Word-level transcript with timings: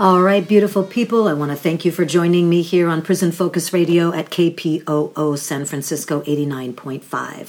All 0.00 0.22
right, 0.22 0.46
beautiful 0.46 0.84
people, 0.84 1.26
I 1.26 1.32
want 1.32 1.50
to 1.50 1.56
thank 1.56 1.84
you 1.84 1.90
for 1.90 2.04
joining 2.04 2.48
me 2.48 2.62
here 2.62 2.88
on 2.88 3.02
Prison 3.02 3.32
Focus 3.32 3.72
Radio 3.72 4.12
at 4.12 4.30
KPOO 4.30 5.36
San 5.36 5.64
Francisco 5.64 6.20
89.5. 6.20 7.48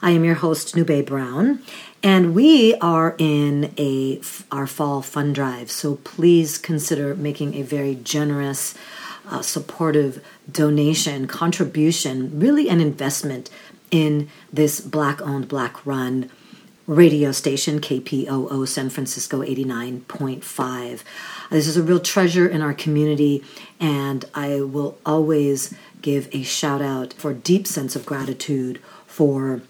I 0.00 0.10
am 0.12 0.24
your 0.24 0.36
host, 0.36 0.76
Nube 0.76 1.04
Brown, 1.06 1.60
and 2.00 2.36
we 2.36 2.76
are 2.76 3.16
in 3.18 3.74
a 3.76 4.20
our 4.52 4.68
fall 4.68 5.02
fund 5.02 5.34
drive. 5.34 5.72
So 5.72 5.96
please 5.96 6.56
consider 6.56 7.16
making 7.16 7.54
a 7.54 7.62
very 7.62 7.96
generous, 7.96 8.76
uh, 9.28 9.42
supportive 9.42 10.24
donation, 10.52 11.26
contribution, 11.26 12.38
really 12.38 12.68
an 12.68 12.80
investment 12.80 13.50
in 13.90 14.28
this 14.52 14.80
black 14.80 15.20
owned, 15.20 15.48
black 15.48 15.84
run 15.84 16.30
radio 16.88 17.30
station 17.30 17.80
KPOO 17.82 18.66
San 18.66 18.88
Francisco 18.88 19.40
89.5. 19.42 21.02
This 21.50 21.66
is 21.68 21.76
a 21.76 21.82
real 21.82 22.00
treasure 22.00 22.48
in 22.48 22.62
our 22.62 22.72
community, 22.72 23.44
and 23.78 24.24
I 24.34 24.62
will 24.62 24.96
always 25.04 25.74
give 26.00 26.28
a 26.32 26.42
shout 26.42 26.80
out 26.80 27.12
for 27.12 27.34
deep 27.34 27.66
sense 27.66 27.94
of 27.94 28.06
gratitude 28.06 28.80
for 29.06 29.60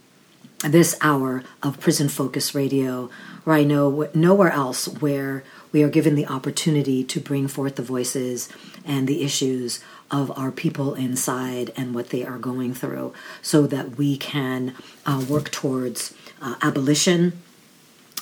this 0.63 0.97
hour 1.01 1.43
of 1.61 1.81
Prison 1.81 2.09
Focus 2.09 2.55
Radio, 2.55 3.11
where 3.43 3.57
I 3.57 3.65
know 3.65 4.09
nowhere 4.15 4.53
else 4.53 4.87
where 4.87 5.43
we 5.73 5.83
are 5.83 5.89
given 5.89 6.15
the 6.15 6.27
opportunity 6.27 7.03
to 7.05 7.21
bring 7.21 7.49
forth 7.49 7.75
the 7.77 7.83
voices 7.83 8.49
and 8.85 9.09
the 9.09 9.25
issues 9.25 9.83
of 10.11 10.31
our 10.39 10.53
people 10.53 10.95
inside 10.95 11.73
and 11.77 11.95
what 11.97 12.11
they 12.11 12.25
are 12.25 12.39
going 12.39 12.73
through 12.75 13.13
so 13.43 13.67
that 13.67 13.99
we 13.99 14.17
can 14.17 14.75
uh, 15.05 15.23
work 15.29 15.51
towards 15.51 16.15
uh, 16.41 16.55
abolition, 16.63 17.41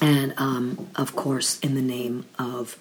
and 0.00 0.34
um, 0.36 0.88
of 0.96 1.16
course, 1.16 1.58
in 1.60 1.74
the 1.74 1.82
name 1.82 2.24
of 2.38 2.78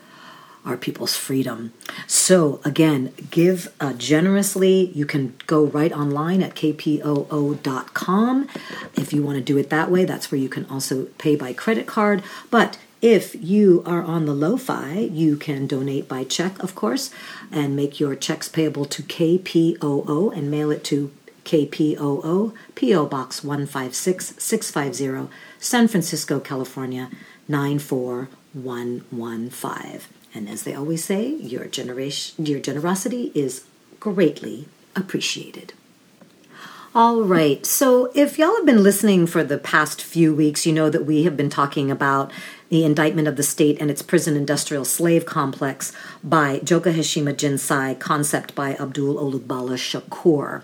our 0.65 0.75
people's 0.77 1.15
freedom. 1.15 1.71
So, 2.07 2.59
again, 2.65 3.13
give 3.29 3.71
uh, 3.79 3.93
generously. 3.93 4.91
You 4.95 5.05
can 5.05 5.35
go 5.45 5.63
right 5.65 5.91
online 5.91 6.41
at 6.41 6.55
kpoo.com. 6.55 8.47
If 8.95 9.13
you 9.13 9.23
want 9.23 9.37
to 9.37 9.43
do 9.43 9.57
it 9.57 9.69
that 9.69 9.91
way, 9.91 10.05
that's 10.05 10.31
where 10.31 10.41
you 10.41 10.49
can 10.49 10.65
also 10.65 11.05
pay 11.19 11.35
by 11.35 11.53
credit 11.53 11.85
card. 11.85 12.23
But 12.49 12.79
if 12.99 13.35
you 13.35 13.83
are 13.85 14.01
on 14.01 14.25
the 14.25 14.33
lo 14.33 14.57
fi, 14.57 15.07
you 15.11 15.37
can 15.37 15.67
donate 15.67 16.07
by 16.09 16.23
check, 16.23 16.57
of 16.63 16.73
course, 16.73 17.11
and 17.51 17.75
make 17.75 17.99
your 17.99 18.15
checks 18.15 18.49
payable 18.49 18.85
to 18.85 19.03
KPOO 19.03 20.35
and 20.35 20.49
mail 20.49 20.71
it 20.71 20.83
to 20.85 21.11
KPOO, 21.45 22.51
PO 22.75 23.05
Box 23.05 23.41
156 23.43 24.33
650, 24.39 25.31
San 25.59 25.87
Francisco, 25.87 26.39
California 26.39 27.09
94115. 27.47 30.01
And 30.33 30.49
as 30.49 30.63
they 30.63 30.73
always 30.73 31.03
say, 31.05 31.27
your, 31.35 31.65
generation, 31.65 32.43
your 32.45 32.59
generosity 32.59 33.31
is 33.35 33.63
greatly 33.99 34.67
appreciated. 34.95 35.73
All 36.95 37.23
right. 37.23 37.65
So, 37.65 38.09
if 38.15 38.37
y'all 38.39 38.55
have 38.55 38.65
been 38.65 38.81
listening 38.83 39.27
for 39.27 39.43
the 39.43 39.57
past 39.57 40.01
few 40.01 40.33
weeks, 40.33 40.65
you 40.65 40.71
know 40.71 40.89
that 40.89 41.05
we 41.05 41.23
have 41.23 41.35
been 41.35 41.49
talking 41.49 41.91
about 41.91 42.31
the 42.69 42.85
indictment 42.85 43.27
of 43.27 43.35
the 43.35 43.43
state 43.43 43.79
and 43.81 43.91
its 43.91 44.01
prison 44.01 44.37
industrial 44.37 44.85
slave 44.85 45.25
complex 45.25 45.91
by 46.23 46.59
Joka 46.63 46.93
Hashima 46.93 47.33
Jinsai, 47.33 47.99
concept 47.99 48.55
by 48.55 48.75
Abdul 48.75 49.15
Olugbala 49.17 49.75
Shakur. 49.77 50.63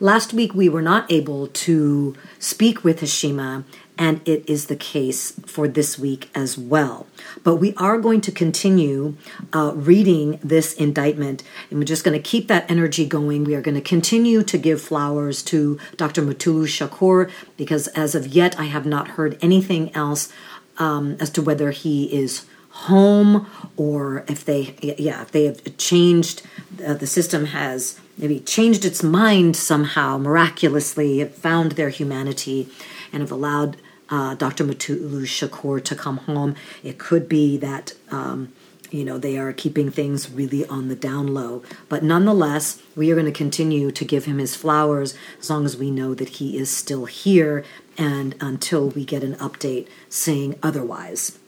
Last 0.00 0.32
week 0.32 0.54
we 0.54 0.68
were 0.68 0.82
not 0.82 1.10
able 1.10 1.46
to 1.46 2.16
speak 2.40 2.82
with 2.82 3.00
Hashima, 3.00 3.62
and 3.96 4.20
it 4.26 4.42
is 4.50 4.66
the 4.66 4.74
case 4.74 5.32
for 5.46 5.68
this 5.68 5.96
week 5.96 6.30
as 6.34 6.58
well. 6.58 7.06
But 7.44 7.56
we 7.56 7.74
are 7.76 7.96
going 7.98 8.20
to 8.22 8.32
continue 8.32 9.14
uh, 9.52 9.70
reading 9.76 10.40
this 10.42 10.72
indictment, 10.74 11.44
and 11.70 11.78
we're 11.78 11.84
just 11.84 12.02
going 12.02 12.16
to 12.20 12.22
keep 12.22 12.48
that 12.48 12.68
energy 12.68 13.06
going. 13.06 13.44
We 13.44 13.54
are 13.54 13.60
going 13.60 13.76
to 13.76 13.80
continue 13.80 14.42
to 14.42 14.58
give 14.58 14.82
flowers 14.82 15.44
to 15.44 15.78
Dr. 15.96 16.22
Mutulu 16.22 16.66
Shakur 16.66 17.30
because 17.56 17.86
as 17.88 18.16
of 18.16 18.26
yet 18.26 18.58
I 18.58 18.64
have 18.64 18.86
not 18.86 19.10
heard 19.10 19.38
anything 19.40 19.94
else 19.94 20.32
um, 20.78 21.16
as 21.20 21.30
to 21.30 21.42
whether 21.42 21.70
he 21.70 22.06
is 22.12 22.46
home 22.74 23.46
or 23.76 24.24
if 24.28 24.44
they 24.44 24.74
yeah 24.82 25.22
if 25.22 25.30
they 25.32 25.44
have 25.44 25.76
changed 25.76 26.42
uh, 26.84 26.92
the 26.92 27.06
system 27.06 27.46
has 27.46 27.98
maybe 28.18 28.40
changed 28.40 28.84
its 28.84 29.00
mind 29.02 29.56
somehow 29.56 30.18
miraculously 30.18 31.24
found 31.24 31.72
their 31.72 31.88
humanity 31.88 32.68
and 33.12 33.20
have 33.22 33.30
allowed 33.30 33.76
uh, 34.10 34.34
dr 34.34 34.62
mutulu 34.62 35.22
shakur 35.22 35.82
to 35.82 35.94
come 35.94 36.16
home 36.18 36.56
it 36.82 36.98
could 36.98 37.28
be 37.28 37.56
that 37.56 37.92
um, 38.10 38.52
you 38.90 39.04
know 39.04 39.18
they 39.18 39.38
are 39.38 39.52
keeping 39.52 39.88
things 39.90 40.28
really 40.28 40.66
on 40.66 40.88
the 40.88 40.96
down 40.96 41.32
low 41.32 41.62
but 41.88 42.02
nonetheless 42.02 42.82
we 42.96 43.10
are 43.10 43.14
going 43.14 43.24
to 43.24 43.32
continue 43.32 43.92
to 43.92 44.04
give 44.04 44.24
him 44.24 44.38
his 44.38 44.56
flowers 44.56 45.14
as 45.40 45.48
long 45.48 45.64
as 45.64 45.76
we 45.76 45.92
know 45.92 46.12
that 46.12 46.28
he 46.30 46.58
is 46.58 46.68
still 46.70 47.04
here 47.04 47.64
and 47.96 48.34
until 48.40 48.88
we 48.90 49.04
get 49.04 49.22
an 49.22 49.36
update 49.36 49.86
saying 50.08 50.58
otherwise 50.60 51.38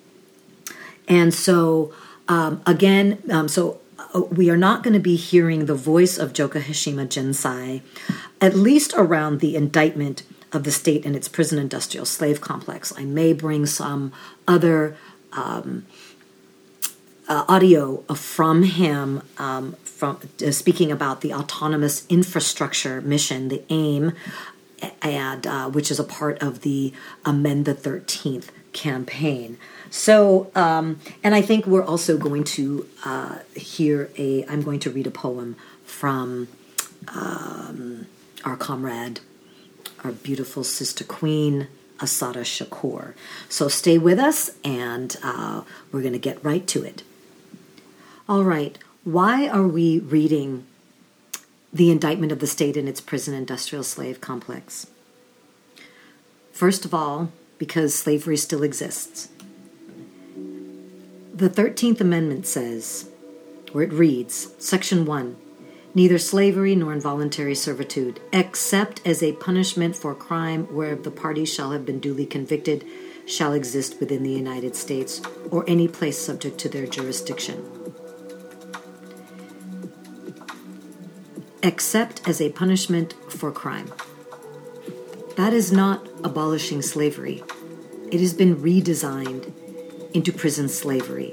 and 1.08 1.32
so, 1.32 1.92
um, 2.28 2.62
again, 2.66 3.22
um, 3.30 3.48
so 3.48 3.80
uh, 4.14 4.22
we 4.22 4.50
are 4.50 4.56
not 4.56 4.82
going 4.82 4.94
to 4.94 5.00
be 5.00 5.16
hearing 5.16 5.66
the 5.66 5.74
voice 5.74 6.18
of 6.18 6.32
Joka 6.32 6.60
Hashima 6.60 7.06
Jinsai, 7.06 7.82
at 8.40 8.54
least 8.56 8.92
around 8.96 9.40
the 9.40 9.56
indictment 9.56 10.22
of 10.52 10.64
the 10.64 10.70
state 10.70 11.04
and 11.06 11.14
its 11.16 11.28
prison 11.28 11.58
industrial 11.58 12.06
slave 12.06 12.40
complex. 12.40 12.92
I 12.96 13.04
may 13.04 13.32
bring 13.32 13.66
some 13.66 14.12
other 14.48 14.96
um, 15.32 15.86
uh, 17.28 17.44
audio 17.48 18.02
from 18.14 18.62
him 18.62 19.22
um, 19.38 19.72
from 19.84 20.20
uh, 20.46 20.50
speaking 20.50 20.90
about 20.92 21.20
the 21.22 21.32
autonomous 21.32 22.06
infrastructure 22.08 23.00
mission, 23.00 23.48
the 23.48 23.62
AIM, 23.70 24.12
and 25.02 25.46
uh, 25.46 25.68
which 25.70 25.90
is 25.90 25.98
a 25.98 26.04
part 26.04 26.40
of 26.42 26.60
the 26.62 26.92
Amend 27.24 27.64
the 27.64 27.74
Thirteenth 27.74 28.52
campaign. 28.72 29.58
So, 29.96 30.50
um, 30.54 31.00
and 31.24 31.34
I 31.34 31.40
think 31.40 31.64
we're 31.66 31.82
also 31.82 32.18
going 32.18 32.44
to 32.44 32.86
uh, 33.06 33.38
hear 33.56 34.10
a, 34.18 34.44
I'm 34.44 34.60
going 34.60 34.78
to 34.80 34.90
read 34.90 35.06
a 35.06 35.10
poem 35.10 35.56
from 35.86 36.48
um, 37.08 38.06
our 38.44 38.58
comrade, 38.58 39.20
our 40.04 40.12
beautiful 40.12 40.64
sister 40.64 41.02
queen, 41.02 41.68
Assata 41.98 42.40
Shakur. 42.44 43.14
So 43.48 43.68
stay 43.68 43.96
with 43.96 44.18
us 44.18 44.50
and 44.62 45.16
uh, 45.22 45.62
we're 45.90 46.02
going 46.02 46.12
to 46.12 46.18
get 46.18 46.44
right 46.44 46.66
to 46.68 46.82
it. 46.84 47.02
All 48.28 48.44
right, 48.44 48.78
why 49.02 49.48
are 49.48 49.66
we 49.66 50.00
reading 50.00 50.66
the 51.72 51.90
indictment 51.90 52.32
of 52.32 52.40
the 52.40 52.46
state 52.46 52.76
and 52.76 52.86
its 52.86 53.00
prison 53.00 53.32
industrial 53.32 53.82
slave 53.82 54.20
complex? 54.20 54.88
First 56.52 56.84
of 56.84 56.92
all, 56.92 57.32
because 57.56 57.94
slavery 57.94 58.36
still 58.36 58.62
exists. 58.62 59.30
The 61.36 61.50
13th 61.50 62.00
Amendment 62.00 62.46
says, 62.46 63.10
or 63.74 63.82
it 63.82 63.92
reads, 63.92 64.54
Section 64.58 65.04
1 65.04 65.36
Neither 65.94 66.16
slavery 66.16 66.74
nor 66.74 66.94
involuntary 66.94 67.54
servitude, 67.54 68.20
except 68.32 69.06
as 69.06 69.22
a 69.22 69.32
punishment 69.34 69.96
for 69.96 70.14
crime 70.14 70.66
whereof 70.74 71.02
the 71.04 71.10
party 71.10 71.44
shall 71.44 71.72
have 71.72 71.84
been 71.84 72.00
duly 72.00 72.24
convicted, 72.24 72.86
shall 73.26 73.52
exist 73.52 74.00
within 74.00 74.22
the 74.22 74.32
United 74.32 74.74
States 74.74 75.20
or 75.50 75.62
any 75.68 75.88
place 75.88 76.16
subject 76.16 76.56
to 76.60 76.70
their 76.70 76.86
jurisdiction. 76.86 77.66
Except 81.62 82.26
as 82.26 82.40
a 82.40 82.48
punishment 82.48 83.12
for 83.30 83.52
crime. 83.52 83.92
That 85.36 85.52
is 85.52 85.70
not 85.70 86.08
abolishing 86.24 86.80
slavery. 86.80 87.42
It 88.10 88.20
has 88.20 88.32
been 88.32 88.56
redesigned 88.56 89.52
into 90.14 90.32
prison 90.32 90.68
slavery. 90.68 91.32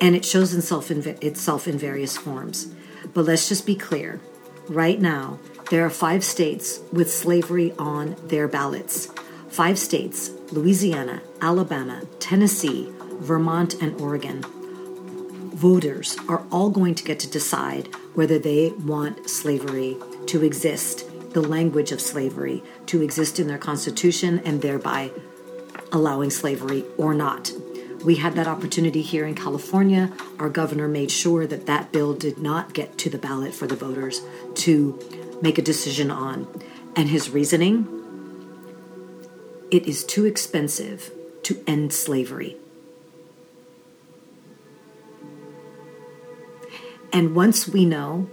And 0.00 0.16
it 0.16 0.24
shows 0.24 0.54
itself 0.54 0.90
in, 0.90 1.16
itself 1.20 1.68
in 1.68 1.78
various 1.78 2.16
forms. 2.16 2.72
But 3.14 3.24
let's 3.24 3.48
just 3.48 3.66
be 3.66 3.74
clear 3.74 4.20
right 4.68 5.00
now, 5.00 5.38
there 5.70 5.84
are 5.86 5.90
five 5.90 6.24
states 6.24 6.80
with 6.92 7.12
slavery 7.12 7.72
on 7.78 8.16
their 8.24 8.48
ballots. 8.48 9.08
Five 9.48 9.78
states 9.78 10.30
Louisiana, 10.50 11.22
Alabama, 11.40 12.02
Tennessee, 12.20 12.92
Vermont, 13.20 13.74
and 13.80 13.98
Oregon. 14.00 14.42
Voters 15.54 16.16
are 16.28 16.42
all 16.50 16.70
going 16.70 16.94
to 16.96 17.04
get 17.04 17.20
to 17.20 17.30
decide 17.30 17.86
whether 18.14 18.38
they 18.38 18.70
want 18.70 19.30
slavery 19.30 19.96
to 20.26 20.44
exist, 20.44 21.08
the 21.32 21.40
language 21.40 21.92
of 21.92 22.00
slavery 22.00 22.62
to 22.86 23.02
exist 23.02 23.38
in 23.38 23.46
their 23.46 23.58
constitution, 23.58 24.40
and 24.44 24.62
thereby 24.62 25.10
allowing 25.92 26.30
slavery 26.30 26.84
or 26.98 27.14
not. 27.14 27.52
We 28.04 28.16
had 28.16 28.34
that 28.34 28.48
opportunity 28.48 29.00
here 29.02 29.24
in 29.24 29.34
California. 29.34 30.12
Our 30.38 30.48
governor 30.48 30.88
made 30.88 31.10
sure 31.10 31.46
that 31.46 31.66
that 31.66 31.92
bill 31.92 32.14
did 32.14 32.38
not 32.38 32.74
get 32.74 32.98
to 32.98 33.10
the 33.10 33.18
ballot 33.18 33.54
for 33.54 33.66
the 33.68 33.76
voters 33.76 34.20
to 34.66 34.98
make 35.40 35.56
a 35.58 35.62
decision 35.62 36.10
on. 36.10 36.48
And 36.96 37.08
his 37.08 37.30
reasoning 37.30 37.98
it 39.70 39.86
is 39.86 40.04
too 40.04 40.26
expensive 40.26 41.10
to 41.44 41.62
end 41.66 41.94
slavery. 41.94 42.56
And 47.10 47.34
once 47.34 47.66
we 47.66 47.86
know, 47.86 48.28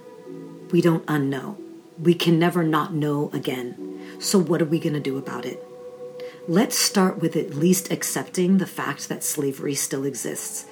we 0.72 0.82
don't 0.82 1.06
unknow. 1.06 1.56
We 1.98 2.14
can 2.14 2.40
never 2.40 2.64
not 2.64 2.94
know 2.94 3.30
again. 3.34 4.18
So, 4.20 4.38
what 4.40 4.62
are 4.62 4.66
we 4.66 4.80
going 4.80 4.94
to 4.94 5.00
do 5.00 5.18
about 5.18 5.46
it? 5.46 5.64
let's 6.50 6.75
start 6.75 7.20
with 7.22 7.36
at 7.36 7.53
least 7.53 7.91
accepting 7.91 8.58
the 8.58 8.65
fact 8.65 9.08
that 9.08 9.24
slavery 9.24 9.75
still 9.75 10.03
exists 10.03 10.65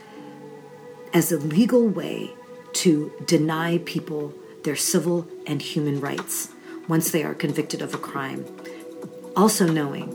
as 1.14 1.32
a 1.32 1.38
legal 1.38 1.88
way 1.88 2.32
to 2.74 3.14
deny 3.28 3.78
people 3.78 4.34
their 4.64 4.76
civil 4.76 5.28
and 5.46 5.62
human 5.62 6.02
rights 6.02 6.50
once 6.88 7.12
they 7.12 7.22
are 7.24 7.36
convicted 7.36 7.80
of 7.82 7.94
a 7.94 7.98
crime. 8.00 8.44
Also, 9.36 9.68
knowing 9.72 10.10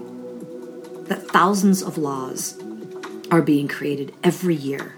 that 1.04 1.28
thousands 1.30 1.80
of 1.80 1.96
laws 1.96 2.60
are 3.30 3.40
being 3.42 3.68
created 3.68 4.12
every 4.24 4.56
year, 4.56 4.96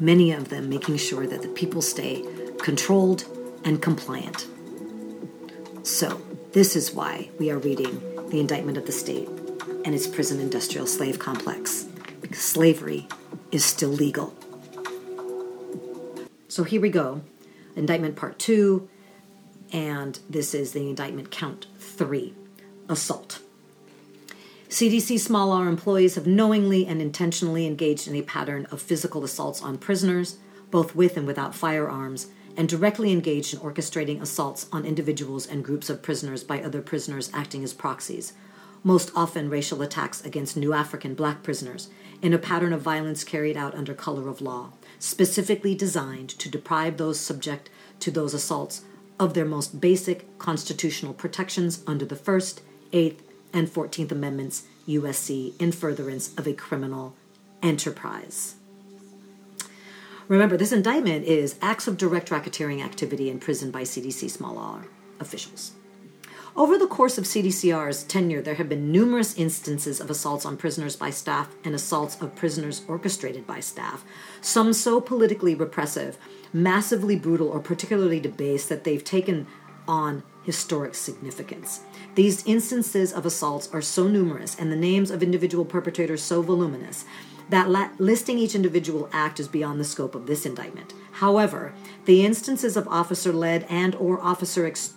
many 0.00 0.32
of 0.32 0.48
them 0.48 0.70
making 0.70 0.96
sure 0.96 1.26
that 1.26 1.42
the 1.42 1.48
people 1.48 1.82
stay 1.82 2.24
controlled 2.62 3.24
and 3.62 3.82
compliant. 3.82 4.46
So, 5.82 6.18
this 6.52 6.76
is 6.76 6.92
why 6.92 7.28
we 7.38 7.50
are 7.50 7.58
reading 7.58 8.00
The 8.30 8.40
Indictment 8.40 8.78
of 8.78 8.86
the 8.86 8.92
State 8.92 9.28
and 9.84 9.94
its 9.94 10.06
prison 10.06 10.40
industrial 10.40 10.86
slave 10.86 11.18
complex, 11.18 11.84
because 12.20 12.38
slavery 12.38 13.08
is 13.50 13.64
still 13.64 13.90
legal. 13.90 14.34
So 16.48 16.64
here 16.64 16.80
we 16.80 16.88
go 16.90 17.22
indictment 17.74 18.14
part 18.14 18.38
two, 18.38 18.86
and 19.72 20.18
this 20.28 20.52
is 20.54 20.72
the 20.72 20.88
indictment 20.90 21.30
count 21.30 21.66
three 21.78 22.34
assault. 22.88 23.40
CDC 24.68 25.18
small 25.18 25.50
R 25.52 25.68
employees 25.68 26.14
have 26.16 26.26
knowingly 26.26 26.86
and 26.86 27.00
intentionally 27.00 27.66
engaged 27.66 28.06
in 28.06 28.14
a 28.14 28.22
pattern 28.22 28.66
of 28.70 28.82
physical 28.82 29.24
assaults 29.24 29.62
on 29.62 29.78
prisoners, 29.78 30.36
both 30.70 30.94
with 30.94 31.16
and 31.16 31.26
without 31.26 31.54
firearms, 31.54 32.26
and 32.58 32.68
directly 32.68 33.10
engaged 33.10 33.54
in 33.54 33.60
orchestrating 33.60 34.20
assaults 34.20 34.66
on 34.70 34.84
individuals 34.84 35.46
and 35.46 35.64
groups 35.64 35.88
of 35.88 36.02
prisoners 36.02 36.44
by 36.44 36.62
other 36.62 36.82
prisoners 36.82 37.30
acting 37.32 37.64
as 37.64 37.72
proxies, 37.72 38.34
most 38.84 39.10
often 39.14 39.48
racial 39.48 39.80
attacks 39.82 40.24
against 40.24 40.56
new 40.56 40.72
African 40.72 41.14
black 41.14 41.42
prisoners, 41.42 41.88
in 42.20 42.32
a 42.32 42.38
pattern 42.38 42.72
of 42.72 42.80
violence 42.82 43.24
carried 43.24 43.56
out 43.56 43.74
under 43.74 43.94
color 43.94 44.28
of 44.28 44.40
law, 44.40 44.70
specifically 44.98 45.74
designed 45.74 46.28
to 46.30 46.48
deprive 46.48 46.96
those 46.96 47.18
subject 47.18 47.68
to 48.00 48.10
those 48.10 48.34
assaults 48.34 48.82
of 49.18 49.34
their 49.34 49.44
most 49.44 49.80
basic 49.80 50.36
constitutional 50.38 51.14
protections 51.14 51.82
under 51.86 52.04
the 52.04 52.14
1st, 52.16 52.60
8th, 52.92 53.18
and 53.52 53.68
14th 53.68 54.12
Amendments, 54.12 54.64
USC, 54.88 55.60
in 55.60 55.72
furtherance 55.72 56.32
of 56.36 56.46
a 56.46 56.52
criminal 56.52 57.14
enterprise. 57.62 58.54
Remember, 60.28 60.56
this 60.56 60.72
indictment 60.72 61.24
is 61.26 61.56
acts 61.60 61.86
of 61.86 61.96
direct 61.96 62.30
racketeering 62.30 62.82
activity 62.84 63.28
in 63.28 63.38
prison 63.38 63.70
by 63.70 63.82
CDC 63.82 64.30
small 64.30 64.56
r 64.58 64.86
officials. 65.20 65.72
Over 66.54 66.76
the 66.76 66.86
course 66.86 67.16
of 67.16 67.24
CDCR's 67.24 68.02
tenure, 68.04 68.42
there 68.42 68.56
have 68.56 68.68
been 68.68 68.92
numerous 68.92 69.34
instances 69.38 70.00
of 70.02 70.10
assaults 70.10 70.44
on 70.44 70.58
prisoners 70.58 70.94
by 70.96 71.08
staff 71.08 71.54
and 71.64 71.74
assaults 71.74 72.20
of 72.20 72.34
prisoners 72.36 72.82
orchestrated 72.86 73.46
by 73.46 73.60
staff, 73.60 74.04
some 74.42 74.74
so 74.74 75.00
politically 75.00 75.54
repressive, 75.54 76.18
massively 76.52 77.16
brutal, 77.16 77.48
or 77.48 77.58
particularly 77.58 78.20
debased 78.20 78.68
that 78.68 78.84
they've 78.84 79.02
taken 79.02 79.46
on 79.88 80.22
historic 80.44 80.94
significance. 80.94 81.80
These 82.16 82.44
instances 82.46 83.14
of 83.14 83.24
assaults 83.24 83.70
are 83.72 83.80
so 83.80 84.06
numerous 84.06 84.54
and 84.58 84.70
the 84.70 84.76
names 84.76 85.10
of 85.10 85.22
individual 85.22 85.64
perpetrators 85.64 86.20
so 86.20 86.42
voluminous 86.42 87.06
that 87.48 87.70
la- 87.70 87.88
listing 87.98 88.36
each 88.38 88.54
individual 88.54 89.08
act 89.10 89.40
is 89.40 89.48
beyond 89.48 89.80
the 89.80 89.84
scope 89.84 90.14
of 90.14 90.26
this 90.26 90.44
indictment. 90.44 90.92
However, 91.12 91.72
the 92.04 92.22
instances 92.26 92.76
of 92.76 92.86
officer-led 92.88 93.64
and 93.70 93.94
or 93.94 94.20
officer 94.22 94.66
ex- 94.66 94.92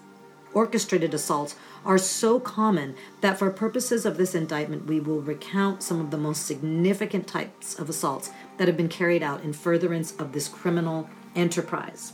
orchestrated 0.55 1.13
assaults 1.13 1.55
are 1.85 1.99
so 1.99 2.39
common 2.39 2.95
that 3.21 3.37
for 3.37 3.51
purposes 3.51 4.05
of 4.05 4.17
this 4.17 4.33
indictment 4.33 4.85
we 4.87 4.99
will 4.99 5.21
recount 5.21 5.83
some 5.83 5.99
of 5.99 6.09
the 6.09 6.17
most 6.17 6.47
significant 6.47 7.27
types 7.27 7.77
of 7.77 7.89
assaults 7.89 8.31
that 8.57 8.67
have 8.67 8.77
been 8.77 8.89
carried 8.89 9.21
out 9.21 9.43
in 9.43 9.53
furtherance 9.53 10.13
of 10.17 10.31
this 10.31 10.47
criminal 10.47 11.07
enterprise. 11.35 12.13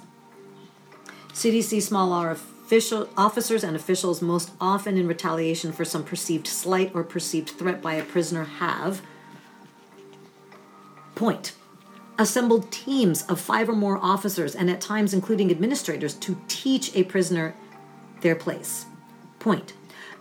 CDC 1.32 1.82
small 1.82 2.12
r 2.12 2.32
official, 2.32 3.08
officers 3.16 3.64
and 3.64 3.76
officials, 3.76 4.22
most 4.22 4.52
often 4.60 4.98
in 4.98 5.08
retaliation 5.08 5.72
for 5.72 5.86
some 5.86 6.04
perceived 6.04 6.48
slight 6.48 6.92
or 6.94 7.04
perceived 7.04 7.50
threat 7.52 7.82
by 7.82 7.94
a 7.94 8.04
prisoner, 8.04 8.44
have 8.44 9.02
point 11.16 11.54
assembled 12.18 12.72
teams 12.72 13.24
of 13.28 13.40
five 13.40 13.70
or 13.70 13.76
more 13.76 13.98
officers 14.00 14.54
and 14.56 14.70
at 14.70 14.82
times 14.82 15.14
including 15.14 15.50
administrators 15.52 16.14
to 16.16 16.38
teach 16.48 16.94
a 16.96 17.04
prisoner 17.04 17.56
their 18.22 18.36
place. 18.36 18.86
Point. 19.40 19.74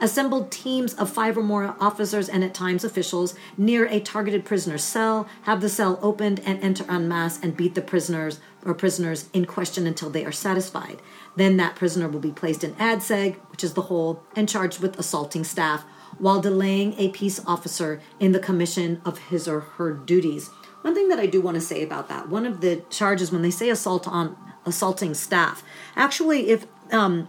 Assembled 0.02 0.50
teams 0.50 0.94
of 0.94 1.10
five 1.10 1.36
or 1.36 1.42
more 1.42 1.76
officers 1.78 2.28
and 2.30 2.42
at 2.42 2.54
times 2.54 2.84
officials 2.84 3.34
near 3.58 3.84
a 3.86 4.00
targeted 4.00 4.46
prisoner's 4.46 4.82
cell, 4.82 5.28
have 5.42 5.60
the 5.60 5.68
cell 5.68 5.98
opened 6.00 6.40
and 6.40 6.62
enter 6.62 6.90
en 6.90 7.06
masse 7.06 7.38
and 7.42 7.54
beat 7.56 7.74
the 7.74 7.82
prisoners 7.82 8.40
or 8.64 8.72
prisoners 8.72 9.28
in 9.34 9.44
question 9.44 9.86
until 9.86 10.08
they 10.08 10.24
are 10.24 10.32
satisfied. 10.32 11.00
Then 11.36 11.58
that 11.58 11.76
prisoner 11.76 12.08
will 12.08 12.20
be 12.20 12.32
placed 12.32 12.64
in 12.64 12.72
ADSEG, 12.76 13.36
which 13.50 13.62
is 13.62 13.74
the 13.74 13.82
hole, 13.82 14.22
and 14.34 14.48
charged 14.48 14.80
with 14.80 14.98
assaulting 14.98 15.44
staff 15.44 15.84
while 16.18 16.40
delaying 16.40 16.94
a 16.98 17.10
peace 17.10 17.40
officer 17.46 18.00
in 18.18 18.32
the 18.32 18.38
commission 18.40 19.00
of 19.04 19.18
his 19.28 19.46
or 19.46 19.60
her 19.60 19.92
duties. 19.92 20.48
One 20.80 20.94
thing 20.94 21.08
that 21.10 21.20
I 21.20 21.26
do 21.26 21.42
want 21.42 21.56
to 21.56 21.60
say 21.60 21.82
about 21.82 22.08
that, 22.08 22.28
one 22.30 22.46
of 22.46 22.62
the 22.62 22.82
charges 22.88 23.30
when 23.30 23.42
they 23.42 23.50
say 23.50 23.68
assault 23.68 24.08
on 24.08 24.34
assaulting 24.66 25.12
staff, 25.14 25.62
actually, 25.94 26.48
if 26.50 26.66
um, 26.90 27.28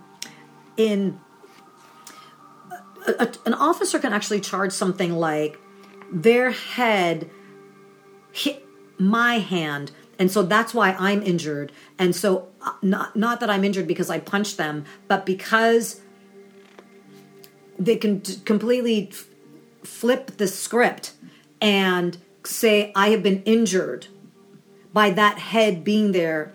in 0.88 1.20
a, 3.08 3.12
a, 3.20 3.30
an 3.46 3.54
officer 3.54 4.00
can 4.00 4.14
actually 4.14 4.42
charge 4.42 4.72
something 4.72 5.14
like 5.14 5.60
their 6.12 6.52
head 6.52 7.30
hit 8.32 8.66
my 8.98 9.38
hand 9.40 9.92
and 10.20 10.30
so 10.32 10.44
that's 10.44 10.74
why 10.74 10.94
I'm 10.94 11.22
injured 11.24 11.72
and 12.00 12.16
so 12.16 12.48
uh, 12.62 12.72
not 12.82 13.16
not 13.16 13.40
that 13.42 13.50
I'm 13.50 13.64
injured 13.64 13.88
because 13.88 14.10
I 14.10 14.20
punched 14.20 14.58
them 14.58 14.86
but 15.08 15.26
because 15.26 16.02
they 17.78 17.96
can 17.98 18.22
t- 18.22 18.36
completely 18.46 19.10
f- 19.12 19.26
flip 19.84 20.38
the 20.38 20.48
script 20.48 21.14
and 21.62 22.18
say 22.44 22.92
I 22.96 23.10
have 23.10 23.22
been 23.24 23.44
injured 23.44 24.08
by 24.94 25.12
that 25.12 25.38
head 25.38 25.84
being 25.84 26.12
there 26.12 26.54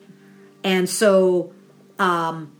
and 0.65 0.89
so 0.89 1.53
um 1.99 2.53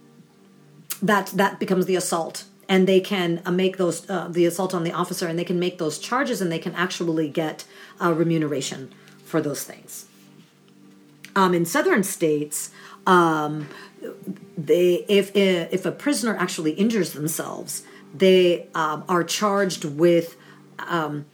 that 1.03 1.27
that 1.35 1.59
becomes 1.61 1.87
the 1.87 1.97
assault 1.97 2.45
and 2.69 2.89
they 2.89 3.01
can 3.01 3.41
uh, 3.45 3.51
make 3.51 3.77
those 3.77 4.09
uh, 4.09 4.29
the 4.31 4.47
assault 4.47 4.75
on 4.75 4.85
the 4.85 4.93
officer 4.93 5.27
and 5.27 5.39
they 5.39 5.45
can 5.45 5.59
make 5.59 5.79
those 5.79 5.99
charges 5.99 6.41
and 6.41 6.51
they 6.51 6.59
can 6.59 6.75
actually 6.75 7.29
get 7.29 7.65
uh, 8.01 8.13
remuneration 8.13 8.93
for 9.25 9.41
those 9.41 9.65
things 9.65 10.07
um, 11.35 11.53
in 11.55 11.65
southern 11.65 12.03
states 12.03 12.71
um, 13.07 13.69
they 14.57 15.05
if 15.09 15.31
uh, 15.37 15.69
if 15.71 15.85
a 15.85 15.93
prisoner 15.93 16.35
actually 16.37 16.73
injures 16.73 17.13
themselves 17.13 17.83
they 18.15 18.67
um, 18.75 19.05
are 19.09 19.23
charged 19.25 19.85
with 19.85 20.37
um, 20.81 21.27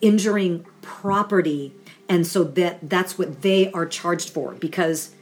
injuring 0.00 0.64
property 0.82 1.74
and 2.08 2.26
so 2.26 2.44
that 2.44 2.88
that's 2.88 3.18
what 3.18 3.42
they 3.42 3.70
are 3.72 3.86
charged 3.86 4.30
for 4.30 4.54
because 4.54 5.13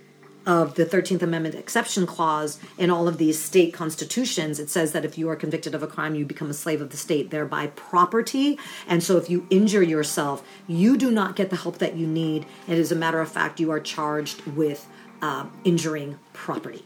of 0.46 0.74
the 0.74 0.84
13th 0.84 1.22
Amendment 1.22 1.54
exception 1.54 2.06
clause 2.06 2.58
in 2.78 2.90
all 2.90 3.06
of 3.08 3.18
these 3.18 3.40
state 3.40 3.72
constitutions, 3.72 4.58
it 4.58 4.68
says 4.68 4.92
that 4.92 5.04
if 5.04 5.16
you 5.16 5.28
are 5.28 5.36
convicted 5.36 5.74
of 5.74 5.82
a 5.82 5.86
crime, 5.86 6.14
you 6.14 6.24
become 6.24 6.50
a 6.50 6.54
slave 6.54 6.80
of 6.80 6.90
the 6.90 6.96
state, 6.96 7.30
thereby 7.30 7.68
property. 7.68 8.58
And 8.88 9.02
so 9.02 9.16
if 9.16 9.30
you 9.30 9.46
injure 9.50 9.82
yourself, 9.82 10.46
you 10.66 10.96
do 10.96 11.10
not 11.10 11.36
get 11.36 11.50
the 11.50 11.56
help 11.56 11.78
that 11.78 11.96
you 11.96 12.06
need. 12.06 12.46
And 12.66 12.78
as 12.78 12.92
a 12.92 12.96
matter 12.96 13.20
of 13.20 13.30
fact, 13.30 13.60
you 13.60 13.70
are 13.70 13.80
charged 13.80 14.42
with 14.46 14.86
uh, 15.20 15.46
injuring 15.64 16.18
property. 16.32 16.84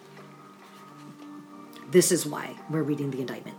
This 1.90 2.12
is 2.12 2.26
why 2.26 2.54
we're 2.68 2.82
reading 2.82 3.10
the 3.10 3.20
indictment. 3.20 3.56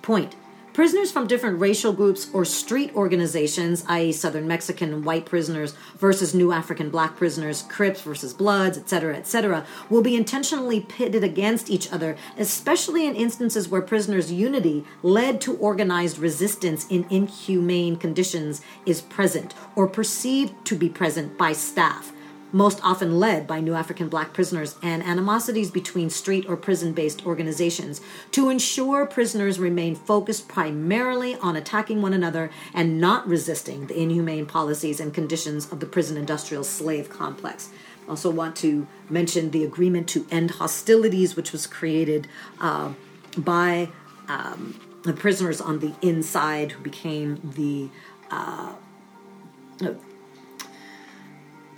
Point 0.00 0.34
Prisoners 0.74 1.12
from 1.12 1.26
different 1.26 1.60
racial 1.60 1.92
groups 1.92 2.30
or 2.32 2.46
street 2.46 2.90
organizations, 2.96 3.84
i.e., 3.88 4.10
Southern 4.10 4.48
Mexican 4.48 4.90
and 4.90 5.04
white 5.04 5.26
prisoners 5.26 5.74
versus 5.98 6.34
new 6.34 6.50
African 6.50 6.88
black 6.88 7.14
prisoners, 7.14 7.60
Crips 7.68 8.00
versus 8.00 8.32
Bloods, 8.32 8.78
etc., 8.78 9.14
etc., 9.14 9.66
will 9.90 10.00
be 10.00 10.16
intentionally 10.16 10.80
pitted 10.80 11.22
against 11.22 11.68
each 11.68 11.92
other, 11.92 12.16
especially 12.38 13.06
in 13.06 13.14
instances 13.14 13.68
where 13.68 13.82
prisoners' 13.82 14.32
unity 14.32 14.82
led 15.02 15.42
to 15.42 15.56
organized 15.56 16.18
resistance 16.18 16.86
in 16.88 17.04
inhumane 17.10 17.96
conditions 17.96 18.62
is 18.86 19.02
present 19.02 19.52
or 19.76 19.86
perceived 19.86 20.54
to 20.64 20.74
be 20.74 20.88
present 20.88 21.36
by 21.36 21.52
staff 21.52 22.11
most 22.52 22.78
often 22.82 23.18
led 23.18 23.46
by 23.46 23.60
new 23.60 23.74
African 23.74 24.08
black 24.08 24.34
prisoners, 24.34 24.76
and 24.82 25.02
animosities 25.02 25.70
between 25.70 26.10
street 26.10 26.44
or 26.46 26.56
prison 26.56 26.92
based 26.92 27.26
organizations 27.26 28.00
to 28.32 28.50
ensure 28.50 29.06
prisoners 29.06 29.58
remain 29.58 29.94
focused 29.96 30.48
primarily 30.48 31.34
on 31.36 31.56
attacking 31.56 32.02
one 32.02 32.12
another 32.12 32.50
and 32.74 33.00
not 33.00 33.26
resisting 33.26 33.86
the 33.86 34.00
inhumane 34.00 34.44
policies 34.46 35.00
and 35.00 35.14
conditions 35.14 35.70
of 35.72 35.80
the 35.80 35.86
prison 35.86 36.16
industrial 36.16 36.62
slave 36.62 37.08
complex. 37.08 37.70
Also, 38.08 38.30
want 38.30 38.54
to 38.56 38.86
mention 39.08 39.50
the 39.52 39.64
agreement 39.64 40.06
to 40.08 40.26
end 40.30 40.52
hostilities, 40.52 41.34
which 41.36 41.52
was 41.52 41.66
created 41.66 42.28
uh, 42.60 42.92
by 43.38 43.88
um, 44.28 44.78
the 45.04 45.12
prisoners 45.14 45.60
on 45.60 45.78
the 45.78 45.92
inside 46.02 46.72
who 46.72 46.82
became 46.84 47.40
the 47.56 47.88
uh, 48.30 48.72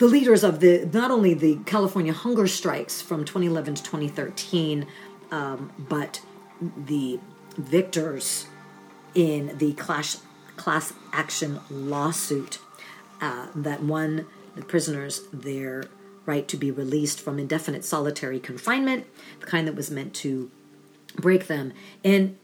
the 0.05 0.11
leaders 0.11 0.45
of 0.45 0.61
the 0.61 0.87
not 0.93 1.11
only 1.11 1.33
the 1.33 1.57
California 1.65 2.13
hunger 2.13 2.47
strikes 2.47 3.01
from 3.01 3.25
2011 3.25 3.77
to 3.77 3.83
2013, 3.85 4.87
um, 5.31 5.73
but 5.79 6.21
the 6.77 7.19
victors 7.57 8.45
in 9.15 9.57
the 9.57 9.73
class 9.73 10.21
class 10.59 10.93
action 11.15 11.59
lawsuit 11.71 12.59
uh, 13.23 13.47
that 13.55 13.83
won 13.83 14.27
the 14.55 14.63
prisoners 14.67 15.23
their 15.33 15.85
right 16.27 16.47
to 16.49 16.59
be 16.59 16.71
released 16.71 17.19
from 17.19 17.39
indefinite 17.39 17.83
solitary 17.83 18.39
confinement, 18.39 19.07
the 19.41 19.47
kind 19.47 19.67
that 19.67 19.75
was 19.75 19.91
meant 19.91 20.13
to 20.13 20.51
break 21.15 21.47
them, 21.47 21.73
and 22.05 22.37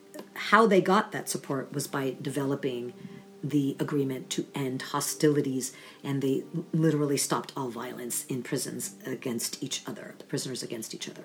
how 0.49 0.67
they 0.67 0.81
got 0.81 1.13
that 1.13 1.29
support 1.29 1.71
was 1.75 1.87
by 1.87 2.17
developing 2.23 2.95
the 3.43 3.77
agreement 3.79 4.31
to 4.31 4.47
end 4.55 4.83
hostilities, 4.83 5.73
and 6.03 6.23
they 6.23 6.45
literally 6.73 7.17
stopped 7.17 7.53
all 7.57 7.69
violence 7.69 8.25
in 8.27 8.43
prisons 8.43 8.95
against 9.07 9.63
each 9.63 9.83
other, 9.89 10.15
the 10.19 10.25
prisoners 10.25 10.63
against 10.63 10.95
each 10.95 11.09
other. 11.09 11.23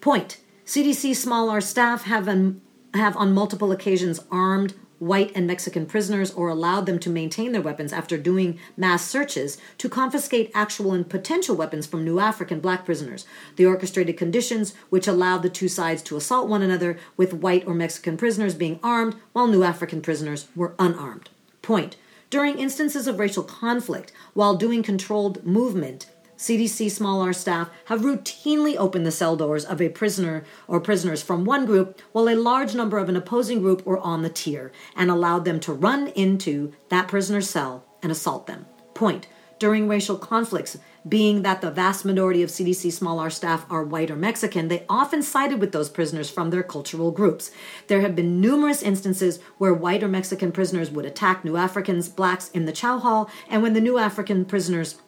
Point 0.00 0.38
CDC 0.64 1.16
small 1.16 1.50
R 1.50 1.60
staff 1.60 2.04
have, 2.04 2.28
an, 2.28 2.60
have 2.94 3.16
on 3.16 3.32
multiple 3.32 3.72
occasions 3.72 4.20
armed 4.30 4.74
white 4.98 5.30
and 5.34 5.46
Mexican 5.46 5.86
prisoners 5.86 6.30
or 6.32 6.48
allowed 6.48 6.86
them 6.86 6.98
to 6.98 7.10
maintain 7.10 7.52
their 7.52 7.62
weapons 7.62 7.92
after 7.92 8.18
doing 8.18 8.58
mass 8.76 9.04
searches 9.06 9.58
to 9.78 9.88
confiscate 9.88 10.50
actual 10.54 10.92
and 10.92 11.08
potential 11.08 11.56
weapons 11.56 11.86
from 11.86 12.04
new 12.04 12.18
African 12.18 12.60
black 12.60 12.84
prisoners. 12.84 13.24
They 13.56 13.64
orchestrated 13.64 14.16
conditions 14.16 14.74
which 14.90 15.06
allowed 15.06 15.42
the 15.42 15.50
two 15.50 15.68
sides 15.68 16.02
to 16.04 16.16
assault 16.16 16.48
one 16.48 16.62
another, 16.62 16.98
with 17.16 17.32
white 17.32 17.66
or 17.66 17.74
Mexican 17.74 18.16
prisoners 18.16 18.54
being 18.54 18.78
armed 18.82 19.16
while 19.32 19.46
new 19.46 19.62
African 19.62 20.00
prisoners 20.00 20.48
were 20.56 20.74
unarmed. 20.78 21.30
Point. 21.62 21.96
During 22.30 22.58
instances 22.58 23.06
of 23.06 23.18
racial 23.18 23.42
conflict, 23.42 24.12
while 24.34 24.54
doing 24.54 24.82
controlled 24.82 25.46
movement, 25.46 26.06
CDC 26.38 26.88
small 26.88 27.20
R 27.20 27.32
staff 27.32 27.68
have 27.86 28.02
routinely 28.02 28.76
opened 28.76 29.04
the 29.04 29.10
cell 29.10 29.34
doors 29.34 29.64
of 29.64 29.82
a 29.82 29.88
prisoner 29.88 30.44
or 30.68 30.78
prisoners 30.80 31.20
from 31.20 31.44
one 31.44 31.66
group 31.66 32.00
while 32.12 32.28
a 32.28 32.36
large 32.36 32.76
number 32.76 32.96
of 32.98 33.08
an 33.08 33.16
opposing 33.16 33.60
group 33.60 33.84
were 33.84 33.98
on 33.98 34.22
the 34.22 34.30
tier 34.30 34.70
and 34.96 35.10
allowed 35.10 35.44
them 35.44 35.58
to 35.58 35.72
run 35.72 36.06
into 36.14 36.72
that 36.90 37.08
prisoner's 37.08 37.50
cell 37.50 37.82
and 38.04 38.12
assault 38.12 38.46
them. 38.46 38.66
Point. 38.94 39.26
During 39.58 39.88
racial 39.88 40.16
conflicts, 40.16 40.78
being 41.08 41.42
that 41.42 41.60
the 41.60 41.72
vast 41.72 42.04
majority 42.04 42.44
of 42.44 42.50
CDC 42.50 42.92
small 42.92 43.18
r 43.18 43.30
staff 43.30 43.66
are 43.68 43.82
white 43.82 44.08
or 44.08 44.14
Mexican, 44.14 44.68
they 44.68 44.84
often 44.88 45.20
sided 45.24 45.58
with 45.60 45.72
those 45.72 45.88
prisoners 45.88 46.30
from 46.30 46.50
their 46.50 46.62
cultural 46.62 47.10
groups. 47.10 47.50
There 47.88 48.02
have 48.02 48.14
been 48.14 48.40
numerous 48.40 48.80
instances 48.82 49.40
where 49.56 49.74
white 49.74 50.04
or 50.04 50.08
Mexican 50.08 50.52
prisoners 50.52 50.92
would 50.92 51.04
attack 51.04 51.44
new 51.44 51.56
Africans, 51.56 52.08
blacks 52.08 52.48
in 52.50 52.64
the 52.66 52.70
chow 52.72 52.98
hall, 53.00 53.28
and 53.48 53.60
when 53.60 53.72
the 53.72 53.80
new 53.80 53.98
African 53.98 54.44
prisoners 54.44 54.98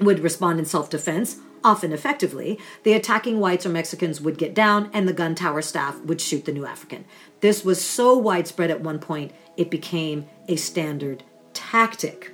would 0.00 0.20
respond 0.20 0.58
in 0.58 0.64
self 0.64 0.90
defense, 0.90 1.38
often 1.64 1.92
effectively. 1.92 2.58
The 2.84 2.92
attacking 2.92 3.40
whites 3.40 3.66
or 3.66 3.70
Mexicans 3.70 4.20
would 4.20 4.38
get 4.38 4.54
down, 4.54 4.90
and 4.92 5.08
the 5.08 5.12
gun 5.12 5.34
tower 5.34 5.62
staff 5.62 6.00
would 6.02 6.20
shoot 6.20 6.44
the 6.44 6.52
new 6.52 6.66
African. 6.66 7.04
This 7.40 7.64
was 7.64 7.82
so 7.84 8.16
widespread 8.16 8.70
at 8.70 8.80
one 8.80 8.98
point, 8.98 9.32
it 9.56 9.70
became 9.70 10.26
a 10.46 10.56
standard 10.56 11.24
tactic. 11.52 12.32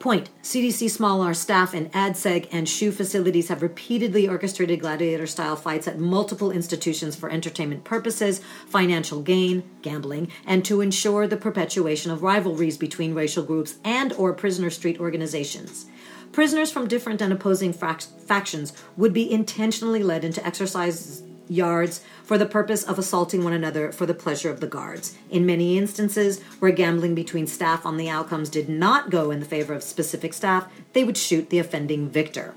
Point 0.00 0.30
CDC 0.42 0.88
small 0.88 1.20
R 1.20 1.34
staff 1.34 1.74
in 1.74 1.90
ADSEG 1.90 2.48
and 2.50 2.66
SHU 2.66 2.90
facilities 2.90 3.50
have 3.50 3.60
repeatedly 3.60 4.26
orchestrated 4.26 4.80
gladiator 4.80 5.26
style 5.26 5.56
fights 5.56 5.86
at 5.86 5.98
multiple 5.98 6.50
institutions 6.50 7.14
for 7.16 7.28
entertainment 7.30 7.84
purposes, 7.84 8.40
financial 8.66 9.20
gain, 9.20 9.62
gambling, 9.82 10.28
and 10.46 10.64
to 10.64 10.80
ensure 10.80 11.26
the 11.26 11.36
perpetuation 11.36 12.10
of 12.10 12.22
rivalries 12.22 12.78
between 12.78 13.12
racial 13.12 13.44
groups 13.44 13.74
and 13.84 14.14
or 14.14 14.32
prisoner 14.32 14.70
street 14.70 14.98
organizations. 14.98 15.84
Prisoners 16.32 16.72
from 16.72 16.88
different 16.88 17.20
and 17.20 17.30
opposing 17.30 17.74
factions 17.74 18.72
would 18.96 19.12
be 19.12 19.30
intentionally 19.30 20.02
led 20.02 20.24
into 20.24 20.44
exercises 20.46 21.24
yards 21.50 22.02
for 22.22 22.38
the 22.38 22.46
purpose 22.46 22.84
of 22.84 22.98
assaulting 22.98 23.42
one 23.42 23.52
another 23.52 23.90
for 23.90 24.06
the 24.06 24.14
pleasure 24.14 24.50
of 24.50 24.60
the 24.60 24.66
guards. 24.66 25.16
In 25.28 25.44
many 25.44 25.76
instances 25.76 26.40
where 26.60 26.70
gambling 26.70 27.14
between 27.14 27.46
staff 27.46 27.84
on 27.84 27.96
the 27.96 28.08
outcomes 28.08 28.48
did 28.48 28.68
not 28.68 29.10
go 29.10 29.30
in 29.30 29.40
the 29.40 29.46
favor 29.46 29.74
of 29.74 29.82
specific 29.82 30.32
staff, 30.32 30.68
they 30.92 31.04
would 31.04 31.16
shoot 31.18 31.50
the 31.50 31.58
offending 31.58 32.08
victor. 32.08 32.54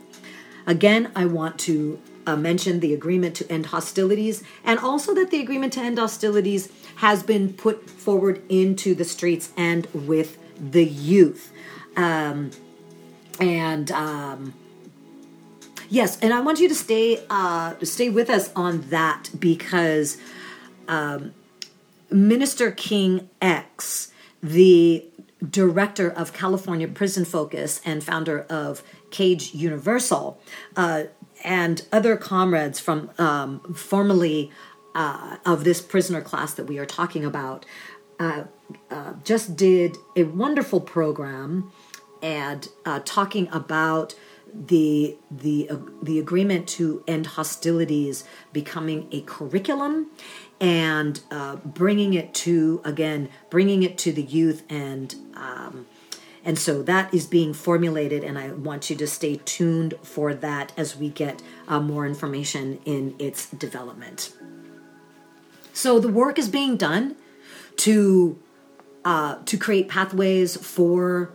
Again, 0.67 1.11
I 1.15 1.25
want 1.25 1.59
to 1.61 1.99
uh, 2.25 2.35
the 2.37 2.93
agreement 2.93 3.35
to 3.35 3.51
end 3.51 3.65
hostilities 3.67 4.43
and 4.63 4.79
also 4.79 5.13
that 5.13 5.29
the 5.29 5.41
agreement 5.41 5.73
to 5.73 5.81
end 5.81 5.99
hostilities 5.99 6.71
has 6.97 7.21
been 7.21 7.51
put 7.51 7.89
forward 7.89 8.41
into 8.47 8.95
the 8.95 9.03
streets 9.03 9.51
and 9.57 9.87
with 9.93 10.37
the 10.71 10.85
youth. 10.85 11.51
Um, 11.97 12.51
and 13.41 13.91
um, 13.91 14.53
Yes, 15.89 16.17
and 16.21 16.33
I 16.33 16.39
want 16.41 16.59
you 16.59 16.69
to 16.69 16.75
stay 16.75 17.23
uh, 17.29 17.75
stay 17.83 18.09
with 18.09 18.29
us 18.29 18.51
on 18.55 18.81
that 18.89 19.29
because 19.37 20.17
um, 20.87 21.33
Minister 22.09 22.71
King 22.71 23.29
X, 23.41 24.11
the 24.41 25.05
director 25.49 26.09
of 26.09 26.33
California 26.33 26.87
Prison 26.87 27.25
Focus 27.25 27.81
and 27.85 28.03
founder 28.03 28.41
of 28.49 28.83
Cage 29.11 29.53
Universal, 29.53 30.39
uh, 30.75 31.03
and 31.43 31.85
other 31.91 32.15
comrades 32.15 32.79
from 32.79 33.09
um, 33.17 33.59
formerly 33.75 34.51
uh, 34.95 35.37
of 35.45 35.63
this 35.63 35.81
prisoner 35.81 36.21
class 36.21 36.53
that 36.53 36.65
we 36.65 36.77
are 36.79 36.85
talking 36.85 37.25
about, 37.25 37.65
uh, 38.19 38.43
uh, 38.89 39.13
just 39.23 39.55
did 39.55 39.97
a 40.15 40.23
wonderful 40.23 40.79
program 40.79 41.71
and 42.21 42.69
uh, 42.85 43.01
talking 43.03 43.49
about 43.51 44.15
the 44.53 45.17
the 45.31 45.67
uh, 45.69 45.77
the 46.01 46.19
agreement 46.19 46.67
to 46.69 47.03
end 47.07 47.25
hostilities 47.25 48.23
becoming 48.51 49.07
a 49.11 49.21
curriculum 49.21 50.07
and 50.61 51.21
uh, 51.31 51.55
bringing 51.57 52.13
it 52.13 52.33
to 52.33 52.79
again 52.85 53.29
bringing 53.49 53.81
it 53.83 53.97
to 53.97 54.11
the 54.13 54.21
youth 54.21 54.63
and 54.69 55.15
um, 55.35 55.87
and 56.45 56.59
so 56.59 56.83
that 56.83 57.11
is 57.13 57.25
being 57.25 57.53
formulated 57.53 58.23
and 58.23 58.37
i 58.37 58.51
want 58.51 58.89
you 58.91 58.95
to 58.95 59.07
stay 59.07 59.39
tuned 59.43 59.95
for 60.03 60.33
that 60.35 60.71
as 60.77 60.95
we 60.95 61.09
get 61.09 61.41
uh, 61.67 61.79
more 61.79 62.05
information 62.05 62.79
in 62.85 63.15
its 63.17 63.49
development 63.49 64.35
so 65.73 65.99
the 65.99 66.09
work 66.09 66.37
is 66.37 66.47
being 66.47 66.77
done 66.77 67.15
to 67.77 68.37
uh, 69.03 69.39
to 69.45 69.57
create 69.57 69.89
pathways 69.89 70.55
for 70.57 71.31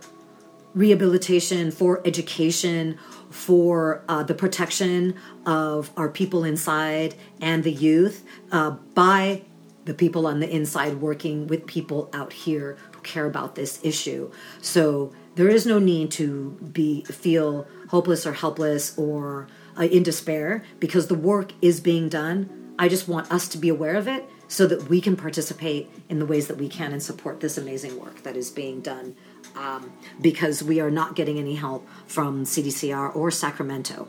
rehabilitation, 0.73 1.71
for 1.71 2.01
education, 2.05 2.97
for 3.29 4.03
uh, 4.07 4.23
the 4.23 4.33
protection 4.33 5.15
of 5.45 5.91
our 5.97 6.09
people 6.09 6.43
inside 6.43 7.15
and 7.41 7.63
the 7.63 7.71
youth 7.71 8.23
uh, 8.51 8.71
by 8.95 9.43
the 9.85 9.93
people 9.93 10.27
on 10.27 10.39
the 10.39 10.49
inside 10.53 10.95
working 10.95 11.47
with 11.47 11.65
people 11.65 12.09
out 12.13 12.33
here 12.33 12.77
who 12.91 12.99
care 13.01 13.25
about 13.25 13.55
this 13.55 13.79
issue. 13.83 14.31
So 14.61 15.11
there 15.35 15.47
is 15.47 15.65
no 15.65 15.79
need 15.79 16.11
to 16.11 16.51
be 16.71 17.03
feel 17.05 17.67
hopeless 17.89 18.25
or 18.27 18.33
helpless 18.33 18.95
or 18.97 19.47
uh, 19.79 19.83
in 19.83 20.03
despair 20.03 20.63
because 20.79 21.07
the 21.07 21.15
work 21.15 21.53
is 21.61 21.79
being 21.79 22.09
done. 22.09 22.73
I 22.77 22.87
just 22.89 23.07
want 23.07 23.31
us 23.31 23.47
to 23.49 23.57
be 23.57 23.69
aware 23.69 23.95
of 23.95 24.07
it 24.07 24.25
so 24.47 24.67
that 24.67 24.89
we 24.89 25.01
can 25.01 25.15
participate 25.15 25.89
in 26.07 26.19
the 26.19 26.25
ways 26.25 26.47
that 26.47 26.57
we 26.57 26.67
can 26.69 26.91
and 26.91 27.01
support 27.01 27.39
this 27.39 27.57
amazing 27.57 27.99
work 27.99 28.21
that 28.23 28.35
is 28.35 28.49
being 28.51 28.81
done 28.81 29.15
um, 29.55 29.91
because 30.21 30.63
we 30.63 30.79
are 30.79 30.91
not 30.91 31.15
getting 31.15 31.37
any 31.37 31.55
help 31.55 31.87
from 32.07 32.43
CDCR 32.43 33.15
or 33.15 33.31
Sacramento. 33.31 34.07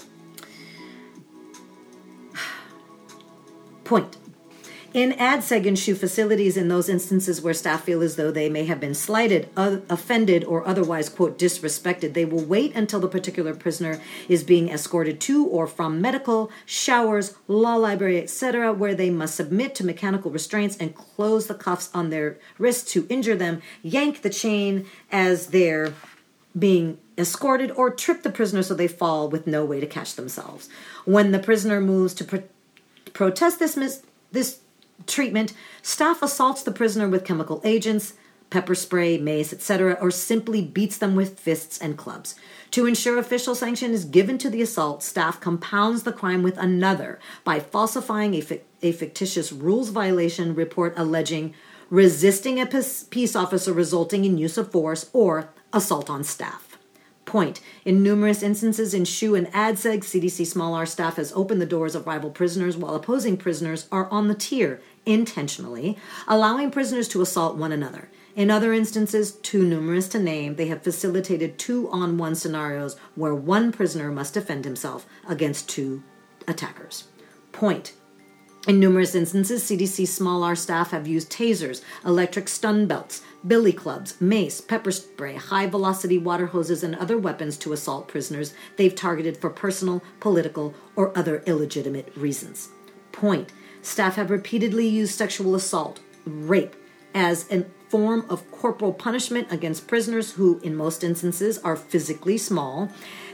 Point 3.85 4.17
in 4.93 5.13
ADSEG 5.13 5.69
and 5.69 5.79
SHU 5.79 5.95
facilities, 5.95 6.57
in 6.57 6.67
those 6.67 6.89
instances 6.89 7.41
where 7.41 7.55
staff 7.55 7.85
feel 7.85 8.03
as 8.03 8.17
though 8.17 8.33
they 8.33 8.49
may 8.49 8.65
have 8.65 8.81
been 8.81 8.95
slighted, 8.97 9.49
offended, 9.57 10.43
or 10.43 10.67
otherwise, 10.67 11.09
quote, 11.09 11.39
disrespected, 11.39 12.13
they 12.15 12.25
will 12.25 12.43
wait 12.45 12.75
until 12.75 12.99
the 12.99 13.07
particular 13.07 13.55
prisoner 13.55 14.01
is 14.29 14.43
being 14.43 14.69
escorted 14.69 15.21
to 15.21 15.47
or 15.47 15.69
from 15.69 16.01
medical, 16.01 16.51
showers, 16.67 17.37
law 17.47 17.77
library, 17.77 18.19
etc., 18.21 18.73
where 18.73 18.97
they 18.97 19.11
must 19.11 19.37
submit 19.37 19.77
to 19.77 19.87
mechanical 19.87 20.29
restraints 20.33 20.77
and 20.79 20.97
close 20.97 21.47
the 21.47 21.55
cuffs 21.55 21.89
on 21.95 22.11
their 22.11 22.37
wrists 22.59 22.91
to 22.93 23.07
injure 23.09 23.37
them, 23.37 23.63
yank 23.83 24.23
the 24.23 24.29
chain 24.31 24.87
as 25.13 25.49
they're 25.49 25.95
being 26.59 26.99
escorted, 27.17 27.71
or 27.77 27.91
trip 27.91 28.25
the 28.25 28.29
prisoner 28.31 28.63
so 28.65 28.75
they 28.75 28.89
fall 28.89 29.29
with 29.31 29.47
no 29.47 29.65
way 29.65 29.79
to 29.79 29.87
catch 29.87 30.17
themselves. 30.17 30.69
When 31.05 31.31
the 31.31 31.39
prisoner 31.39 31.81
moves 31.81 32.13
to 32.15 32.25
pro- 32.25 32.43
protest 33.15 33.61
this, 33.61 33.77
mis- 33.77 34.03
this 34.33 34.59
treatment, 35.07 35.53
staff 35.83 36.23
assaults 36.23 36.63
the 36.63 36.73
prisoner 36.73 37.09
with 37.09 37.25
chemical 37.25 37.61
agents, 37.65 38.15
pepper 38.51 38.75
spray, 38.75 39.17
mace, 39.17 39.53
etc., 39.53 39.95
or 40.01 40.11
simply 40.11 40.61
beats 40.63 40.99
them 40.99 41.15
with 41.15 41.39
fists 41.39 41.79
and 41.79 41.97
clubs. 41.97 42.35
To 42.73 42.87
ensure 42.87 43.19
official 43.19 43.55
sanction 43.55 43.93
is 43.93 44.05
given 44.05 44.39
to 44.39 44.51
the 44.51 44.63
assault, 44.63 45.03
staff 45.03 45.41
compounds 45.41 46.03
the 46.03 46.13
crime 46.13 46.43
with 46.43 46.59
another 46.59 47.19
by 47.45 47.61
falsifying 47.61 48.35
a, 48.35 48.41
fi- 48.41 48.63
a 48.83 48.93
fictitious 48.93 49.53
rules 49.53 49.91
violation 49.91 50.55
report 50.55 50.95
alleging 50.97 51.55
resisting 51.91 52.61
a 52.61 52.67
peace 52.67 53.35
officer 53.35 53.73
resulting 53.73 54.25
in 54.25 54.39
use 54.39 54.57
of 54.57 54.71
force 54.71 55.11
or 55.13 55.49
assault 55.73 56.09
on 56.09 56.23
staff. 56.23 56.79
Point. 57.25 57.61
In 57.85 58.03
numerous 58.03 58.43
instances 58.43 58.95
in 58.95 59.05
SHU 59.05 59.35
and 59.37 59.47
ADSEG, 59.49 59.99
CDC 60.01 60.47
small 60.47 60.75
r 60.75 60.87
staff 60.87 61.17
has 61.17 61.33
opened 61.33 61.61
the 61.61 61.67
doors 61.67 61.95
of 61.95 62.07
rival 62.07 62.31
prisoners 62.31 62.77
while 62.77 62.95
opposing 62.95 63.37
prisoners 63.37 63.87
are 63.93 64.09
on 64.11 64.27
the 64.27 64.35
tier 64.35 64.81
intentionally, 65.07 65.99
allowing 66.29 66.71
prisoners 66.71 67.09
to 67.09 67.23
assault 67.23 67.57
one 67.57 67.73
another. 67.73 68.09
In 68.37 68.51
other 68.51 68.73
instances, 68.73 69.33
too 69.33 69.65
numerous 69.65 70.09
to 70.11 70.19
name, 70.19 70.57
they 70.57 70.67
have 70.67 70.83
facilitated 70.83 71.59
two 71.59 71.91
on 71.91 72.17
one 72.17 72.35
scenarios 72.35 72.97
where 73.15 73.35
one 73.35 73.73
prisoner 73.73 74.11
must 74.11 74.35
defend 74.35 74.65
himself 74.65 75.07
against 75.29 75.69
two 75.69 76.03
attackers. 76.47 77.05
Point. 77.53 77.95
In 78.69 78.79
numerous 78.79 79.15
instances, 79.15 79.65
CDC 79.65 80.07
small 80.07 80.45
R 80.45 80.55
staff 80.55 80.91
have 80.91 81.07
used 81.09 81.33
tasers, 81.33 81.81
electric 82.05 82.47
stun 82.47 82.87
belts, 82.87 83.23
billy 83.45 83.73
clubs, 83.73 84.21
mace, 84.21 84.61
pepper 84.61 84.93
spray, 84.93 85.37
high 85.37 85.67
velocity 85.67 86.19
water 86.19 86.47
hoses, 86.47 86.83
and 86.85 86.95
other 86.97 87.17
weapons 87.17 87.57
to 87.57 87.73
assault 87.73 88.07
prisoners 88.07 88.53
they've 88.77 88.95
targeted 88.95 89.39
for 89.39 89.49
personal, 89.49 90.03
political, 90.21 90.75
or 90.95 91.17
other 91.17 91.43
illegitimate 91.47 92.13
reasons. 92.15 92.69
Point 93.13 93.51
Staff 93.83 94.17
have 94.17 94.31
repeatedly 94.31 94.87
used 94.87 95.15
sexual 95.15 95.55
assault, 95.55 96.01
rape, 96.27 96.75
as 97.15 97.51
a 97.51 97.65
form 97.89 98.27
of 98.29 98.49
corporal 98.51 98.93
punishment 98.93 99.49
against 99.51 99.89
prisoners 99.89 100.33
who, 100.33 100.61
in 100.63 100.77
most 100.77 101.03
instances, 101.03 101.59
are 101.59 101.77
physically 101.77 102.37
small. 102.37 102.91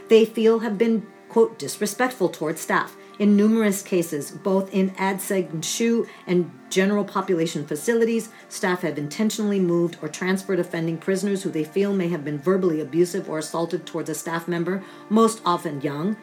They 0.07 0.23
feel 0.25 0.59
have 0.59 0.77
been, 0.77 1.05
quote, 1.29 1.59
disrespectful 1.59 2.29
towards 2.29 2.61
staff. 2.61 2.95
In 3.19 3.35
numerous 3.35 3.81
cases, 3.81 4.29
both 4.31 4.71
in 4.73 4.91
ADSEG 4.91 5.49
and 5.49 5.65
SHU 5.65 6.07
and 6.27 6.51
general 6.69 7.03
population 7.03 7.65
facilities, 7.65 8.29
staff 8.47 8.81
have 8.81 8.97
intentionally 8.97 9.59
moved 9.59 9.97
or 10.01 10.07
transferred 10.07 10.59
offending 10.59 10.97
prisoners 10.97 11.43
who 11.43 11.49
they 11.49 11.63
feel 11.63 11.93
may 11.93 12.07
have 12.09 12.23
been 12.23 12.37
verbally 12.39 12.79
abusive 12.79 13.27
or 13.29 13.39
assaulted 13.39 13.85
towards 13.85 14.09
a 14.09 14.15
staff 14.15 14.47
member, 14.47 14.83
most 15.09 15.41
often 15.43 15.81
young, 15.81 16.15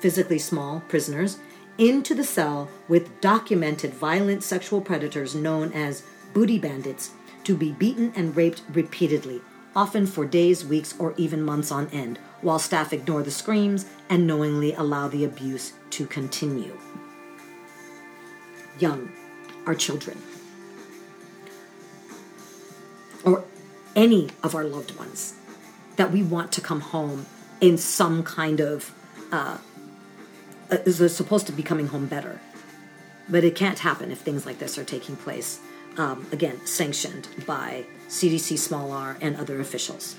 physically 0.00 0.38
small 0.38 0.82
prisoners, 0.88 1.38
into 1.78 2.12
the 2.12 2.24
cell 2.24 2.68
with 2.88 3.20
documented 3.20 3.94
violent 3.94 4.42
sexual 4.42 4.80
predators 4.80 5.34
known 5.36 5.72
as 5.72 6.02
booty 6.34 6.58
bandits 6.58 7.12
to 7.44 7.56
be 7.56 7.70
beaten 7.72 8.12
and 8.16 8.36
raped 8.36 8.62
repeatedly, 8.74 9.40
often 9.76 10.04
for 10.06 10.26
days, 10.26 10.64
weeks, 10.66 10.92
or 10.98 11.14
even 11.16 11.40
months 11.40 11.70
on 11.70 11.86
end, 11.90 12.18
while 12.42 12.58
staff 12.58 12.92
ignore 12.92 13.22
the 13.22 13.30
screams 13.30 13.86
and 14.10 14.26
knowingly 14.26 14.74
allow 14.74 15.06
the 15.06 15.24
abuse 15.24 15.72
to 15.90 16.04
continue. 16.06 16.76
Young, 18.80 19.12
our 19.64 19.74
children, 19.74 20.20
or 23.24 23.44
any 23.94 24.28
of 24.42 24.54
our 24.54 24.64
loved 24.64 24.96
ones 24.98 25.34
that 25.96 26.10
we 26.10 26.22
want 26.22 26.50
to 26.52 26.60
come 26.60 26.80
home 26.80 27.26
in 27.60 27.78
some 27.78 28.22
kind 28.24 28.60
of 28.60 28.92
uh, 29.32 29.58
uh, 30.70 30.76
is 30.84 31.14
supposed 31.16 31.46
to 31.46 31.52
be 31.52 31.62
coming 31.62 31.86
home 31.88 32.06
better. 32.06 32.40
But 33.28 33.42
it 33.44 33.54
can't 33.54 33.78
happen 33.78 34.10
if 34.10 34.18
things 34.18 34.44
like 34.46 34.58
this 34.58 34.76
are 34.78 34.84
taking 34.84 35.16
place, 35.16 35.60
um, 35.96 36.26
again, 36.30 36.60
sanctioned 36.66 37.26
by 37.46 37.86
CDC 38.08 38.58
small 38.58 38.92
r 38.92 39.16
and 39.22 39.36
other 39.36 39.60
officials. 39.62 40.14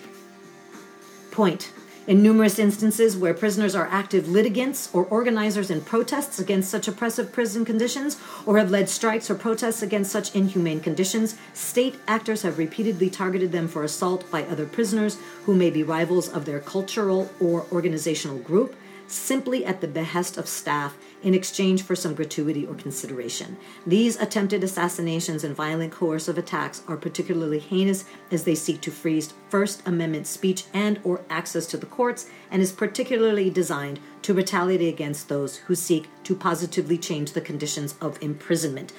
Point. 1.31 1.71
In 2.07 2.23
numerous 2.23 2.57
instances 2.57 3.15
where 3.15 3.35
prisoners 3.35 3.75
are 3.75 3.88
active 3.91 4.27
litigants 4.27 4.89
or 4.95 5.05
organizers 5.05 5.69
in 5.69 5.81
protests 5.81 6.39
against 6.39 6.71
such 6.71 6.88
oppressive 6.88 7.31
prison 7.31 7.63
conditions 7.65 8.17
or 8.47 8.57
have 8.57 8.71
led 8.71 8.89
strikes 8.89 9.29
or 9.29 9.35
protests 9.35 9.83
against 9.83 10.12
such 10.12 10.33
inhumane 10.33 10.79
conditions, 10.79 11.35
state 11.53 11.95
actors 12.07 12.41
have 12.41 12.57
repeatedly 12.57 13.12
targeted 13.12 13.51
them 13.51 13.67
for 13.67 13.83
assault 13.83 14.29
by 14.31 14.43
other 14.45 14.65
prisoners 14.65 15.17
who 15.43 15.53
may 15.53 15.69
be 15.69 15.83
rivals 15.83 16.27
of 16.29 16.45
their 16.45 16.59
cultural 16.59 17.29
or 17.39 17.67
organizational 17.71 18.38
group 18.39 18.75
simply 19.12 19.65
at 19.65 19.82
the 19.82 19.88
behest 19.88 20.38
of 20.38 20.48
staff 20.48 20.95
in 21.24 21.34
exchange 21.34 21.82
for 21.82 21.95
some 21.95 22.13
gratuity 22.15 22.65
or 22.65 22.76
consideration. 22.76 23.58
These 23.86 24.17
attempted 24.17 24.63
assassinations 24.63 25.43
and 25.43 25.56
violent 25.56 25.91
coercive 25.91 26.38
attacks 26.38 26.82
are 26.88 26.95
particularly 26.98 27.60
heinous 27.60 28.06
as 28.32 28.43
they 28.43 28.56
seek 28.56 28.82
to 28.82 28.91
freeze 28.91 29.34
First 29.50 29.86
Amendment 29.88 30.28
speech 30.28 30.65
and 30.74 31.00
or 31.04 31.22
access 31.30 31.65
to 31.67 31.78
the 31.78 31.86
courts 31.86 32.30
and 32.52 32.62
is 32.62 32.72
particularly 32.72 33.50
designed 33.50 34.00
to 34.24 34.34
retaliate 34.34 34.93
against 34.93 35.28
those 35.30 35.58
who 35.58 35.76
seek 35.76 36.08
to 36.24 36.36
positively 36.36 36.98
change 36.98 37.34
the 37.34 37.41
conditions 37.41 37.95
of 38.02 38.22
imprisonment. 38.22 38.93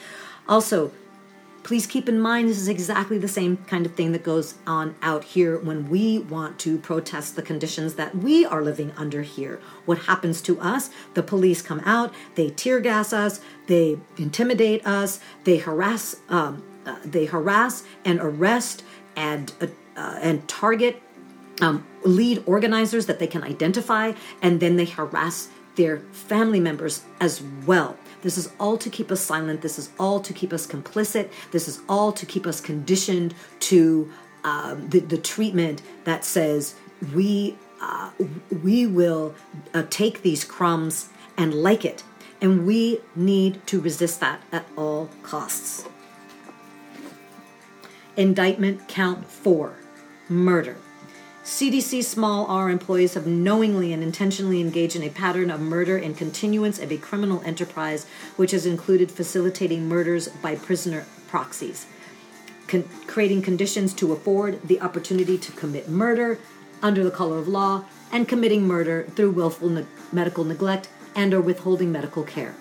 Also, 0.49 0.93
Please 1.63 1.87
keep 1.87 2.09
in 2.09 2.19
mind 2.19 2.49
this 2.49 2.59
is 2.61 2.69
exactly 2.69 3.19
the 3.19 3.29
same 3.29 3.59
kind 3.69 3.85
of 3.85 3.95
thing 3.95 4.13
that 4.13 4.23
goes 4.25 4.55
on 4.67 4.95
out 5.03 5.25
here 5.25 5.59
when 5.59 5.89
we 5.91 6.19
want 6.19 6.59
to 6.61 6.79
protest 6.79 7.37
the 7.37 7.43
conditions 7.43 7.95
that 7.95 8.15
we 8.17 8.45
are 8.47 8.63
living 8.63 8.93
under 8.97 9.23
here. 9.23 9.61
What 9.85 9.99
happens 10.01 10.41
to 10.43 10.59
us? 10.61 10.91
The 11.15 11.23
police 11.23 11.61
come 11.61 11.81
out, 11.85 12.13
they 12.35 12.51
tear 12.51 12.81
gas 12.81 13.13
us, 13.13 13.41
they 13.67 13.99
intimidate 14.17 14.87
us, 14.87 15.21
they 15.45 15.59
harass, 15.59 16.17
um, 16.29 16.63
uh, 16.87 16.97
they 17.05 17.27
harass 17.27 17.85
and 18.05 18.19
arrest 18.21 18.83
and 19.15 19.53
uh, 19.61 19.67
uh, 19.97 20.19
and 20.23 20.49
target 20.49 21.03
um, 21.61 21.87
lead 22.05 22.43
organizers 22.47 23.05
that 23.05 23.19
they 23.19 23.27
can 23.27 23.43
identify, 23.45 24.15
and 24.41 24.61
then 24.61 24.77
they 24.77 24.87
harass 24.87 25.49
their 25.75 25.99
family 26.11 26.59
members 26.61 27.03
as 27.21 27.43
well. 27.67 27.99
This 28.23 28.37
is 28.37 28.51
all 28.61 28.77
to 28.79 28.91
keep 28.91 29.11
us 29.11 29.21
silent. 29.21 29.63
This 29.63 29.79
is 29.79 29.91
all 29.99 30.21
to 30.21 30.33
keep 30.33 30.53
us 30.53 30.67
complicit. 30.67 31.29
This 31.53 31.69
is 31.69 31.81
all 31.89 32.13
to 32.13 32.27
keep 32.27 32.47
us 32.47 32.61
conditioned 32.61 33.35
to 33.61 34.11
um, 34.45 34.89
the, 34.89 35.01
the 35.01 35.19
treatment 35.19 35.83
that 36.05 36.25
says 36.25 36.75
we 37.15 37.57
uh, 37.83 38.11
we 38.63 38.87
will 38.87 39.35
uh, 39.73 39.83
take 39.89 40.21
these 40.21 40.45
crumbs 40.45 41.09
and 41.39 41.55
like 41.55 41.83
it. 41.85 42.03
And 42.43 42.67
we 42.67 43.01
need 43.17 43.67
to 43.69 43.81
resist 43.81 44.21
that 44.21 44.43
at 44.53 44.67
all 44.77 45.09
costs. 45.23 45.87
Indictment 48.19 48.87
count 48.87 49.27
four 49.27 49.77
murder. 50.29 50.77
CDC 51.51 52.05
small 52.05 52.47
r 52.47 52.71
employees 52.71 53.15
have 53.15 53.27
knowingly 53.27 53.93
and 53.93 54.05
intentionally 54.05 54.61
engaged 54.61 54.95
in 54.95 55.03
a 55.03 55.09
pattern 55.11 55.51
of 55.51 55.61
murder 55.61 55.97
and 55.97 56.17
continuance 56.17 56.79
of 56.79 56.93
a 56.93 56.97
criminal 56.97 57.43
enterprise, 57.45 58.07
which 58.37 58.53
has 58.53 58.65
included 58.67 59.11
facilitating 59.11 59.89
murders 59.89 60.29
by 60.41 60.55
prisoner 60.55 61.05
proxies, 61.27 61.87
con- 62.69 62.85
creating 63.09 63.43
conditions 63.43 63.93
to 63.93 64.13
afford 64.13 64.63
the 64.69 64.81
opportunity 64.81 65.37
to 65.37 65.51
commit 65.53 65.89
murder 65.89 66.39
under 66.83 67.03
the 67.03 67.11
color 67.11 67.39
of 67.39 67.49
law, 67.49 67.85
and 68.13 68.29
committing 68.29 68.63
murder 68.67 69.05
through 69.17 69.33
willful 69.33 69.69
ne- 69.71 69.87
medical 70.13 70.45
neglect 70.45 70.89
and 71.17 71.35
or 71.35 71.41
withholding 71.41 71.91
medical 71.91 72.23
care. 72.23 72.55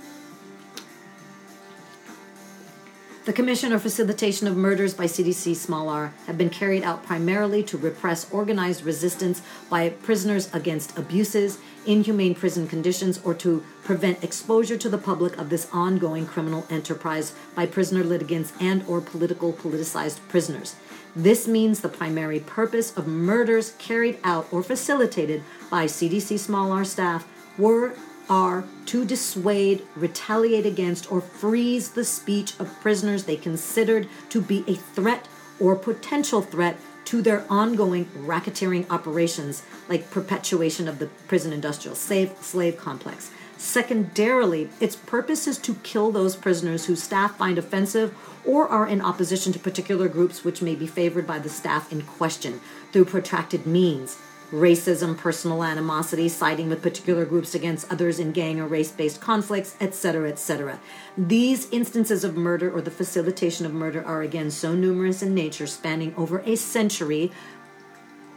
The 3.26 3.34
commission 3.34 3.74
or 3.74 3.80
facilitation 3.80 4.48
of 4.48 4.56
murders 4.56 4.94
by 4.94 5.04
CDC 5.04 5.54
small 5.58 5.90
r 5.90 6.14
have 6.26 6.38
been 6.38 6.50
carried 6.50 6.84
out 6.84 7.06
primarily 7.06 7.62
to 7.64 7.78
repress 7.78 8.30
organized 8.32 8.84
resistance 8.86 9.42
by 9.70 9.90
prisoners 9.90 10.50
against 10.54 10.98
abuses, 10.98 11.58
inhumane 11.86 12.34
prison 12.34 12.66
conditions, 12.66 13.20
or 13.26 13.34
to 13.36 13.62
prevent 13.84 14.24
exposure 14.24 14.78
to 14.78 14.88
the 14.88 14.98
public 14.98 15.38
of 15.38 15.50
this 15.50 15.68
ongoing 15.74 16.26
criminal 16.26 16.66
enterprise 16.70 17.34
by 17.56 17.66
prisoner 17.66 18.04
litigants 18.06 18.54
and 18.60 18.86
or 18.88 19.02
political 19.02 19.52
politicized 19.52 20.20
prisoners. 20.30 20.76
This 21.14 21.46
means 21.46 21.82
the 21.82 21.90
primary 21.90 22.40
purpose 22.40 22.96
of 22.96 23.06
murders 23.06 23.74
carried 23.80 24.18
out 24.24 24.48
or 24.50 24.64
facilitated 24.64 25.44
by 25.70 25.86
CDC 25.86 26.40
small 26.40 26.72
r 26.72 26.86
staff 26.86 27.28
were 27.58 27.94
are 28.30 28.64
to 28.86 29.04
dissuade, 29.04 29.82
retaliate 29.96 30.66
against, 30.66 31.12
or 31.12 31.20
freeze 31.20 31.92
the 31.92 32.06
speech 32.06 32.54
of 32.60 32.80
prisoners 32.82 33.24
they 33.24 33.36
considered 33.36 34.08
to 34.30 34.42
be 34.42 34.64
a 34.68 34.76
threat 34.76 35.28
or 35.60 35.76
potential 35.76 36.42
threat 36.42 36.78
to 37.06 37.22
their 37.24 37.44
ongoing 37.50 38.06
racketeering 38.16 38.86
operations, 38.90 39.64
like 39.90 40.12
perpetuation 40.12 40.88
of 40.88 41.00
the 41.00 41.08
prison 41.28 41.52
industrial 41.52 41.96
slave, 41.96 42.32
slave 42.40 42.78
complex. 42.78 43.32
Secondarily, 43.58 44.70
its 44.80 44.96
purpose 44.96 45.46
is 45.48 45.58
to 45.58 45.74
kill 45.84 46.12
those 46.12 46.36
prisoners 46.36 46.86
whose 46.86 47.04
staff 47.04 47.36
find 47.36 47.58
offensive 47.58 48.14
or 48.46 48.68
are 48.70 48.88
in 48.88 49.02
opposition 49.02 49.52
to 49.52 49.60
particular 49.60 50.08
groups 50.08 50.46
which 50.46 50.62
may 50.62 50.76
be 50.76 50.88
favored 50.88 51.26
by 51.28 51.40
the 51.40 51.50
staff 51.50 51.92
in 51.92 52.04
question 52.04 52.62
through 52.92 53.04
protracted 53.06 53.66
means 53.66 54.18
racism, 54.52 55.16
personal 55.18 55.64
animosity, 55.64 56.28
siding 56.28 56.70
with 56.70 56.82
particular 56.82 57.26
groups 57.26 57.54
against 57.56 57.92
others 57.92 58.20
in 58.20 58.32
gang 58.32 58.60
or 58.60 58.68
race 58.68 58.92
based 58.92 59.22
conflicts, 59.22 59.76
etc., 59.80 60.30
etc. 60.30 60.80
These 61.18 61.70
instances 61.72 62.24
of 62.24 62.36
murder 62.36 62.72
or 62.72 62.82
the 62.82 62.92
facilitation 62.92 63.66
of 63.66 63.74
murder 63.74 64.04
are 64.06 64.22
again 64.22 64.52
so 64.52 64.74
numerous 64.74 65.22
in 65.22 65.34
nature, 65.34 65.68
spanning 65.68 66.14
over 66.18 66.40
a 66.46 66.56
century. 66.56 67.32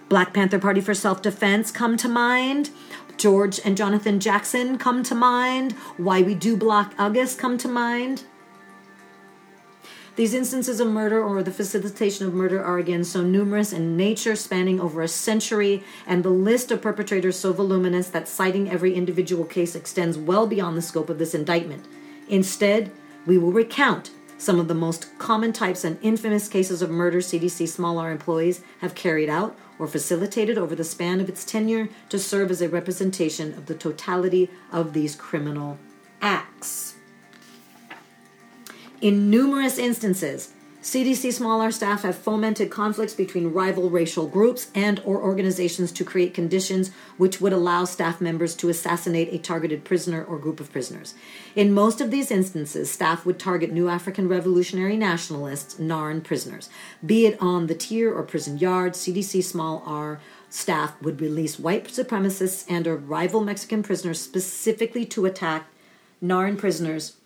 Black 0.08 0.34
Panther 0.34 0.58
Party 0.58 0.80
for 0.82 0.94
Self 0.94 1.22
Defense 1.22 1.70
come 1.70 1.96
to 1.96 2.08
mind. 2.08 2.70
George 3.16 3.60
and 3.64 3.76
Jonathan 3.76 4.20
Jackson 4.20 4.78
come 4.78 5.02
to 5.04 5.14
mind. 5.14 5.72
Why 5.96 6.22
We 6.22 6.34
Do 6.34 6.56
Black 6.56 6.92
August 6.98 7.38
come 7.38 7.56
to 7.58 7.68
mind. 7.68 8.24
These 10.14 10.34
instances 10.34 10.78
of 10.78 10.88
murder 10.88 11.22
or 11.24 11.42
the 11.42 11.50
facilitation 11.50 12.26
of 12.26 12.34
murder 12.34 12.62
are 12.62 12.76
again 12.76 13.02
so 13.02 13.22
numerous 13.22 13.72
in 13.72 13.96
nature, 13.96 14.36
spanning 14.36 14.78
over 14.78 15.00
a 15.00 15.08
century, 15.08 15.82
and 16.06 16.22
the 16.22 16.28
list 16.28 16.70
of 16.70 16.82
perpetrators 16.82 17.36
so 17.38 17.52
voluminous 17.54 18.08
that 18.10 18.28
citing 18.28 18.68
every 18.70 18.92
individual 18.94 19.46
case 19.46 19.74
extends 19.74 20.18
well 20.18 20.46
beyond 20.46 20.76
the 20.76 20.82
scope 20.82 21.08
of 21.08 21.16
this 21.18 21.34
indictment. 21.34 21.86
Instead, 22.28 22.90
we 23.26 23.38
will 23.38 23.52
recount 23.52 24.10
some 24.36 24.60
of 24.60 24.68
the 24.68 24.74
most 24.74 25.16
common 25.18 25.52
types 25.52 25.82
and 25.82 25.98
infamous 26.02 26.46
cases 26.46 26.82
of 26.82 26.90
murder 26.90 27.20
CDC 27.20 27.66
Small 27.66 27.96
R 27.98 28.10
employees 28.12 28.60
have 28.80 28.94
carried 28.94 29.30
out 29.30 29.56
or 29.78 29.86
facilitated 29.86 30.58
over 30.58 30.74
the 30.74 30.84
span 30.84 31.20
of 31.22 31.28
its 31.30 31.42
tenure 31.44 31.88
to 32.10 32.18
serve 32.18 32.50
as 32.50 32.60
a 32.60 32.68
representation 32.68 33.54
of 33.54 33.64
the 33.64 33.74
totality 33.74 34.50
of 34.72 34.92
these 34.92 35.16
criminal 35.16 35.78
acts. 36.20 36.96
In 39.02 39.28
numerous 39.30 39.78
instances, 39.78 40.52
CDC 40.80 41.32
small 41.32 41.60
r 41.60 41.72
staff 41.72 42.02
have 42.02 42.14
fomented 42.16 42.70
conflicts 42.70 43.14
between 43.14 43.52
rival 43.52 43.90
racial 43.90 44.28
groups 44.28 44.70
and 44.76 45.02
or 45.04 45.20
organizations 45.20 45.90
to 45.90 46.04
create 46.04 46.32
conditions 46.32 46.92
which 47.16 47.40
would 47.40 47.52
allow 47.52 47.84
staff 47.84 48.20
members 48.20 48.54
to 48.54 48.68
assassinate 48.68 49.32
a 49.34 49.38
targeted 49.42 49.82
prisoner 49.82 50.24
or 50.24 50.38
group 50.38 50.60
of 50.60 50.70
prisoners. 50.70 51.14
In 51.56 51.72
most 51.74 52.00
of 52.00 52.12
these 52.12 52.30
instances, 52.30 52.92
staff 52.92 53.26
would 53.26 53.40
target 53.40 53.72
New 53.72 53.88
African 53.88 54.28
Revolutionary 54.28 54.96
Nationalists, 54.96 55.80
NARN 55.80 56.22
prisoners. 56.22 56.68
Be 57.04 57.26
it 57.26 57.36
on 57.42 57.66
the 57.66 57.74
tier 57.74 58.14
or 58.16 58.22
prison 58.22 58.58
yard, 58.58 58.92
CDC 58.92 59.42
small 59.42 59.82
R 59.84 60.20
staff 60.48 60.92
would 61.02 61.20
release 61.20 61.58
white 61.58 61.86
supremacists 61.88 62.64
and 62.70 62.86
or 62.86 62.94
rival 62.98 63.40
Mexican 63.42 63.82
prisoners 63.82 64.20
specifically 64.20 65.04
to 65.06 65.26
attack 65.26 65.66
NARN 66.22 66.56
prisoners 66.56 67.16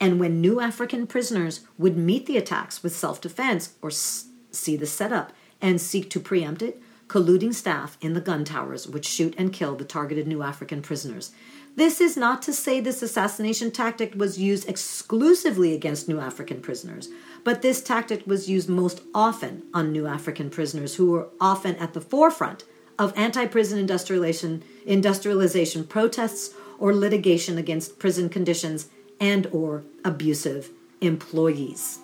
and 0.00 0.20
when 0.20 0.40
new 0.40 0.60
African 0.60 1.06
prisoners 1.06 1.60
would 1.78 1.96
meet 1.96 2.26
the 2.26 2.36
attacks 2.36 2.82
with 2.82 2.94
self 2.96 3.20
defense 3.20 3.74
or 3.80 3.90
s- 3.90 4.26
see 4.50 4.76
the 4.76 4.86
setup 4.86 5.32
and 5.60 5.80
seek 5.80 6.10
to 6.10 6.20
preempt 6.20 6.62
it, 6.62 6.80
colluding 7.08 7.54
staff 7.54 7.96
in 8.00 8.12
the 8.12 8.20
gun 8.20 8.44
towers 8.44 8.86
would 8.86 9.04
shoot 9.04 9.34
and 9.38 9.52
kill 9.52 9.74
the 9.74 9.84
targeted 9.84 10.26
new 10.26 10.42
African 10.42 10.82
prisoners. 10.82 11.30
This 11.76 12.00
is 12.00 12.16
not 12.16 12.40
to 12.42 12.52
say 12.52 12.80
this 12.80 13.02
assassination 13.02 13.70
tactic 13.70 14.14
was 14.14 14.38
used 14.40 14.68
exclusively 14.68 15.74
against 15.74 16.08
new 16.08 16.18
African 16.18 16.60
prisoners, 16.60 17.08
but 17.44 17.60
this 17.62 17.82
tactic 17.82 18.26
was 18.26 18.48
used 18.48 18.68
most 18.68 19.02
often 19.14 19.62
on 19.74 19.92
new 19.92 20.06
African 20.06 20.48
prisoners 20.50 20.96
who 20.96 21.10
were 21.10 21.28
often 21.40 21.76
at 21.76 21.92
the 21.94 22.00
forefront 22.00 22.64
of 22.98 23.12
anti 23.16 23.46
prison 23.46 23.78
industrialization, 23.78 24.62
industrialization 24.86 25.84
protests 25.86 26.54
or 26.78 26.94
litigation 26.94 27.56
against 27.56 27.98
prison 27.98 28.28
conditions 28.28 28.88
and 29.20 29.46
or 29.48 29.84
abusive 30.04 30.70
employees. 31.00 31.98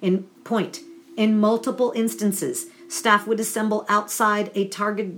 In 0.00 0.24
point, 0.44 0.80
in 1.16 1.38
multiple 1.38 1.92
instances, 1.94 2.66
staff 2.88 3.26
would 3.26 3.40
assemble 3.40 3.84
outside 3.88 4.50
a 4.54 4.66
target, 4.68 5.16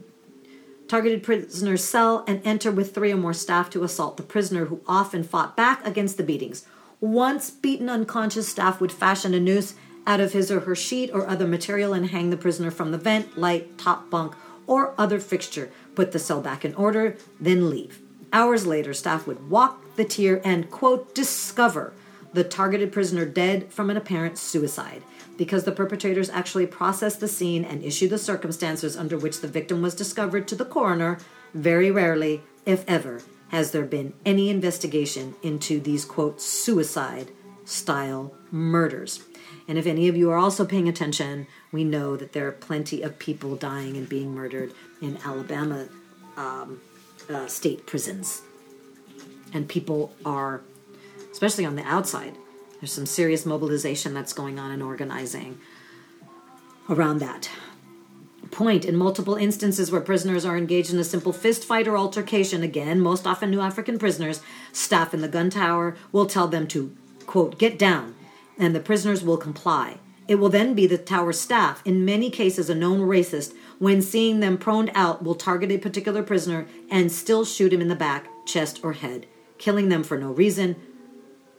targeted 0.88 1.22
prisoner's 1.22 1.84
cell 1.84 2.24
and 2.26 2.40
enter 2.44 2.70
with 2.70 2.92
three 2.94 3.12
or 3.12 3.16
more 3.16 3.32
staff 3.32 3.70
to 3.70 3.84
assault 3.84 4.16
the 4.16 4.22
prisoner, 4.22 4.66
who 4.66 4.80
often 4.88 5.22
fought 5.22 5.56
back 5.56 5.86
against 5.86 6.16
the 6.16 6.24
beatings. 6.24 6.66
Once 7.00 7.50
beaten 7.50 7.88
unconscious, 7.88 8.48
staff 8.48 8.80
would 8.80 8.92
fashion 8.92 9.34
a 9.34 9.40
noose 9.40 9.74
out 10.06 10.18
of 10.20 10.32
his 10.32 10.50
or 10.50 10.60
her 10.60 10.74
sheet 10.74 11.10
or 11.12 11.28
other 11.28 11.46
material 11.46 11.92
and 11.92 12.10
hang 12.10 12.30
the 12.30 12.36
prisoner 12.36 12.70
from 12.72 12.90
the 12.90 12.98
vent, 12.98 13.38
light, 13.38 13.78
top 13.78 14.10
bunk, 14.10 14.34
or 14.66 14.94
other 14.98 15.20
fixture, 15.20 15.70
put 15.94 16.10
the 16.10 16.18
cell 16.18 16.40
back 16.40 16.64
in 16.64 16.74
order, 16.74 17.16
then 17.40 17.70
leave. 17.70 18.00
Hours 18.32 18.66
later, 18.66 18.94
staff 18.94 19.26
would 19.26 19.48
walk 19.50 19.80
the 19.96 20.04
tier 20.04 20.40
and, 20.44 20.70
quote, 20.70 21.14
discover 21.14 21.92
the 22.32 22.44
targeted 22.44 22.92
prisoner 22.92 23.26
dead 23.26 23.70
from 23.72 23.90
an 23.90 23.96
apparent 23.96 24.38
suicide 24.38 25.02
because 25.36 25.64
the 25.64 25.72
perpetrators 25.72 26.30
actually 26.30 26.66
process 26.66 27.16
the 27.16 27.28
scene 27.28 27.64
and 27.64 27.82
issue 27.84 28.08
the 28.08 28.18
circumstances 28.18 28.96
under 28.96 29.18
which 29.18 29.40
the 29.40 29.48
victim 29.48 29.82
was 29.82 29.94
discovered 29.94 30.46
to 30.46 30.54
the 30.54 30.64
coroner, 30.64 31.18
very 31.54 31.90
rarely, 31.90 32.40
if 32.64 32.84
ever, 32.88 33.20
has 33.48 33.72
there 33.72 33.84
been 33.84 34.12
any 34.24 34.48
investigation 34.50 35.34
into 35.42 35.80
these 35.80 36.04
quote 36.04 36.40
suicide 36.40 37.28
style 37.64 38.32
murders. 38.50 39.22
And 39.68 39.78
if 39.78 39.86
any 39.86 40.08
of 40.08 40.16
you 40.16 40.30
are 40.30 40.38
also 40.38 40.64
paying 40.64 40.88
attention, 40.88 41.46
we 41.70 41.84
know 41.84 42.16
that 42.16 42.32
there 42.32 42.46
are 42.48 42.52
plenty 42.52 43.02
of 43.02 43.18
people 43.18 43.56
dying 43.56 43.96
and 43.96 44.08
being 44.08 44.34
murdered 44.34 44.72
in 45.00 45.18
Alabama 45.24 45.86
um, 46.36 46.80
uh, 47.30 47.46
state 47.46 47.86
prisons 47.86 48.42
and 49.52 49.68
people 49.68 50.12
are, 50.24 50.60
especially 51.30 51.64
on 51.64 51.76
the 51.76 51.84
outside, 51.84 52.36
there's 52.80 52.92
some 52.92 53.06
serious 53.06 53.46
mobilization 53.46 54.14
that's 54.14 54.32
going 54.32 54.58
on 54.58 54.70
and 54.70 54.82
organizing 54.82 55.58
around 56.90 57.18
that 57.18 57.48
point 58.50 58.84
in 58.84 58.94
multiple 58.96 59.36
instances 59.36 59.90
where 59.90 60.00
prisoners 60.00 60.44
are 60.44 60.58
engaged 60.58 60.92
in 60.92 60.98
a 60.98 61.04
simple 61.04 61.32
fist 61.32 61.64
fight 61.64 61.88
or 61.88 61.96
altercation 61.96 62.62
again 62.62 63.00
most 63.00 63.26
often 63.26 63.50
new 63.50 63.60
african 63.60 63.98
prisoners 63.98 64.42
staff 64.72 65.14
in 65.14 65.22
the 65.22 65.28
gun 65.28 65.48
tower 65.48 65.96
will 66.10 66.26
tell 66.26 66.48
them 66.48 66.66
to 66.66 66.94
quote 67.24 67.58
get 67.58 67.78
down 67.78 68.14
and 68.58 68.74
the 68.74 68.80
prisoners 68.80 69.22
will 69.24 69.38
comply 69.38 69.96
it 70.28 70.34
will 70.34 70.50
then 70.50 70.74
be 70.74 70.86
the 70.86 70.98
tower 70.98 71.32
staff 71.32 71.80
in 71.86 72.04
many 72.04 72.28
cases 72.28 72.68
a 72.68 72.74
known 72.74 72.98
racist 73.00 73.54
when 73.78 74.02
seeing 74.02 74.40
them 74.40 74.58
proned 74.58 74.90
out 74.94 75.22
will 75.24 75.36
target 75.36 75.70
a 75.70 75.78
particular 75.78 76.22
prisoner 76.22 76.66
and 76.90 77.10
still 77.10 77.44
shoot 77.46 77.72
him 77.72 77.80
in 77.80 77.88
the 77.88 77.94
back 77.96 78.26
chest 78.44 78.80
or 78.82 78.92
head 78.94 79.24
killing 79.62 79.88
them 79.88 80.02
for 80.02 80.18
no 80.18 80.32
reason 80.32 80.74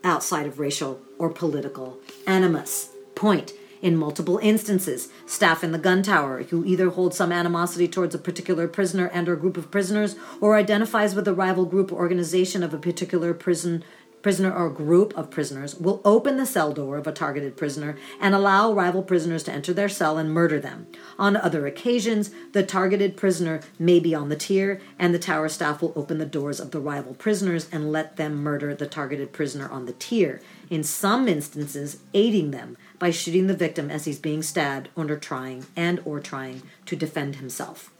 outside 0.04 0.46
of 0.46 0.60
racial 0.60 1.00
or 1.18 1.30
political 1.30 1.98
animus. 2.26 2.90
Point. 3.14 3.52
In 3.80 3.96
multiple 3.98 4.38
instances, 4.38 5.08
staff 5.26 5.62
in 5.64 5.72
the 5.72 5.78
gun 5.78 6.02
tower 6.02 6.42
who 6.44 6.64
either 6.64 6.88
hold 6.90 7.14
some 7.14 7.32
animosity 7.32 7.86
towards 7.88 8.14
a 8.14 8.18
particular 8.18 8.66
prisoner 8.68 9.06
and 9.08 9.28
or 9.28 9.36
group 9.36 9.56
of 9.58 9.70
prisoners 9.70 10.16
or 10.40 10.56
identifies 10.56 11.14
with 11.14 11.26
a 11.28 11.34
rival 11.34 11.64
group 11.66 11.90
or 11.92 11.96
organization 11.96 12.62
of 12.62 12.72
a 12.72 12.78
particular 12.78 13.32
prison 13.34 13.84
prisoner 14.24 14.50
or 14.50 14.70
group 14.70 15.14
of 15.18 15.30
prisoners 15.30 15.74
will 15.78 16.00
open 16.02 16.38
the 16.38 16.46
cell 16.46 16.72
door 16.72 16.96
of 16.96 17.06
a 17.06 17.12
targeted 17.12 17.58
prisoner 17.58 17.98
and 18.18 18.34
allow 18.34 18.72
rival 18.72 19.02
prisoners 19.02 19.42
to 19.42 19.52
enter 19.52 19.74
their 19.74 19.86
cell 19.88 20.16
and 20.16 20.32
murder 20.32 20.58
them. 20.58 20.86
On 21.18 21.36
other 21.36 21.66
occasions, 21.66 22.30
the 22.52 22.62
targeted 22.62 23.18
prisoner 23.18 23.60
may 23.78 24.00
be 24.00 24.14
on 24.14 24.30
the 24.30 24.36
tier, 24.36 24.80
and 24.98 25.12
the 25.14 25.18
tower 25.18 25.50
staff 25.50 25.82
will 25.82 25.92
open 25.94 26.16
the 26.16 26.24
doors 26.24 26.58
of 26.58 26.70
the 26.70 26.80
rival 26.80 27.12
prisoners 27.12 27.68
and 27.70 27.92
let 27.92 28.16
them 28.16 28.34
murder 28.36 28.74
the 28.74 28.86
targeted 28.86 29.30
prisoner 29.34 29.68
on 29.70 29.84
the 29.84 29.92
tier, 29.92 30.40
in 30.70 30.82
some 30.82 31.28
instances, 31.28 31.98
aiding 32.14 32.50
them 32.50 32.78
by 32.98 33.10
shooting 33.10 33.46
the 33.46 33.52
victim 33.52 33.90
as 33.90 34.06
he's 34.06 34.18
being 34.18 34.42
stabbed 34.42 34.88
under 34.96 35.18
trying 35.18 35.66
and 35.76 36.00
or 36.06 36.18
trying 36.18 36.62
to 36.86 36.96
defend 36.96 37.36
himself. 37.36 37.90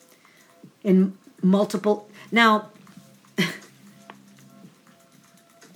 In 0.83 1.19
multiple 1.43 2.09
now 2.33 2.71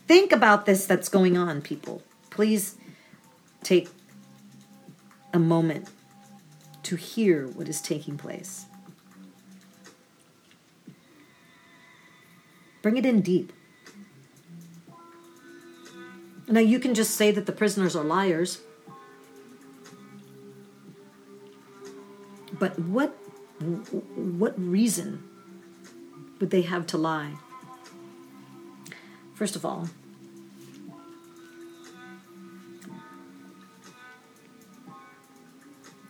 think 0.08 0.32
about 0.32 0.64
this 0.66 0.86
that's 0.86 1.08
going 1.08 1.36
on, 1.36 1.60
people. 1.60 2.02
Please 2.30 2.76
take 3.62 3.88
a 5.34 5.38
moment 5.38 5.88
to 6.82 6.96
hear 6.96 7.46
what 7.46 7.68
is 7.68 7.80
taking 7.82 8.16
place. 8.16 8.64
Bring 12.80 12.96
it 12.96 13.04
in 13.04 13.20
deep. 13.20 13.52
Now, 16.48 16.60
you 16.60 16.78
can 16.80 16.94
just 16.94 17.14
say 17.14 17.30
that 17.30 17.44
the 17.44 17.52
prisoners 17.52 17.94
are 17.94 18.04
liars. 18.04 18.62
But 22.58 22.78
what, 22.78 23.10
what 24.16 24.54
reason 24.58 25.22
would 26.40 26.48
they 26.48 26.62
have 26.62 26.86
to 26.88 26.96
lie? 26.96 27.34
First 29.38 29.54
of 29.54 29.64
all, 29.64 29.86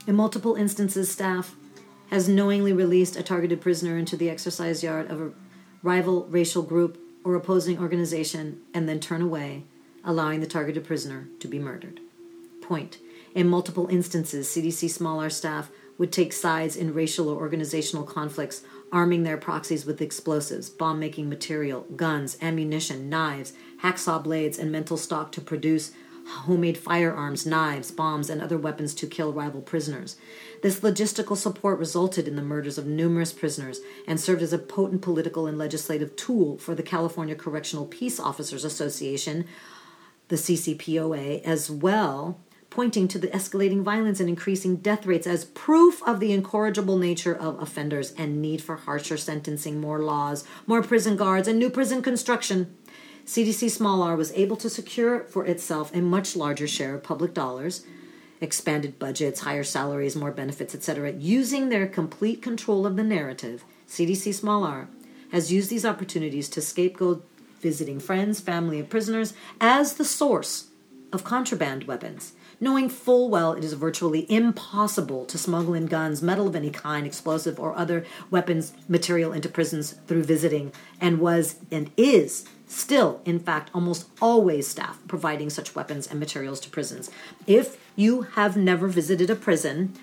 in 0.06 0.14
multiple 0.16 0.54
instances, 0.54 1.10
staff 1.10 1.54
has 2.08 2.26
knowingly 2.26 2.72
released 2.72 3.16
a 3.16 3.22
targeted 3.22 3.60
prisoner 3.60 3.98
into 3.98 4.16
the 4.16 4.30
exercise 4.30 4.82
yard 4.82 5.10
of 5.10 5.20
a 5.20 5.30
rival 5.82 6.24
racial 6.30 6.62
group 6.62 6.98
or 7.22 7.34
opposing 7.34 7.78
organization 7.78 8.62
and 8.72 8.88
then 8.88 8.98
turn 8.98 9.20
away, 9.20 9.64
allowing 10.02 10.40
the 10.40 10.46
targeted 10.46 10.84
prisoner 10.84 11.28
to 11.40 11.48
be 11.48 11.58
murdered. 11.58 12.00
Point. 12.62 12.96
In 13.34 13.46
multiple 13.46 13.88
instances, 13.88 14.48
CDC 14.48 14.88
Small 14.88 15.20
R 15.20 15.28
staff 15.28 15.68
would 15.98 16.12
take 16.12 16.32
sides 16.32 16.76
in 16.76 16.94
racial 16.94 17.28
or 17.28 17.36
organizational 17.38 18.04
conflicts 18.06 18.62
arming 18.92 19.22
their 19.22 19.36
proxies 19.36 19.86
with 19.86 20.00
explosives, 20.02 20.68
bomb 20.68 20.98
making 20.98 21.28
material, 21.28 21.86
guns, 21.96 22.36
ammunition, 22.40 23.08
knives, 23.08 23.52
hacksaw 23.82 24.22
blades, 24.22 24.58
and 24.58 24.72
mental 24.72 24.96
stock 24.96 25.32
to 25.32 25.40
produce 25.40 25.92
homemade 26.44 26.76
firearms, 26.76 27.46
knives, 27.46 27.90
bombs, 27.90 28.28
and 28.28 28.42
other 28.42 28.58
weapons 28.58 28.94
to 28.94 29.06
kill 29.06 29.32
rival 29.32 29.62
prisoners. 29.62 30.16
This 30.62 30.80
logistical 30.80 31.36
support 31.36 31.78
resulted 31.78 32.28
in 32.28 32.36
the 32.36 32.42
murders 32.42 32.76
of 32.76 32.86
numerous 32.86 33.32
prisoners 33.32 33.80
and 34.06 34.20
served 34.20 34.42
as 34.42 34.52
a 34.52 34.58
potent 34.58 35.00
political 35.00 35.46
and 35.46 35.56
legislative 35.56 36.14
tool 36.16 36.58
for 36.58 36.74
the 36.74 36.82
California 36.82 37.34
Correctional 37.34 37.86
Peace 37.86 38.20
Officers 38.20 38.64
Association, 38.64 39.46
the 40.28 40.36
CCPOA, 40.36 41.42
as 41.44 41.70
well 41.70 42.38
pointing 42.70 43.08
to 43.08 43.18
the 43.18 43.28
escalating 43.28 43.82
violence 43.82 44.20
and 44.20 44.28
increasing 44.28 44.76
death 44.76 45.06
rates 45.06 45.26
as 45.26 45.46
proof 45.46 46.02
of 46.06 46.20
the 46.20 46.32
incorrigible 46.32 46.98
nature 46.98 47.34
of 47.34 47.60
offenders 47.60 48.12
and 48.16 48.40
need 48.42 48.62
for 48.62 48.76
harsher 48.76 49.16
sentencing, 49.16 49.80
more 49.80 49.98
laws, 49.98 50.44
more 50.66 50.82
prison 50.82 51.16
guards, 51.16 51.48
and 51.48 51.58
new 51.58 51.70
prison 51.70 52.02
construction. 52.02 52.76
CDC 53.24 53.70
Small 53.70 54.02
R 54.02 54.16
was 54.16 54.32
able 54.32 54.56
to 54.56 54.70
secure 54.70 55.24
for 55.24 55.44
itself 55.46 55.94
a 55.94 56.00
much 56.00 56.34
larger 56.36 56.66
share 56.68 56.94
of 56.94 57.02
public 57.02 57.34
dollars, 57.34 57.84
expanded 58.40 58.98
budgets, 58.98 59.40
higher 59.40 59.64
salaries, 59.64 60.14
more 60.16 60.30
benefits, 60.30 60.74
etc., 60.74 61.12
using 61.12 61.68
their 61.68 61.86
complete 61.86 62.40
control 62.42 62.86
of 62.86 62.96
the 62.96 63.02
narrative. 63.02 63.64
CDC 63.88 64.32
Small 64.34 64.64
R 64.64 64.88
has 65.32 65.52
used 65.52 65.68
these 65.70 65.84
opportunities 65.84 66.48
to 66.50 66.60
scapegoat 66.62 67.26
visiting 67.60 67.98
friends, 67.98 68.40
family 68.40 68.78
of 68.78 68.88
prisoners 68.88 69.34
as 69.60 69.94
the 69.94 70.04
source 70.04 70.66
of 71.12 71.24
contraband 71.24 71.84
weapons 71.84 72.32
knowing 72.60 72.88
full 72.88 73.28
well 73.28 73.52
it 73.52 73.64
is 73.64 73.72
virtually 73.74 74.30
impossible 74.30 75.24
to 75.26 75.38
smuggle 75.38 75.74
in 75.74 75.86
guns, 75.86 76.22
metal 76.22 76.48
of 76.48 76.56
any 76.56 76.70
kind, 76.70 77.06
explosive, 77.06 77.58
or 77.60 77.76
other 77.76 78.04
weapons 78.30 78.72
material 78.88 79.32
into 79.32 79.48
prisons 79.48 79.92
through 80.06 80.22
visiting, 80.24 80.72
and 81.00 81.18
was 81.18 81.56
and 81.70 81.90
is 81.96 82.46
still, 82.66 83.20
in 83.24 83.38
fact, 83.38 83.70
almost 83.72 84.06
always 84.20 84.66
staff 84.68 84.98
providing 85.08 85.48
such 85.48 85.74
weapons 85.74 86.06
and 86.06 86.20
materials 86.20 86.60
to 86.60 86.68
prisons. 86.68 87.10
If 87.46 87.80
you 87.96 88.22
have 88.22 88.56
never 88.58 88.88
visited 88.88 89.30
a 89.30 89.36
prison, 89.36 89.94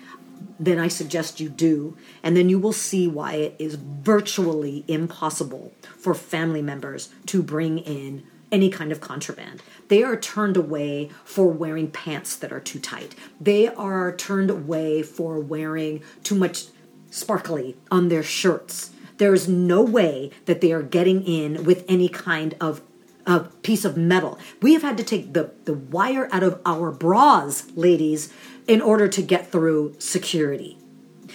then 0.58 0.78
I 0.78 0.88
suggest 0.88 1.38
you 1.40 1.48
do, 1.48 1.96
and 2.24 2.36
then 2.36 2.48
you 2.48 2.58
will 2.58 2.72
see 2.72 3.06
why 3.06 3.34
it 3.34 3.54
is 3.60 3.76
virtually 3.76 4.84
impossible 4.88 5.72
for 5.96 6.12
family 6.14 6.60
members 6.62 7.10
to 7.26 7.42
bring 7.42 7.78
in 7.78 8.24
any 8.52 8.70
kind 8.70 8.92
of 8.92 9.00
contraband. 9.00 9.62
They 9.88 10.02
are 10.02 10.16
turned 10.16 10.56
away 10.56 11.10
for 11.24 11.48
wearing 11.48 11.90
pants 11.90 12.36
that 12.36 12.52
are 12.52 12.60
too 12.60 12.78
tight. 12.78 13.14
They 13.40 13.68
are 13.68 14.14
turned 14.14 14.50
away 14.50 15.02
for 15.02 15.38
wearing 15.40 16.02
too 16.22 16.34
much 16.34 16.66
sparkly 17.10 17.76
on 17.90 18.08
their 18.08 18.22
shirts. 18.22 18.90
There 19.18 19.34
is 19.34 19.48
no 19.48 19.82
way 19.82 20.30
that 20.44 20.60
they 20.60 20.72
are 20.72 20.82
getting 20.82 21.22
in 21.24 21.64
with 21.64 21.84
any 21.88 22.08
kind 22.08 22.54
of 22.60 22.82
a 23.26 23.40
piece 23.40 23.84
of 23.84 23.96
metal. 23.96 24.38
We 24.62 24.74
have 24.74 24.82
had 24.82 24.96
to 24.98 25.02
take 25.02 25.32
the, 25.32 25.50
the 25.64 25.74
wire 25.74 26.28
out 26.30 26.44
of 26.44 26.60
our 26.64 26.92
bras, 26.92 27.66
ladies, 27.74 28.32
in 28.68 28.80
order 28.80 29.08
to 29.08 29.22
get 29.22 29.50
through 29.50 29.96
security. 29.98 30.78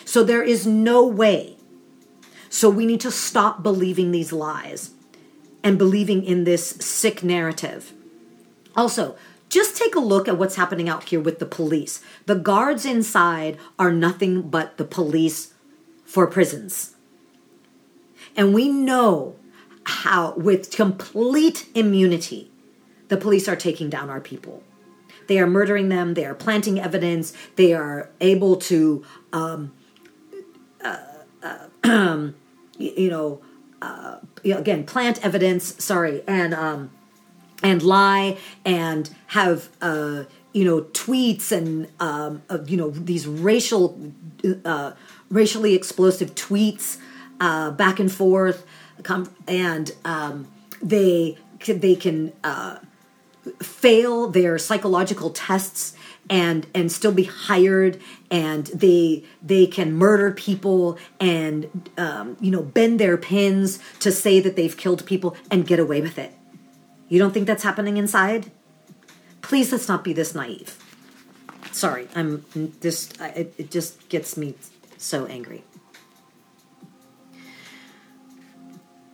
So 0.06 0.24
there 0.24 0.44
is 0.44 0.66
no 0.66 1.06
way. 1.06 1.58
So 2.50 2.70
we 2.70 2.86
need 2.86 3.02
to 3.02 3.12
stop 3.12 3.62
believing 3.64 4.12
these 4.12 4.32
lies 4.32 4.92
and 5.64 5.78
believing 5.78 6.24
in 6.24 6.44
this 6.44 6.70
sick 6.72 7.24
narrative. 7.24 7.94
Also, 8.76 9.16
just 9.50 9.76
take 9.76 9.96
a 9.96 10.00
look 10.00 10.28
at 10.28 10.38
what's 10.38 10.56
happening 10.56 10.88
out 10.88 11.10
here 11.10 11.20
with 11.20 11.40
the 11.40 11.46
police. 11.46 12.02
The 12.26 12.36
guards 12.36 12.86
inside 12.86 13.58
are 13.78 13.92
nothing 13.92 14.44
but 14.44 14.78
the 14.78 14.86
police 14.86 15.54
for 16.06 16.26
prisons. 16.28 16.96
And 18.36 18.54
we 18.54 18.70
know 18.70 19.36
how, 19.86 20.34
with 20.36 20.72
complete 20.72 21.68
immunity, 21.76 22.50
the 23.10 23.18
police 23.18 23.48
are 23.50 23.58
taking 23.58 23.90
down 23.90 24.10
our 24.10 24.22
people. 24.22 24.64
They 25.28 25.38
are 25.40 25.48
murdering 25.48 25.90
them, 25.90 26.14
they 26.14 26.26
are 26.26 26.34
planting 26.36 26.80
evidence, 26.80 27.34
they 27.56 27.74
are 27.74 28.10
able 28.22 28.56
to, 28.58 29.04
um, 29.34 29.74
uh, 30.84 30.98
uh, 31.84 32.28
you 32.78 33.10
know, 33.10 33.42
uh, 33.82 34.18
again 34.46 34.86
plant 34.86 35.24
evidence 35.26 35.82
sorry 35.84 36.24
and 36.28 36.54
um, 36.54 36.92
and 37.64 37.82
lie 37.84 38.38
and 38.64 39.10
have 39.28 39.70
uh, 39.82 40.24
you 40.54 40.64
know 40.64 40.82
tweets 40.84 41.52
and 41.52 41.88
um, 42.00 42.44
uh, 42.50 42.60
you 42.68 42.78
know 42.78 42.90
these 42.92 43.28
racial 43.28 44.14
uh, 44.66 44.92
racially 45.30 45.74
explosive 45.74 46.36
tweets 46.36 46.98
uh, 47.40 47.72
back 47.72 48.00
and 48.00 48.12
forth 48.12 48.66
and 49.48 49.94
um, 50.06 50.48
they 50.82 51.38
they 51.66 51.96
can 51.96 52.34
uh, 52.44 52.78
fail 53.62 54.28
their 54.30 54.58
psychological 54.60 55.32
tests 55.32 55.96
and 56.32 56.66
and 56.74 56.90
still 56.90 57.12
be 57.12 57.26
hired 57.26 58.00
and 58.32 58.68
they 58.68 59.24
they 59.44 59.68
can 59.68 59.92
murder 59.94 60.32
people 60.32 60.98
and 61.20 61.90
um, 61.98 62.38
you 62.40 62.50
know 62.50 62.64
bend 62.64 63.00
their 63.00 63.18
pins 63.18 63.78
to 64.00 64.12
say 64.12 64.40
that 64.40 64.56
they've 64.56 64.78
killed 64.78 65.06
people 65.06 65.36
and 65.52 65.68
get 65.68 65.78
away 65.78 66.02
with 66.02 66.18
it 66.18 66.32
you 67.10 67.20
don't 67.20 67.34
think 67.34 67.46
that's 67.46 67.64
happening 67.64 67.98
inside 67.98 68.50
please 69.42 69.72
let's 69.74 69.90
not 69.90 70.04
be 70.06 70.14
this 70.14 70.34
naive 70.34 70.78
sorry 71.74 72.08
i'm 72.16 72.46
just 72.82 73.20
it, 73.20 73.54
it 73.58 73.70
just 73.70 74.08
gets 74.10 74.36
me 74.38 74.56
so 74.98 75.26
angry 75.26 75.64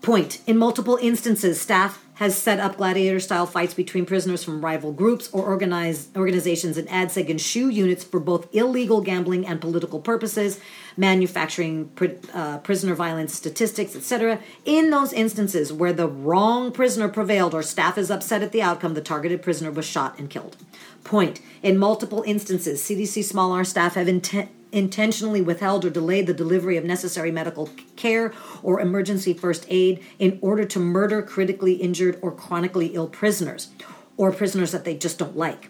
Point. 0.04 0.40
In 0.48 0.58
multiple 0.58 0.98
instances, 1.02 1.60
staff 1.60 2.02
has 2.18 2.36
set 2.36 2.60
up 2.60 2.78
gladiator 2.78 3.20
style 3.20 3.46
fights 3.46 3.76
between 3.76 4.04
prisoners 4.04 4.44
from 4.44 4.66
rival 4.66 4.92
groups 4.92 5.30
or 5.32 5.44
organizations 5.44 6.76
and 6.76 6.90
ad 6.90 7.10
seg 7.10 7.30
and 7.30 7.40
SHU 7.40 7.68
units 7.70 8.04
for 8.04 8.20
both 8.20 8.54
illegal 8.56 9.02
gambling 9.02 9.46
and 9.46 9.62
political 9.62 10.00
purposes, 10.00 10.60
manufacturing 10.96 11.86
pr- 11.90 12.06
uh, 12.34 12.58
prisoner 12.58 12.96
violence 12.96 13.36
statistics, 13.36 13.96
etc. 13.96 14.40
In 14.66 14.90
those 14.90 15.14
instances 15.14 15.72
where 15.72 15.94
the 15.94 16.08
wrong 16.08 16.72
prisoner 16.72 17.08
prevailed 17.08 17.54
or 17.54 17.62
staff 17.62 18.00
is 18.00 18.10
upset 18.10 18.42
at 18.42 18.52
the 18.52 18.64
outcome, 18.64 18.96
the 18.96 19.02
targeted 19.02 19.44
prisoner 19.44 19.70
was 19.70 19.86
shot 19.86 20.18
and 20.18 20.28
killed. 20.28 20.58
Point. 21.04 21.40
In 21.62 21.78
multiple 21.78 22.24
instances, 22.26 22.82
CDC 22.82 23.24
small 23.26 23.52
R 23.52 23.64
staff 23.64 23.94
have 23.94 24.08
intent 24.08 24.50
intentionally 24.72 25.42
withheld 25.42 25.86
or 25.86 25.90
delayed 25.90 26.28
the 26.28 26.34
delivery 26.34 26.78
of 26.78 26.84
necessary 26.84 27.32
medical 27.32 27.70
care 27.96 28.34
or 28.64 28.80
emergency 28.80 29.34
first 29.34 29.66
aid 29.70 30.04
in 30.20 30.38
order 30.42 30.66
to 30.66 30.80
murder 30.80 31.22
critically 31.22 31.74
injured 31.74 32.18
or 32.22 32.32
chronically 32.32 32.88
ill 32.88 33.08
prisoners 33.08 33.70
or 34.18 34.32
prisoners 34.32 34.72
that 34.72 34.86
they 34.86 34.96
just 34.96 35.18
don't 35.20 35.38
like. 35.38 35.70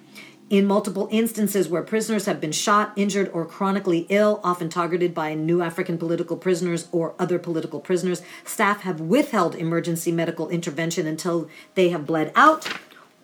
In 0.49 0.65
multiple 0.65 1.09
instances 1.11 1.67
where 1.67 1.83
prisoners 1.83 2.25
have 2.25 2.39
been 2.39 2.53
shot, 2.53 2.93
injured, 2.95 3.29
or 3.33 3.45
chronically 3.45 4.05
ill, 4.07 4.39
often 4.45 4.69
targeted 4.69 5.13
by 5.13 5.33
new 5.33 5.61
African 5.61 5.97
political 5.97 6.37
prisoners 6.37 6.87
or 6.93 7.13
other 7.19 7.37
political 7.37 7.81
prisoners, 7.81 8.21
staff 8.45 8.83
have 8.83 9.01
withheld 9.01 9.55
emergency 9.55 10.09
medical 10.09 10.47
intervention 10.47 11.05
until 11.05 11.49
they 11.75 11.89
have 11.89 12.05
bled 12.07 12.31
out 12.33 12.65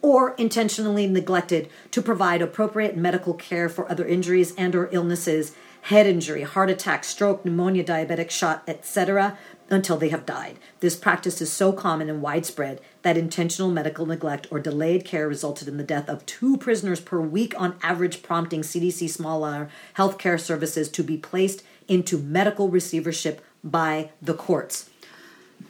or 0.04 0.32
intentionally 0.38 1.08
neglected 1.08 1.68
to 1.90 2.02
provide 2.02 2.42
appropriate 2.44 2.96
medical 2.96 3.34
care 3.34 3.70
for 3.70 3.90
other 3.90 4.06
injuries 4.06 4.54
and 4.56 4.76
or 4.76 4.90
illnesses 4.92 5.56
head 5.88 6.06
injury 6.06 6.44
heart 6.44 6.70
attack 6.70 7.04
stroke 7.04 7.44
pneumonia 7.44 7.84
diabetic 7.84 8.30
shot 8.30 8.62
etc 8.68 9.38
until 9.70 9.98
they 9.98 10.10
have 10.10 10.26
died 10.26 10.58
this 10.82 10.96
practice 10.96 11.42
is 11.42 11.52
so 11.52 11.72
common 11.72 12.10
and 12.10 12.22
widespread 12.22 12.80
that 13.02 13.18
intentional 13.18 13.72
medical 13.72 14.06
neglect 14.06 14.46
or 14.52 14.60
delayed 14.60 15.04
care 15.04 15.28
resulted 15.28 15.68
in 15.68 15.78
the 15.78 15.84
death 15.84 16.08
of 16.08 16.26
two 16.26 16.58
prisoners 16.58 17.00
per 17.00 17.20
week 17.20 17.60
on 17.60 17.76
average 17.82 18.22
prompting 18.22 18.62
cdc 18.62 19.10
small 19.10 19.44
r 19.44 19.70
healthcare 19.98 20.40
services 20.40 20.90
to 20.90 21.04
be 21.04 21.18
placed 21.18 21.64
into 21.88 22.18
medical 22.18 22.70
receivership 22.70 23.42
by 23.64 24.10
the 24.22 24.34
courts 24.34 24.90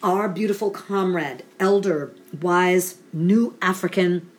our 0.01 0.27
beautiful 0.27 0.71
comrade, 0.71 1.43
elder, 1.59 2.13
wise, 2.41 2.97
new 3.11 3.55
African 3.61 4.29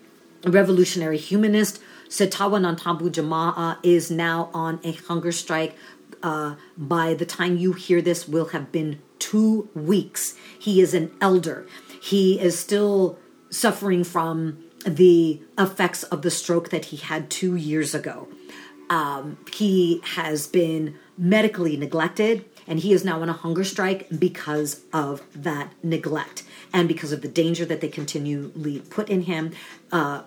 revolutionary 0.45 1.19
humanist, 1.19 1.81
Sitawa 2.09 2.59
Nantambu 2.61 3.11
Jama'a, 3.11 3.79
is 3.83 4.11
now 4.11 4.51
on 4.53 4.81
a 4.83 4.93
hunger 4.93 5.33
strike. 5.33 5.77
Uh, 6.23 6.55
by 6.79 7.13
the 7.13 7.27
time 7.27 7.57
you 7.59 7.73
hear 7.75 8.01
this, 8.01 8.27
will 8.27 8.47
have 8.47 8.73
been 8.73 8.99
two 9.19 9.69
weeks. 9.75 10.35
He 10.59 10.81
is 10.81 10.95
an 10.95 11.11
elder. 11.21 11.67
He 12.03 12.41
is 12.41 12.59
still 12.59 13.19
suffering 13.51 14.05
from 14.05 14.63
the 14.87 15.41
effects 15.59 16.03
of 16.05 16.23
the 16.23 16.31
stroke 16.31 16.71
that 16.71 16.87
he 16.87 16.97
had 16.99 17.31
two 17.31 17.55
years 17.57 17.95
ago. 17.95 18.29
Um, 18.91 19.39
he 19.55 20.03
has 20.05 20.47
been 20.47 20.97
medically 21.17 21.77
neglected 21.77 22.45
and 22.67 22.81
he 22.81 22.93
is 22.93 23.05
now 23.05 23.21
on 23.21 23.29
a 23.29 23.33
hunger 23.33 23.65
strike 23.65 24.07
because 24.19 24.81
of 24.93 25.23
that 25.35 25.73
neglect 25.83 26.43
and 26.73 26.89
because 26.89 27.13
of 27.13 27.23
the 27.23 27.29
danger 27.29 27.65
that 27.65 27.81
they 27.81 27.89
continually 27.89 28.81
put 28.91 29.09
in 29.11 29.23
him. 29.23 29.53
Uh, 29.93 30.23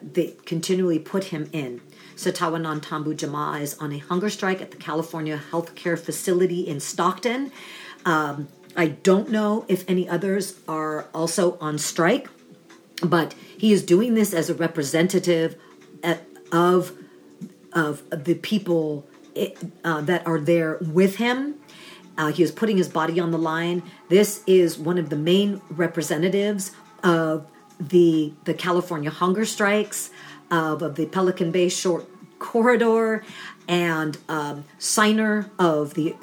they 0.00 0.34
continually 0.46 0.98
put 0.98 1.24
him 1.24 1.50
in. 1.52 1.80
Sitawa 2.16 2.60
Nantambu 2.80 3.16
Jamaa 3.16 3.60
is 3.60 3.74
on 3.78 3.92
a 3.92 3.98
hunger 3.98 4.30
strike 4.30 4.62
at 4.62 4.70
the 4.70 4.76
California 4.76 5.40
Healthcare 5.50 5.98
Facility 5.98 6.60
in 6.60 6.78
Stockton. 6.80 7.50
Um, 8.04 8.48
I 8.76 8.88
don't 8.88 9.30
know 9.30 9.64
if 9.68 9.88
any 9.90 10.08
others 10.08 10.58
are 10.68 11.06
also 11.12 11.58
on 11.60 11.78
strike, 11.78 12.28
but 13.02 13.34
he 13.58 13.72
is 13.72 13.82
doing 13.84 14.14
this 14.14 14.32
as 14.32 14.48
a 14.48 14.54
representative 14.54 15.56
uh, 16.04 16.16
of 16.52 16.92
of 17.72 18.02
the 18.24 18.34
people 18.34 19.06
it, 19.34 19.56
eh, 19.62 19.66
uh, 19.82 20.00
that 20.02 20.26
are 20.26 20.38
there 20.38 20.76
with 20.82 21.16
him 21.16 21.54
uh, 22.18 22.30
he 22.32 22.42
is 22.42 22.50
putting 22.52 22.76
his 22.76 22.88
body 22.88 23.18
on 23.20 23.30
the 23.30 23.38
line. 23.38 23.82
This 24.08 24.42
is 24.46 24.78
one 24.78 24.98
of 24.98 25.08
the 25.08 25.16
main 25.16 25.60
representatives 25.70 26.72
of 27.02 27.46
the 27.80 28.32
the 28.44 28.54
California 28.54 29.10
hunger 29.10 29.44
strikes, 29.44 30.10
of, 30.50 30.82
of 30.82 30.94
the 30.96 31.06
Pelican 31.06 31.50
Bay 31.50 31.68
Short 31.68 32.06
Corridor, 32.38 33.24
and 33.66 34.18
um, 34.28 34.64
signer 34.78 35.50
of 35.58 35.94
the 35.94 36.14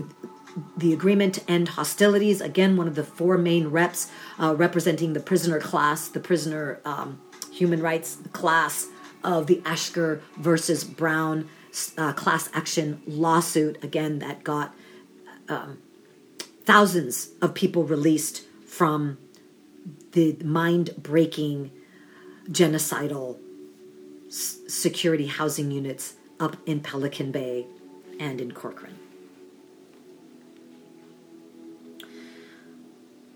the 0.78 0.93
agreement 0.93 1.36
to 1.36 1.52
end 1.52 1.69
hostilities. 1.69 2.40
Again, 2.40 2.77
one 2.77 2.87
of 2.87 2.96
the 2.96 3.04
four 3.04 3.37
main 3.37 3.67
reps 3.69 4.10
uh, 4.40 4.56
representing 4.56 5.13
the 5.13 5.19
prisoner 5.19 5.60
class, 5.60 6.08
the 6.08 6.19
prisoner 6.19 6.79
um, 6.85 7.19
human 7.52 7.81
rights 7.81 8.17
class 8.31 8.87
of 9.23 9.48
the 9.48 9.58
Ashker 9.58 10.21
versus 10.37 10.83
Brown 10.83 11.50
uh, 11.98 12.13
class 12.13 12.50
action 12.54 13.02
lawsuit. 13.08 13.83
Again, 13.83 14.19
that 14.19 14.44
got 14.44 14.73
um, 15.50 15.79
thousands 16.63 17.31
of 17.41 17.54
people 17.54 17.83
released 17.83 18.43
from 18.65 19.17
the 20.12 20.37
mind 20.43 20.91
breaking 21.02 21.71
genocidal 22.50 23.37
s- 24.27 24.60
security 24.67 25.27
housing 25.27 25.71
units 25.71 26.13
up 26.39 26.56
in 26.65 26.79
Pelican 26.79 27.31
Bay 27.31 27.65
and 28.19 28.39
in 28.39 28.52
Corcoran. 28.52 28.97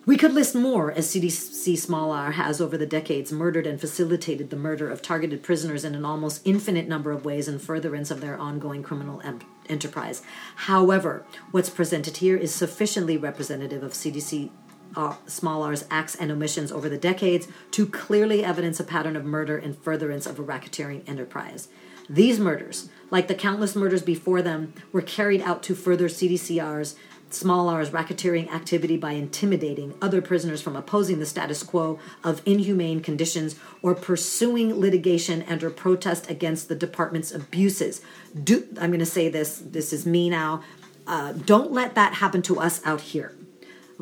We 0.06 0.18
could 0.18 0.34
list 0.34 0.54
more 0.54 0.92
as 0.92 1.08
CDC 1.08 1.78
Small 1.78 2.12
R 2.12 2.32
has 2.34 2.60
over 2.60 2.78
the 2.78 2.86
decades 2.86 3.32
murdered 3.32 3.66
and 3.66 3.80
facilitated 3.80 4.50
the 4.50 4.58
murder 4.58 4.90
of 4.90 5.02
targeted 5.02 5.44
prisoners 5.44 5.86
in 5.86 5.96
an 5.96 6.04
almost 6.04 6.42
infinite 6.46 6.90
number 6.90 7.12
of 7.12 7.24
ways 7.24 7.48
in 7.48 7.58
furtherance 7.58 8.12
of 8.12 8.20
their 8.20 8.38
ongoing 8.38 8.84
criminal 8.84 9.22
em- 9.22 9.40
enterprise. 9.70 10.22
However, 10.58 11.26
what's 11.52 11.70
presented 11.70 12.18
here 12.18 12.38
is 12.38 12.54
sufficiently 12.54 13.18
representative 13.18 13.84
of 13.84 13.94
CDC 13.94 14.50
uh, 14.96 15.16
small 15.26 15.64
r's 15.64 15.86
acts 15.90 16.14
and 16.14 16.32
omissions 16.32 16.72
over 16.72 16.88
the 16.88 16.98
decades 17.00 17.48
to 17.72 17.88
clearly 17.88 18.46
evidence 18.46 18.80
a 18.80 18.84
pattern 18.84 19.16
of 19.16 19.26
murder 19.26 19.58
in 19.58 19.74
furtherance 19.74 20.28
of 20.28 20.38
a 20.40 20.44
racketeering 20.44 21.02
enterprise. 21.10 21.68
These 22.10 22.38
murders, 22.40 22.90
like 23.10 23.28
the 23.28 23.34
countless 23.34 23.76
murders 23.76 24.04
before 24.04 24.42
them, 24.44 24.74
were 24.92 25.02
carried 25.02 25.42
out 25.42 25.64
to 25.64 25.74
further 25.76 26.10
CDCR's 26.10 26.96
Small 27.36 27.68
r 27.68 27.82
is 27.82 27.90
racketeering 27.90 28.52
activity 28.54 28.96
by 28.96 29.14
intimidating 29.14 29.96
other 30.02 30.22
prisoners 30.22 30.62
from 30.62 30.76
opposing 30.76 31.18
the 31.18 31.26
status 31.26 31.64
quo 31.64 31.98
of 32.24 32.42
inhumane 32.46 33.02
conditions 33.02 33.56
or 33.82 33.96
pursuing 33.96 34.76
litigation 34.80 35.42
and 35.44 35.64
or 35.64 35.72
protest 35.72 36.30
against 36.30 36.68
the 36.70 36.76
department's 36.76 37.32
abuses. 37.34 38.02
Do, 38.44 38.68
I'm 38.80 38.92
going 38.92 39.00
to 39.00 39.04
say 39.06 39.30
this, 39.30 39.58
this 39.58 39.92
is 39.92 40.06
me 40.06 40.30
now. 40.30 40.64
Uh, 41.08 41.32
don't 41.34 41.72
let 41.72 41.96
that 41.96 42.14
happen 42.16 42.42
to 42.44 42.60
us 42.60 42.80
out 42.86 43.02
here. 43.02 43.34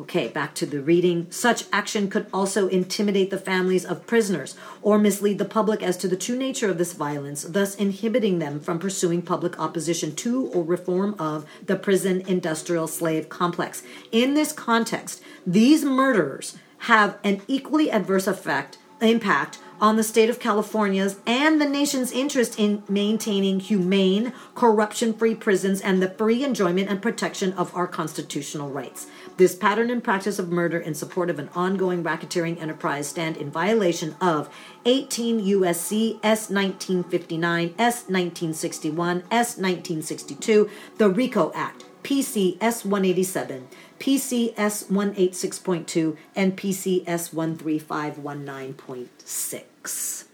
Okay, 0.02 0.26
back 0.26 0.56
to 0.56 0.66
the 0.66 0.80
reading. 0.82 1.28
Such 1.30 1.66
action 1.72 2.10
could 2.10 2.26
also 2.34 2.66
intimidate 2.66 3.30
the 3.30 3.38
families 3.38 3.84
of 3.84 4.04
prisoners 4.04 4.56
or 4.82 4.98
mislead 4.98 5.38
the 5.38 5.44
public 5.44 5.80
as 5.80 5.96
to 5.98 6.08
the 6.08 6.16
true 6.16 6.36
nature 6.36 6.68
of 6.68 6.76
this 6.76 6.92
violence, 6.92 7.42
thus 7.44 7.76
inhibiting 7.76 8.40
them 8.40 8.58
from 8.58 8.80
pursuing 8.80 9.22
public 9.22 9.56
opposition 9.60 10.12
to 10.16 10.46
or 10.48 10.64
reform 10.64 11.14
of 11.20 11.46
the 11.64 11.76
prison 11.76 12.20
industrial 12.26 12.88
slave 12.88 13.28
complex. 13.28 13.84
In 14.10 14.34
this 14.34 14.50
context, 14.52 15.20
these 15.46 15.84
murders 15.84 16.56
have 16.78 17.16
an 17.22 17.40
equally 17.46 17.88
adverse 17.88 18.26
effect 18.26 18.78
impact 19.00 19.58
on 19.80 19.96
the 19.96 20.02
state 20.04 20.30
of 20.30 20.38
California's 20.38 21.18
and 21.26 21.60
the 21.60 21.66
nation's 21.68 22.12
interest 22.12 22.56
in 22.56 22.84
maintaining 22.88 23.58
humane, 23.58 24.32
corruption 24.54 25.12
free 25.12 25.34
prisons 25.34 25.80
and 25.80 26.00
the 26.00 26.08
free 26.10 26.44
enjoyment 26.44 26.88
and 26.88 27.02
protection 27.02 27.52
of 27.54 27.74
our 27.74 27.88
constitutional 27.88 28.70
rights. 28.70 29.08
This 29.38 29.54
pattern 29.54 29.88
and 29.88 30.04
practice 30.04 30.38
of 30.38 30.50
murder 30.52 30.78
in 30.78 30.92
support 30.94 31.30
of 31.30 31.38
an 31.38 31.48
ongoing 31.54 32.04
racketeering 32.04 32.60
enterprise 32.60 33.08
stand 33.08 33.36
in 33.38 33.50
violation 33.50 34.14
of 34.20 34.48
18 34.84 35.40
USC 35.40 36.18
S 36.22 36.50
1959, 36.50 37.74
S 37.78 37.94
1961, 38.08 39.20
S 39.30 39.56
1962, 39.56 40.68
the 40.98 41.08
RICO 41.08 41.50
Act, 41.54 41.84
PCS 42.02 42.84
187, 42.84 43.68
PCS 43.98 44.86
186.2, 44.90 46.14
and 46.36 46.54
PCS 46.54 47.30
13519.6. 47.32 50.24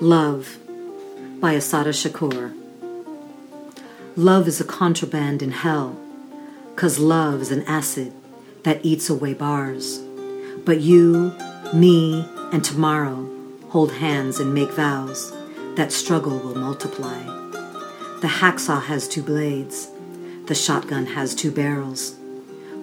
Love 0.00 0.58
by 1.40 1.54
Assata 1.54 1.90
Shakur. 1.92 2.54
Love 4.14 4.46
is 4.46 4.60
a 4.60 4.64
contraband 4.64 5.42
in 5.42 5.50
hell 5.50 5.98
Cause 6.76 6.98
love's 6.98 7.50
an 7.50 7.62
acid 7.66 8.12
that 8.64 8.84
eats 8.84 9.08
away 9.08 9.32
bars. 9.32 9.98
But 10.66 10.82
you, 10.82 11.32
me, 11.72 12.22
and 12.52 12.62
tomorrow 12.62 13.30
hold 13.70 13.92
hands 13.92 14.38
and 14.40 14.52
make 14.52 14.70
vows 14.72 15.32
that 15.76 15.90
struggle 15.90 16.38
will 16.38 16.54
multiply. 16.54 17.18
The 18.20 18.28
hacksaw 18.28 18.82
has 18.82 19.08
two 19.08 19.22
blades, 19.22 19.88
the 20.46 20.54
shotgun 20.54 21.06
has 21.06 21.34
two 21.34 21.50
barrels. 21.50 22.14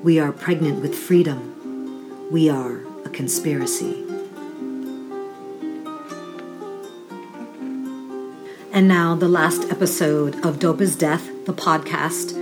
We 0.02 0.20
are 0.20 0.32
pregnant 0.32 0.82
with 0.82 0.96
freedom. 0.96 2.30
We 2.32 2.50
are 2.50 2.82
a 3.06 3.10
conspiracy. 3.10 4.00
And 8.72 8.88
now, 8.88 9.14
the 9.14 9.28
last 9.30 9.70
episode 9.72 10.44
of 10.44 10.58
Dope 10.58 10.82
is 10.82 10.96
Death, 10.96 11.28
the 11.46 11.54
podcast 11.54 12.42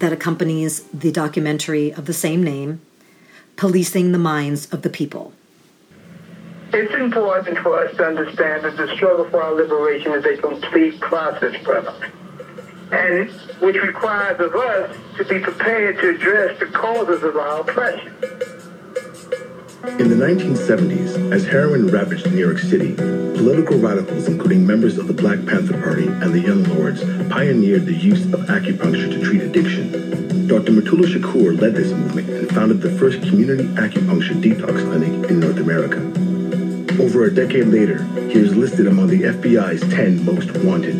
that 0.00 0.12
accompanies 0.12 0.82
the 0.94 1.10
documentary 1.10 1.92
of 1.94 2.04
the 2.06 2.12
same 2.12 2.42
name, 2.42 2.80
Policing 3.56 4.12
the 4.12 4.18
Minds 4.18 4.66
of 4.72 4.82
the 4.82 4.90
People. 4.90 5.32
It's 6.74 6.92
important 6.94 7.58
for 7.58 7.86
us 7.86 7.96
to 7.96 8.04
understand 8.06 8.64
that 8.64 8.76
the 8.76 8.94
struggle 8.96 9.28
for 9.30 9.42
our 9.42 9.54
liberation 9.54 10.12
is 10.12 10.24
a 10.26 10.36
complete 10.36 11.00
process, 11.00 11.62
brother, 11.64 11.94
and 12.92 13.30
which 13.60 13.76
requires 13.76 14.38
of 14.40 14.54
us 14.54 14.96
to 15.16 15.24
be 15.24 15.38
prepared 15.40 15.98
to 16.00 16.10
address 16.10 16.58
the 16.60 16.66
causes 16.66 17.22
of 17.22 17.36
our 17.36 17.62
oppression. 17.62 18.14
In 19.86 20.10
the 20.10 20.26
1970s, 20.26 21.32
as 21.32 21.44
heroin 21.46 21.86
ravaged 21.86 22.26
New 22.30 22.36
York 22.38 22.58
City, 22.58 22.92
political 22.94 23.78
radicals, 23.78 24.26
including 24.28 24.66
members 24.66 24.98
of 24.98 25.06
the 25.06 25.14
Black 25.14 25.38
Panther 25.46 25.80
Party 25.82 26.06
and 26.08 26.34
the 26.34 26.40
Young 26.40 26.64
Lords, 26.64 27.02
pioneered 27.30 27.86
the 27.86 27.94
use 27.94 28.22
of 28.34 28.40
acupuncture 28.40 29.08
to 29.10 29.22
treat 29.24 29.40
addiction. 29.40 30.48
Dr. 30.48 30.72
Mutulu 30.72 31.04
Shakur 31.06 31.58
led 31.58 31.74
this 31.76 31.92
movement 31.92 32.28
and 32.28 32.48
founded 32.50 32.82
the 32.82 32.90
first 32.98 33.20
community 33.22 33.62
acupuncture 33.80 34.34
detox 34.42 34.82
clinic 34.90 35.30
in 35.30 35.40
North 35.40 35.56
America. 35.58 36.00
Over 37.02 37.24
a 37.24 37.34
decade 37.34 37.68
later, 37.68 38.02
he 38.28 38.40
is 38.40 38.54
listed 38.54 38.88
among 38.88 39.06
the 39.06 39.22
FBI's 39.22 39.80
10 39.94 40.26
most 40.26 40.50
wanted. 40.58 40.98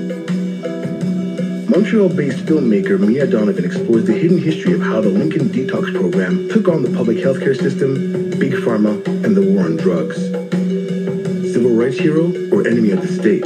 Montreal-based 1.68 2.46
filmmaker 2.46 2.98
Mia 2.98 3.26
Donovan 3.26 3.64
explores 3.64 4.06
the 4.06 4.14
hidden 4.14 4.38
history 4.40 4.72
of 4.72 4.80
how 4.80 5.02
the 5.02 5.10
Lincoln 5.10 5.48
Detox 5.50 5.92
Program 5.92 6.48
took 6.48 6.68
on 6.68 6.82
the 6.82 6.96
public 6.96 7.18
healthcare 7.18 7.54
system 7.58 8.24
big 8.50 8.60
pharma 8.62 9.04
and 9.24 9.36
the 9.36 9.42
war 9.42 9.64
on 9.64 9.76
drugs. 9.76 10.18
Civil 11.52 11.74
rights 11.74 11.98
hero 11.98 12.26
or 12.54 12.64
enemy 12.66 12.92
of 12.92 13.02
the 13.02 13.08
state, 13.08 13.42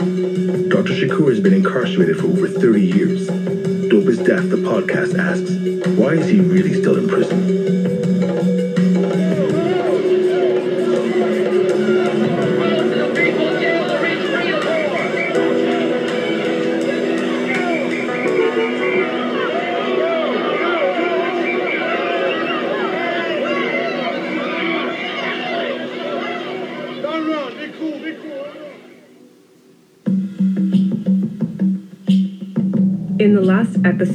Dr. 0.68 0.92
Shakur 0.92 1.28
has 1.30 1.40
been 1.40 1.55
incarcerated 1.55 2.18
for 2.18 2.26
over 2.26 2.48
30 2.48 2.82
years. 2.82 3.26
Dope 3.26 4.07
is 4.09 4.18
Death, 4.18 4.51
the 4.51 4.57
podcast 4.59 5.18
asks, 5.18 5.96
why 5.98 6.11
is 6.12 6.28
he 6.28 6.40
really 6.40 6.74
still 6.74 6.98
in 6.98 7.09
prison? 7.09 7.49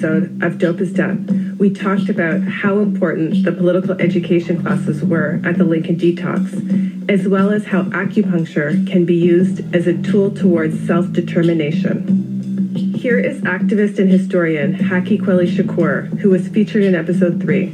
episode 0.06 0.44
of 0.44 0.60
Dope 0.60 0.82
is 0.82 0.94
Done, 0.94 1.56
we 1.60 1.74
talked 1.74 2.10
about 2.10 2.40
how 2.42 2.78
important 2.78 3.44
the 3.44 3.52
political 3.52 4.00
education 4.00 4.62
classes 4.62 5.04
were 5.04 5.40
at 5.44 5.58
the 5.58 5.64
Lincoln 5.64 5.96
Detox, 5.96 7.10
as 7.10 7.28
well 7.28 7.50
as 7.52 7.66
how 7.66 7.82
acupuncture 7.86 8.86
can 8.88 9.04
be 9.06 9.16
used 9.16 9.76
as 9.76 9.88
a 9.88 10.00
tool 10.04 10.30
towards 10.30 10.80
self 10.86 11.12
determination. 11.12 12.74
Here 12.96 13.18
is 13.18 13.42
activist 13.42 13.98
and 13.98 14.08
historian 14.12 14.76
Haki 14.76 15.20
Kweli 15.20 15.48
Shakur, 15.50 16.20
who 16.20 16.30
was 16.30 16.48
featured 16.50 16.84
in 16.84 16.94
episode 16.94 17.42
three. 17.42 17.74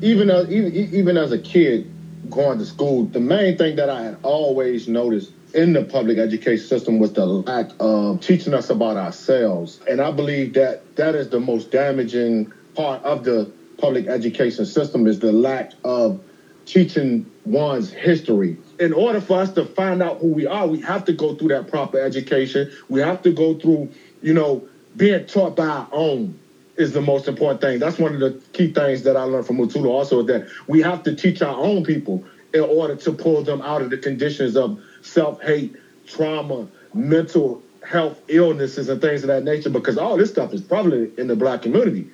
Even 0.00 0.30
even, 0.30 0.72
even 0.76 1.16
as 1.16 1.32
a 1.32 1.38
kid 1.40 1.90
going 2.30 2.58
to 2.60 2.64
school, 2.66 3.06
the 3.06 3.18
main 3.18 3.58
thing 3.58 3.74
that 3.74 3.90
I 3.90 4.02
had 4.04 4.16
always 4.22 4.86
noticed 4.86 5.32
in 5.54 5.72
the 5.72 5.84
public 5.84 6.18
education 6.18 6.66
system 6.66 6.98
was 6.98 7.12
the 7.12 7.24
lack 7.24 7.70
of 7.80 8.20
teaching 8.20 8.52
us 8.54 8.70
about 8.70 8.96
ourselves. 8.96 9.80
And 9.88 10.00
I 10.00 10.10
believe 10.10 10.54
that 10.54 10.96
that 10.96 11.14
is 11.14 11.28
the 11.30 11.40
most 11.40 11.70
damaging 11.70 12.52
part 12.74 13.02
of 13.04 13.24
the 13.24 13.50
public 13.78 14.06
education 14.08 14.66
system 14.66 15.06
is 15.06 15.20
the 15.20 15.32
lack 15.32 15.72
of 15.84 16.20
teaching 16.66 17.30
one's 17.46 17.90
history. 17.90 18.58
In 18.78 18.92
order 18.92 19.20
for 19.20 19.40
us 19.40 19.52
to 19.52 19.64
find 19.64 20.02
out 20.02 20.18
who 20.18 20.28
we 20.28 20.46
are, 20.46 20.66
we 20.66 20.80
have 20.80 21.04
to 21.06 21.12
go 21.12 21.34
through 21.34 21.48
that 21.48 21.68
proper 21.68 21.98
education. 21.98 22.70
We 22.88 23.00
have 23.00 23.22
to 23.22 23.32
go 23.32 23.54
through, 23.58 23.88
you 24.20 24.34
know, 24.34 24.62
being 24.96 25.24
taught 25.26 25.56
by 25.56 25.66
our 25.66 25.88
own 25.92 26.38
is 26.76 26.92
the 26.92 27.00
most 27.00 27.26
important 27.26 27.60
thing. 27.60 27.78
That's 27.78 27.98
one 27.98 28.14
of 28.14 28.20
the 28.20 28.40
key 28.52 28.72
things 28.72 29.02
that 29.04 29.16
I 29.16 29.22
learned 29.22 29.46
from 29.46 29.56
Mutulu 29.56 29.86
also 29.86 30.20
is 30.20 30.26
that 30.26 30.46
we 30.66 30.80
have 30.82 31.02
to 31.04 31.14
teach 31.14 31.40
our 31.40 31.54
own 31.56 31.84
people 31.84 32.22
in 32.52 32.60
order 32.60 32.96
to 32.96 33.12
pull 33.12 33.42
them 33.42 33.62
out 33.62 33.82
of 33.82 33.90
the 33.90 33.98
conditions 33.98 34.56
of 34.56 34.78
self 35.02 35.40
hate, 35.42 35.76
trauma, 36.06 36.66
mental 36.94 37.62
health 37.86 38.20
illnesses, 38.28 38.88
and 38.88 39.00
things 39.00 39.22
of 39.22 39.28
that 39.28 39.44
nature 39.44 39.70
because 39.70 39.98
all 39.98 40.16
this 40.16 40.30
stuff 40.30 40.52
is 40.52 40.60
probably 40.60 41.10
in 41.18 41.26
the 41.26 41.36
black 41.36 41.62
community. 41.62 42.10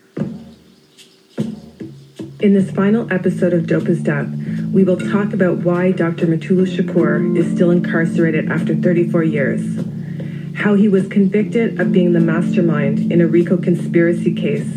In 2.41 2.53
this 2.53 2.70
final 2.70 3.11
episode 3.12 3.53
of 3.53 3.66
Dope 3.66 3.89
is 3.89 4.01
we 4.72 4.85
will 4.85 4.99
talk 4.99 5.32
about 5.32 5.59
why 5.59 5.93
Dr. 5.93 6.26
Mutulu 6.26 6.66
Shakur 6.66 7.37
is 7.39 7.51
still 7.55 7.70
incarcerated 7.70 8.51
after 8.51 8.74
34 8.74 9.22
years, 9.24 9.62
how 10.57 10.74
he 10.74 10.89
was 10.89 11.07
convicted 11.09 11.80
of 11.80 11.93
being 11.93 12.12
the 12.12 12.20
mastermind 12.20 13.11
in 13.11 13.20
a 13.20 13.26
RICO 13.26 13.57
conspiracy 13.57 14.35
case 14.35 14.68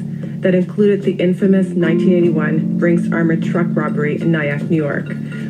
that 0.41 0.55
included 0.55 1.01
the 1.01 1.13
infamous 1.13 1.67
1981 1.69 2.77
Brinks 2.77 3.11
Armored 3.11 3.43
Truck 3.43 3.67
robbery 3.71 4.21
in 4.21 4.31
Nyack, 4.31 4.63
New 4.69 4.77
York 4.77 5.07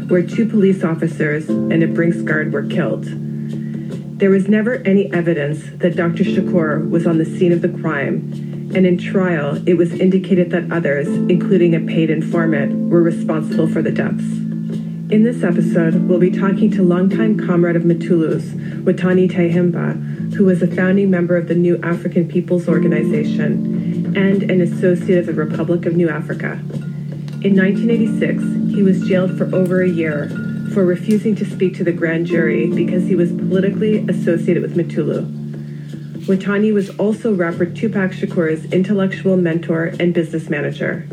where 0.08 0.24
two 0.26 0.48
police 0.48 0.84
officers 0.84 1.50
and 1.50 1.84
a 1.84 1.88
brinks 1.88 2.18
guard 2.22 2.54
were 2.54 2.64
killed. 2.64 3.06
There 4.20 4.30
was 4.30 4.48
never 4.48 4.76
any 4.78 5.12
evidence 5.14 5.60
that 5.82 5.96
Dr. 5.98 6.24
Shakur 6.24 6.90
was 6.90 7.06
on 7.06 7.18
the 7.18 7.26
scene 7.26 7.52
of 7.52 7.62
the 7.62 7.70
crime, 7.70 8.32
and 8.74 8.86
in 8.86 8.98
trial, 8.98 9.62
it 9.68 9.76
was 9.76 9.92
indicated 9.94 10.50
that 10.52 10.72
others, 10.72 11.08
including 11.08 11.76
a 11.76 11.80
paid 11.82 12.10
informant, 12.10 12.90
were 12.90 13.02
responsible 13.02 13.68
for 13.68 13.82
the 13.82 13.92
deaths. 13.92 14.24
In 15.10 15.24
this 15.24 15.44
episode, 15.44 15.96
we'll 16.08 16.20
be 16.20 16.32
talking 16.32 16.72
to 16.72 16.82
longtime 16.84 17.46
comrade 17.46 17.76
of 17.76 17.84
Mutulu's, 17.84 18.52
Watani 18.86 19.30
Tyehimba, 19.30 20.34
who 20.36 20.46
was 20.46 20.62
a 20.62 20.68
founding 20.68 21.12
member 21.12 21.38
of 21.38 21.48
the 21.48 21.56
New 21.56 21.78
African 21.82 22.28
Peoples 22.28 22.68
Organization 22.68 24.16
and 24.18 24.50
an 24.50 24.62
associate 24.62 25.20
of 25.20 25.26
the 25.28 25.34
Republic 25.34 25.86
of 25.86 25.96
New 25.96 26.10
Africa. 26.10 26.54
In 27.44 27.56
1986, 27.56 28.44
he 28.70 28.84
was 28.84 29.08
jailed 29.08 29.38
for 29.38 29.44
over 29.56 29.82
a 29.82 29.88
year 29.88 30.30
for 30.74 30.86
refusing 30.86 31.36
to 31.36 31.46
speak 31.46 31.76
to 31.78 31.84
the 31.84 31.92
grand 31.94 32.26
jury 32.26 32.68
because 32.70 33.06
he 33.08 33.16
was 33.16 33.32
politically 33.32 34.06
associated 34.10 34.62
with 34.62 34.76
Mutulu. 34.76 35.36
Watani 36.26 36.74
was 36.74 36.90
also 36.98 37.34
rapper 37.34 37.66
Tupac 37.66 38.12
Shakur's 38.12 38.66
intellectual 38.74 39.38
mentor 39.38 39.94
and 40.00 40.14
business 40.14 40.50
manager. 40.50 41.08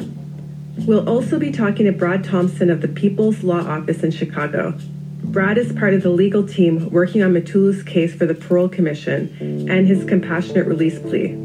We'll 0.86 1.09
also 1.09 1.38
be 1.38 1.52
talking 1.52 1.86
to 1.86 1.92
Brad 1.92 2.24
Thompson 2.24 2.68
of 2.68 2.80
the 2.80 2.88
People's 2.88 3.44
Law 3.44 3.61
Office 3.61 4.02
in 4.02 4.11
Chicago. 4.11 4.76
Brad 5.22 5.57
is 5.57 5.72
part 5.72 5.94
of 5.94 6.02
the 6.02 6.11
legal 6.11 6.46
team 6.46 6.90
working 6.90 7.22
on 7.22 7.32
Mutulu's 7.32 7.84
case 7.84 8.12
for 8.12 8.26
the 8.26 8.34
Parole 8.34 8.68
Commission 8.68 9.34
and 9.70 9.86
his 9.86 10.05
compassionate 10.05 10.66
release 10.66 10.98
plea. 10.98 11.43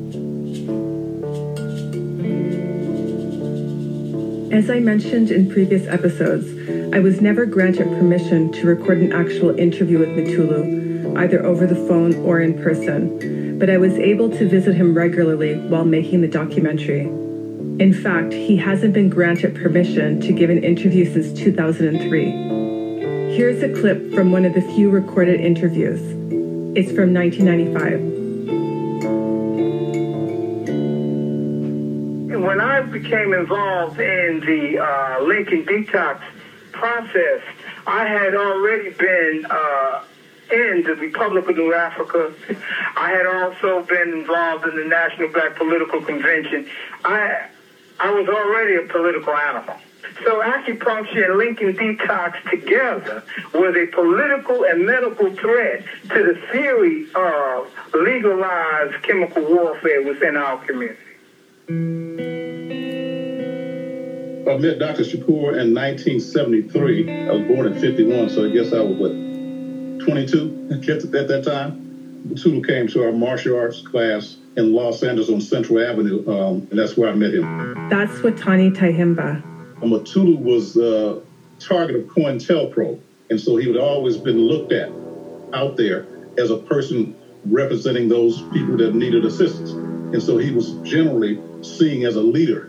As 4.51 4.67
I 4.67 4.79
mentioned 4.79 5.29
in 5.29 5.47
previous 5.47 5.85
episodes, 5.87 6.43
I 6.91 6.97
was 6.99 7.21
never 7.21 7.45
granted 7.45 7.87
permission 7.89 8.51
to 8.53 8.65
record 8.65 8.97
an 8.97 9.13
actual 9.13 9.51
interview 9.59 9.99
with 9.99 10.09
Mutulu, 10.09 11.15
either 11.19 11.45
over 11.45 11.67
the 11.67 11.75
phone 11.75 12.15
or 12.25 12.39
in 12.41 12.55
person, 12.59 13.59
but 13.59 13.69
I 13.69 13.77
was 13.77 13.93
able 13.93 14.27
to 14.31 14.49
visit 14.49 14.73
him 14.73 14.95
regularly 14.95 15.53
while 15.53 15.85
making 15.85 16.21
the 16.21 16.27
documentary. 16.27 17.01
In 17.01 17.93
fact, 17.93 18.33
he 18.33 18.57
hasn't 18.57 18.95
been 18.95 19.09
granted 19.11 19.53
permission 19.53 20.19
to 20.21 20.33
give 20.33 20.49
an 20.49 20.63
interview 20.63 21.05
since 21.05 21.31
2003. 21.39 22.31
Here's 23.35 23.61
a 23.61 23.69
clip 23.79 24.11
from 24.15 24.31
one 24.31 24.45
of 24.45 24.55
the 24.55 24.61
few 24.63 24.89
recorded 24.89 25.39
interviews. 25.41 26.01
It's 26.75 26.91
from 26.91 27.13
1995. 27.13 28.17
when 32.43 32.61
I 32.61 32.81
became 32.81 33.33
involved 33.33 33.99
in 33.99 34.39
the 34.39 34.81
uh, 34.83 35.23
Lincoln 35.23 35.65
Detox 35.65 36.21
process, 36.71 37.41
I 37.85 38.05
had 38.07 38.33
already 38.35 38.91
been 38.91 39.45
uh, 39.49 40.03
in 40.51 40.83
the 40.83 40.95
Republic 40.95 41.49
of 41.49 41.57
New 41.57 41.73
Africa. 41.73 42.33
I 42.95 43.11
had 43.11 43.25
also 43.25 43.83
been 43.83 44.13
involved 44.13 44.65
in 44.67 44.77
the 44.77 44.85
National 44.85 45.27
Black 45.29 45.55
Political 45.57 46.05
Convention. 46.05 46.67
I 47.03 47.45
I 48.01 48.11
was 48.13 48.29
already 48.29 48.75
a 48.75 48.87
political 48.89 49.33
animal. 49.33 49.75
So 50.23 50.41
acupuncture 50.41 51.29
and 51.29 51.37
Lincoln 51.37 51.73
Detox 51.73 52.49
together 52.49 53.21
was 53.53 53.75
a 53.75 53.87
political 53.93 54.63
and 54.63 54.85
medical 54.85 55.35
threat 55.35 55.83
to 56.03 56.23
the 56.23 56.41
theory 56.53 57.05
of 57.13 57.69
legalized 57.93 59.03
chemical 59.03 59.43
warfare 59.43 60.01
within 60.03 60.37
our 60.37 60.63
community. 60.65 62.25
I 64.47 64.51
uh, 64.53 64.57
met 64.57 64.79
Dr. 64.79 65.03
Shakur 65.03 65.57
in 65.59 65.73
1973. 65.75 67.11
I 67.27 67.31
was 67.31 67.41
born 67.47 67.67
in 67.67 67.79
51, 67.79 68.29
so 68.29 68.45
I 68.45 68.49
guess 68.49 68.71
I 68.73 68.79
was, 68.79 68.97
what, 68.97 69.09
22 70.05 70.69
at 71.11 71.27
that 71.27 71.43
time? 71.45 71.85
Batuta 72.25 72.65
came 72.67 72.87
to 72.87 73.03
our 73.05 73.11
martial 73.11 73.57
arts 73.59 73.85
class 73.85 74.37
in 74.55 74.73
Los 74.73 75.03
Angeles 75.03 75.29
on 75.29 75.41
Central 75.41 75.79
Avenue, 75.85 76.25
um, 76.27 76.65
and 76.69 76.79
that's 76.79 76.95
where 76.95 77.09
I 77.09 77.15
met 77.15 77.33
him. 77.33 77.89
That's 77.89 78.11
Watani 78.19 78.73
Tyehimba. 78.75 79.43
Mutulu 79.81 80.37
was 80.39 80.73
the 80.73 81.17
uh, 81.17 81.19
target 81.59 81.97
of 81.97 82.03
COINTELPRO, 82.03 82.99
and 83.29 83.39
so 83.39 83.57
he 83.57 83.67
had 83.67 83.77
always 83.77 84.17
been 84.17 84.39
looked 84.39 84.71
at 84.71 84.89
out 85.53 85.75
there 85.77 86.07
as 86.37 86.49
a 86.49 86.57
person 86.57 87.15
representing 87.45 88.07
those 88.07 88.41
people 88.53 88.77
that 88.77 88.95
needed 88.95 89.25
assistance. 89.25 89.71
And 89.71 90.21
so 90.21 90.37
he 90.37 90.51
was 90.51 90.71
generally 90.83 91.39
seen 91.63 92.05
as 92.05 92.15
a 92.15 92.21
leader 92.21 92.68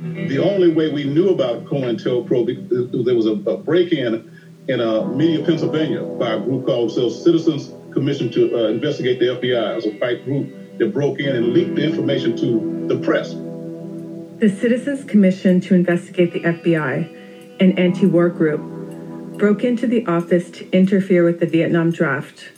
the 0.00 0.38
only 0.38 0.68
way 0.68 0.88
we 0.90 1.04
knew 1.04 1.28
about 1.30 1.64
COINTELPRO, 1.66 2.94
uh, 2.98 3.02
there 3.02 3.14
was 3.14 3.26
a, 3.26 3.32
a 3.50 3.56
break-in 3.58 4.30
in 4.68 4.80
uh, 4.80 5.02
Media, 5.04 5.44
Pennsylvania, 5.44 6.02
by 6.02 6.32
a 6.34 6.40
group 6.40 6.66
called 6.66 6.90
themselves 6.90 7.22
Citizens 7.22 7.72
Commission 7.92 8.30
to 8.32 8.56
uh, 8.56 8.68
Investigate 8.68 9.18
the 9.18 9.26
FBI. 9.26 9.70
It 9.72 9.76
was 9.76 9.86
a 9.86 9.92
white 9.98 10.24
group 10.24 10.78
that 10.78 10.92
broke 10.92 11.18
in 11.20 11.34
and 11.36 11.52
leaked 11.52 11.74
the 11.74 11.84
information 11.84 12.36
to 12.38 12.86
the 12.86 12.98
press. 13.04 13.32
The 14.40 14.48
Citizens 14.48 15.04
Commission 15.04 15.60
to 15.62 15.74
Investigate 15.74 16.32
the 16.32 16.40
FBI, 16.40 17.60
an 17.60 17.72
anti 17.78 18.06
war 18.06 18.30
group, 18.30 18.60
broke 19.38 19.64
into 19.64 19.86
the 19.86 20.06
office 20.06 20.50
to 20.52 20.70
interfere 20.70 21.24
with 21.24 21.40
the 21.40 21.46
Vietnam 21.46 21.90
draft. 21.90 22.52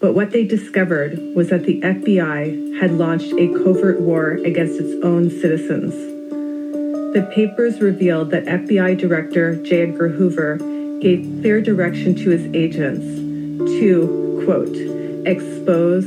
But 0.00 0.12
what 0.14 0.32
they 0.32 0.44
discovered 0.46 1.18
was 1.34 1.48
that 1.50 1.64
the 1.64 1.80
FBI 1.80 2.78
had 2.80 2.90
launched 2.92 3.32
a 3.38 3.48
covert 3.64 4.00
war 4.00 4.32
against 4.32 4.78
its 4.80 5.02
own 5.02 5.30
citizens. 5.30 6.16
The 7.20 7.24
papers 7.26 7.80
revealed 7.80 8.30
that 8.30 8.44
FBI 8.44 8.96
Director 8.96 9.56
J. 9.56 9.82
Edgar 9.90 10.06
Hoover 10.06 10.56
gave 11.00 11.22
clear 11.40 11.60
direction 11.60 12.14
to 12.14 12.30
his 12.30 12.46
agents 12.54 13.04
to, 13.80 14.42
quote, 14.44 14.76
expose, 15.26 16.04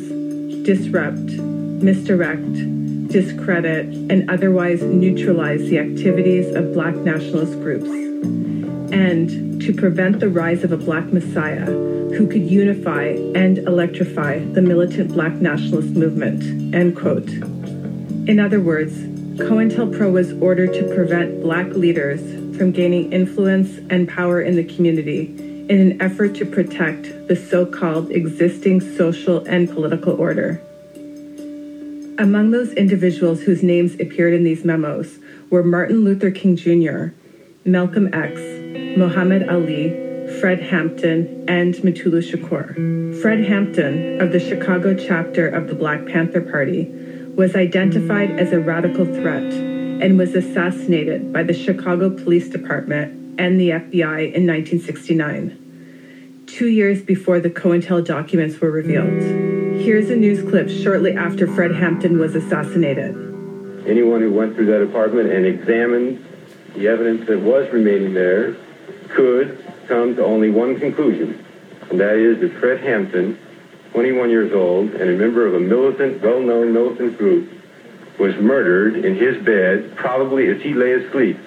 disrupt, 0.63 1.17
misdirect, 1.17 3.09
discredit, 3.09 3.87
and 4.09 4.29
otherwise 4.31 4.81
neutralize 4.83 5.59
the 5.69 5.79
activities 5.79 6.55
of 6.55 6.73
black 6.73 6.95
nationalist 6.95 7.59
groups, 7.59 7.89
and 8.93 9.61
to 9.63 9.73
prevent 9.73 10.21
the 10.21 10.29
rise 10.29 10.63
of 10.63 10.71
a 10.71 10.77
black 10.77 11.07
messiah 11.07 11.65
who 11.65 12.25
could 12.25 12.43
unify 12.49 13.07
and 13.35 13.57
electrify 13.57 14.39
the 14.53 14.61
militant 14.61 15.11
black 15.11 15.33
nationalist 15.33 15.89
movement, 15.89 16.73
end 16.73 16.95
quote. 16.95 17.27
In 18.29 18.39
other 18.39 18.61
words, 18.61 18.93
COINTELPRO 19.37 20.11
was 20.11 20.33
ordered 20.33 20.73
to 20.73 20.83
prevent 20.93 21.41
black 21.41 21.67
leaders 21.71 22.19
from 22.57 22.71
gaining 22.73 23.13
influence 23.13 23.77
and 23.89 24.07
power 24.09 24.41
in 24.41 24.57
the 24.57 24.63
community 24.63 25.27
in 25.69 25.79
an 25.79 26.01
effort 26.01 26.35
to 26.35 26.45
protect 26.45 27.27
the 27.29 27.35
so 27.37 27.65
called 27.65 28.11
existing 28.11 28.81
social 28.81 29.39
and 29.45 29.69
political 29.69 30.19
order. 30.19 30.61
Among 32.17 32.51
those 32.51 32.73
individuals 32.73 33.41
whose 33.43 33.63
names 33.63 33.93
appeared 33.95 34.33
in 34.33 34.43
these 34.43 34.65
memos 34.65 35.17
were 35.49 35.63
Martin 35.63 36.03
Luther 36.03 36.29
King 36.29 36.57
Jr., 36.57 37.13
Malcolm 37.63 38.13
X, 38.13 38.37
Muhammad 38.99 39.47
Ali, 39.47 39.91
Fred 40.41 40.61
Hampton, 40.61 41.45
and 41.47 41.73
Mutulu 41.75 42.21
Shakur. 42.21 43.17
Fred 43.21 43.39
Hampton, 43.45 44.19
of 44.19 44.33
the 44.33 44.39
Chicago 44.41 44.93
chapter 44.93 45.47
of 45.47 45.67
the 45.67 45.75
Black 45.75 46.05
Panther 46.05 46.41
Party, 46.41 46.91
was 47.35 47.55
identified 47.55 48.31
as 48.39 48.51
a 48.51 48.59
radical 48.59 49.05
threat 49.05 49.43
and 49.53 50.17
was 50.17 50.35
assassinated 50.35 51.31
by 51.31 51.43
the 51.43 51.53
Chicago 51.53 52.09
Police 52.09 52.49
Department 52.49 53.39
and 53.39 53.59
the 53.59 53.69
FBI 53.69 54.33
in 54.33 54.45
1969, 54.45 56.43
two 56.47 56.67
years 56.67 57.01
before 57.01 57.39
the 57.39 57.49
COINTEL 57.49 58.05
documents 58.05 58.59
were 58.59 58.71
revealed. 58.71 59.21
Here's 59.81 60.09
a 60.09 60.15
news 60.15 60.41
clip 60.41 60.69
shortly 60.69 61.15
after 61.15 61.47
Fred 61.47 61.71
Hampton 61.71 62.19
was 62.19 62.35
assassinated. 62.35 63.15
Anyone 63.87 64.21
who 64.21 64.31
went 64.31 64.55
through 64.55 64.67
that 64.67 64.81
apartment 64.83 65.31
and 65.31 65.45
examined 65.45 66.23
the 66.75 66.87
evidence 66.87 67.27
that 67.27 67.39
was 67.39 67.71
remaining 67.71 68.13
there 68.13 68.55
could 69.09 69.63
come 69.87 70.15
to 70.15 70.23
only 70.23 70.49
one 70.49 70.79
conclusion, 70.79 71.43
and 71.89 71.99
that 71.99 72.15
is 72.17 72.39
that 72.41 72.51
Fred 72.59 72.81
Hampton 72.81 73.39
21 73.93 74.29
years 74.29 74.53
old, 74.53 74.89
and 74.91 75.09
a 75.09 75.17
member 75.17 75.45
of 75.45 75.53
a 75.53 75.59
militant, 75.59 76.21
well-known 76.21 76.73
militant 76.73 77.17
group, 77.17 77.49
was 78.19 78.35
murdered 78.37 78.95
in 79.05 79.15
his 79.15 79.43
bed, 79.43 79.95
probably 79.95 80.47
as 80.49 80.61
he 80.61 80.73
lay 80.73 80.93
asleep. 80.93 81.37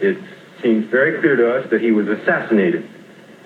It 0.00 0.18
seems 0.62 0.86
very 0.86 1.18
clear 1.20 1.36
to 1.36 1.54
us 1.56 1.70
that 1.70 1.80
he 1.80 1.90
was 1.90 2.06
assassinated. 2.08 2.88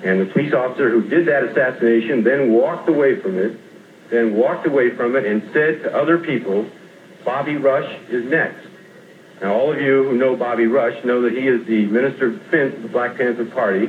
And 0.03 0.20
the 0.20 0.26
police 0.26 0.53
officer 0.53 0.91
who 0.91 1.03
did 1.09 1.26
that 1.26 1.45
assassination 1.45 2.24
then 2.24 2.53
walked 2.53 2.89
away 2.89 3.16
from 3.20 3.39
it, 3.39 3.59
then 4.11 4.34
walked 4.34 4.66
away 4.66 4.91
from 4.91 5.16
it 5.16 5.24
and 5.24 5.43
said 5.53 5.82
to 5.82 5.97
other 5.97 6.18
people, 6.18 6.66
Bobby 7.24 7.57
Rush 7.57 7.91
is 8.11 8.24
next. 8.26 8.66
Now, 9.41 9.55
all 9.55 9.72
of 9.72 9.80
you 9.80 10.05
who 10.05 10.16
know 10.18 10.37
Bobby 10.37 10.66
Rush 10.66 11.03
know 11.05 11.22
that 11.22 11.32
he 11.32 11.47
is 11.49 11.64
the 11.66 11.87
Minister 11.87 12.26
of 12.28 12.39
Defense 12.39 12.76
of 12.76 12.82
the 12.82 12.89
Black 12.89 13.16
Panther 13.16 13.47
Party. 13.47 13.84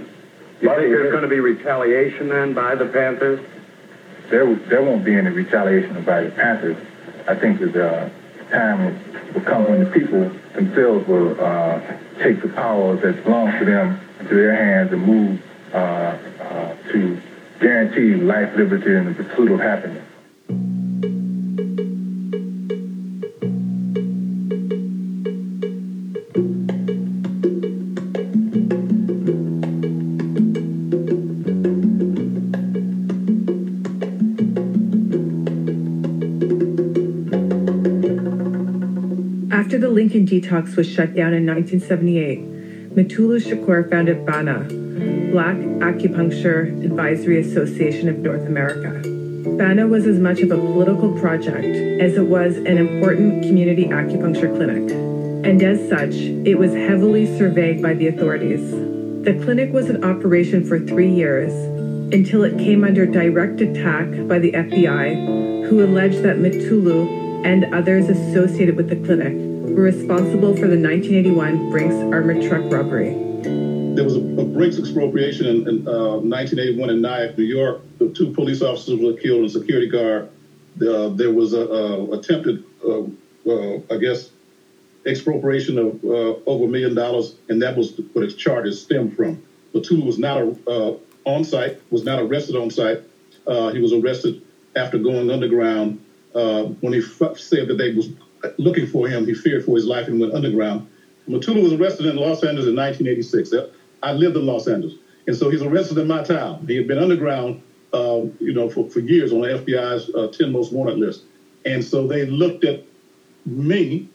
You 0.62 0.70
think 0.70 0.80
there's 0.90 1.12
going 1.12 1.24
to 1.24 1.30
be 1.30 1.40
retaliation 1.40 2.30
then 2.30 2.54
by 2.54 2.76
the 2.76 2.86
Panthers? 2.86 3.42
there 4.30 4.54
there 4.70 4.82
won't 4.84 5.04
be 5.06 5.16
any 5.16 5.30
retaliation 5.30 5.94
by 6.04 6.22
the 6.24 6.32
Panthers. 6.32 6.78
I 7.28 7.36
think 7.36 7.60
that 7.60 7.76
uh, 7.76 8.10
time 8.52 8.98
will 9.34 9.42
come 9.42 9.70
when 9.70 9.84
the 9.84 9.90
people 9.90 10.30
themselves 10.54 11.08
will 11.08 11.40
uh, 11.40 11.80
take 12.22 12.42
the 12.42 12.50
power 12.50 12.96
that 12.98 13.24
belongs 13.24 13.54
to 13.60 13.66
them 13.66 14.00
into 14.20 14.36
their 14.36 14.56
hands 14.56 14.92
and 14.94 15.04
move 15.06 15.42
uh, 15.74 15.78
uh 16.42 16.76
to 16.92 17.20
guarantee 17.60 18.16
life, 18.16 18.56
liberty, 18.56 18.96
and 18.96 19.08
the 19.16 19.24
pursuit 19.24 19.52
of 19.52 19.60
happiness. 19.60 20.04
detox 40.28 40.76
was 40.76 40.90
shut 40.90 41.16
down 41.16 41.34
in 41.34 41.46
1978, 41.46 42.96
Mutulu 42.96 43.40
Shakur 43.40 43.90
founded 43.90 44.26
BANA, 44.26 44.60
Black 45.32 45.56
Acupuncture 45.82 46.84
Advisory 46.84 47.40
Association 47.40 48.10
of 48.10 48.20
North 48.20 48.46
America. 48.46 48.92
BANA 49.58 49.88
was 49.88 50.06
as 50.06 50.20
much 50.20 50.42
of 50.42 50.52
a 50.52 50.58
political 50.58 51.18
project 51.20 51.66
as 52.02 52.18
it 52.18 52.28
was 52.28 52.58
an 52.58 52.78
important 52.78 53.44
community 53.44 53.86
acupuncture 53.86 54.54
clinic, 54.56 54.92
and 55.48 55.64
as 55.64 55.80
such, 55.88 56.14
it 56.46 56.56
was 56.60 56.74
heavily 56.74 57.26
surveyed 57.38 57.82
by 57.82 57.94
the 57.94 58.08
authorities. 58.08 58.60
The 59.24 59.40
clinic 59.44 59.72
was 59.72 59.90
in 59.90 60.04
operation 60.04 60.66
for 60.66 60.80
three 60.80 61.12
years 61.12 61.54
until 62.14 62.44
it 62.44 62.58
came 62.58 62.84
under 62.84 63.06
direct 63.06 63.62
attack 63.62 64.08
by 64.28 64.40
the 64.40 64.52
FBI, 64.52 65.70
who 65.70 65.86
alleged 65.86 66.22
that 66.24 66.38
Mutulu 66.38 67.46
and 67.46 67.74
others 67.74 68.10
associated 68.10 68.76
with 68.76 68.90
the 68.90 68.96
clinic 68.98 69.47
were 69.76 69.84
responsible 69.84 70.56
for 70.56 70.68
the 70.68 70.80
1981 70.80 71.70
Brinks 71.72 71.96
armored 72.16 72.42
truck 72.44 72.72
robbery. 72.72 73.12
There 73.94 74.04
was 74.04 74.16
a, 74.16 74.20
a 74.20 74.46
Brinks 74.46 74.78
expropriation 74.80 75.46
in, 75.46 75.68
in 75.68 75.88
uh, 75.88 76.18
1981 76.20 76.90
in 76.92 77.02
Nyack, 77.02 77.38
New 77.38 77.44
York. 77.44 77.82
The 78.00 78.10
two 78.10 78.32
police 78.32 78.62
officers 78.62 79.00
were 79.00 79.14
killed 79.14 79.42
and 79.42 79.52
security 79.52 79.88
guard. 79.90 80.30
Uh, 80.82 81.10
there 81.10 81.32
was 81.32 81.54
a, 81.54 81.60
a 81.62 82.04
attempted, 82.20 82.64
uh, 82.86 83.02
uh 83.50 83.80
I 83.92 83.98
guess, 83.98 84.30
expropriation 85.06 85.78
of 85.80 86.04
uh, 86.04 86.08
over 86.50 86.66
a 86.66 86.68
million 86.68 86.94
dollars, 86.96 87.36
and 87.50 87.62
that 87.62 87.76
was 87.76 88.00
what 88.14 88.24
its 88.24 88.36
charges 88.36 88.82
stemmed 88.82 89.16
from. 89.18 89.44
Mutulu 89.74 90.06
was 90.06 90.18
not 90.18 90.38
a, 90.42 90.70
uh, 90.70 90.98
on 91.26 91.44
site, 91.44 91.82
was 91.92 92.04
not 92.04 92.20
arrested 92.22 92.56
on 92.56 92.70
site. 92.70 93.02
he 93.46 93.80
was 93.82 93.92
arrested 93.92 94.44
after 94.76 94.98
going 94.98 95.30
underground 95.30 96.04
when 96.34 96.94
he 96.94 97.00
f- 97.00 97.38
said 97.38 97.68
that 97.68 97.78
they 97.78 97.94
was 97.94 98.10
looking 98.58 98.88
for 98.88 99.08
him. 99.08 99.26
He 99.26 99.34
feared 99.34 99.66
for 99.66 99.76
his 99.76 99.86
life 99.86 100.08
and 100.08 100.20
went 100.20 100.34
underground. 100.34 100.88
Mutulu 101.28 101.62
was 101.64 101.74
arrested 101.74 102.06
in 102.06 102.16
Los 102.16 102.44
Angeles 102.44 102.68
in 102.70 102.76
1986. 102.76 103.52
I 104.04 104.14
lived 104.14 104.36
in 104.38 104.46
Los 104.46 104.68
Angeles. 104.68 104.98
And 105.28 105.36
so 105.36 105.50
he's 105.50 105.62
arrested 105.62 105.98
in 105.98 106.08
my 106.08 106.24
town. 106.24 106.66
He 106.68 106.76
had 106.76 106.88
been 106.88 107.00
underground, 107.00 107.62
uh, 107.94 108.22
you 108.40 108.54
know, 108.54 108.70
for, 108.70 108.90
for 108.90 109.00
years 109.00 109.34
on 109.34 109.42
the 109.42 109.48
FBI's 109.48 110.10
uh, 110.16 110.32
10 110.32 110.52
most 110.52 110.72
wanted 110.72 110.98
list. 110.98 111.24
And 111.66 111.84
so 111.84 112.08
they 112.08 112.26
looked 112.26 112.64
at 112.64 112.84
me 113.46 114.08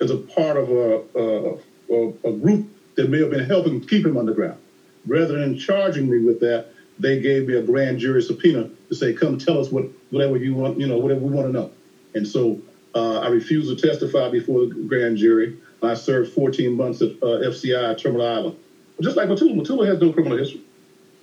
as 0.00 0.10
a 0.10 0.16
part 0.16 0.56
of 0.56 0.70
a, 0.70 1.56
a, 1.94 2.28
a 2.28 2.32
group 2.32 2.68
that 2.96 3.08
may 3.08 3.20
have 3.20 3.30
been 3.30 3.44
helping 3.48 3.80
keep 3.80 4.04
him 4.04 4.16
underground. 4.16 4.58
Rather 5.06 5.38
than 5.38 5.56
charging 5.56 6.10
me 6.10 6.18
with 6.18 6.40
that, 6.40 6.68
they 6.98 7.20
gave 7.20 7.46
me 7.46 7.54
a 7.54 7.62
grand 7.62 7.98
jury 8.00 8.20
subpoena 8.20 8.68
to 8.88 8.94
say, 8.96 9.12
come 9.12 9.38
tell 9.38 9.60
us 9.60 9.70
what, 9.70 9.84
whatever 10.10 10.36
you 10.36 10.54
want, 10.54 10.80
you 10.80 10.88
know, 10.88 10.98
whatever 10.98 11.20
we 11.20 11.30
want 11.30 11.46
to 11.46 11.52
know. 11.52 11.70
And 12.14 12.26
so 12.26 12.58
uh, 12.98 13.20
I 13.20 13.28
refused 13.28 13.68
to 13.78 13.88
testify 13.88 14.28
before 14.28 14.66
the 14.66 14.74
grand 14.74 15.16
jury. 15.18 15.56
I 15.82 15.94
served 15.94 16.32
14 16.32 16.72
months 16.76 17.00
at 17.00 17.10
uh, 17.22 17.46
FCI 17.50 17.96
Terminal 17.98 18.26
Island. 18.26 18.56
Just 19.00 19.16
like 19.16 19.28
Mutulu, 19.28 19.54
Mutulu 19.56 19.86
has 19.86 20.00
no 20.00 20.12
criminal 20.12 20.36
history. 20.36 20.60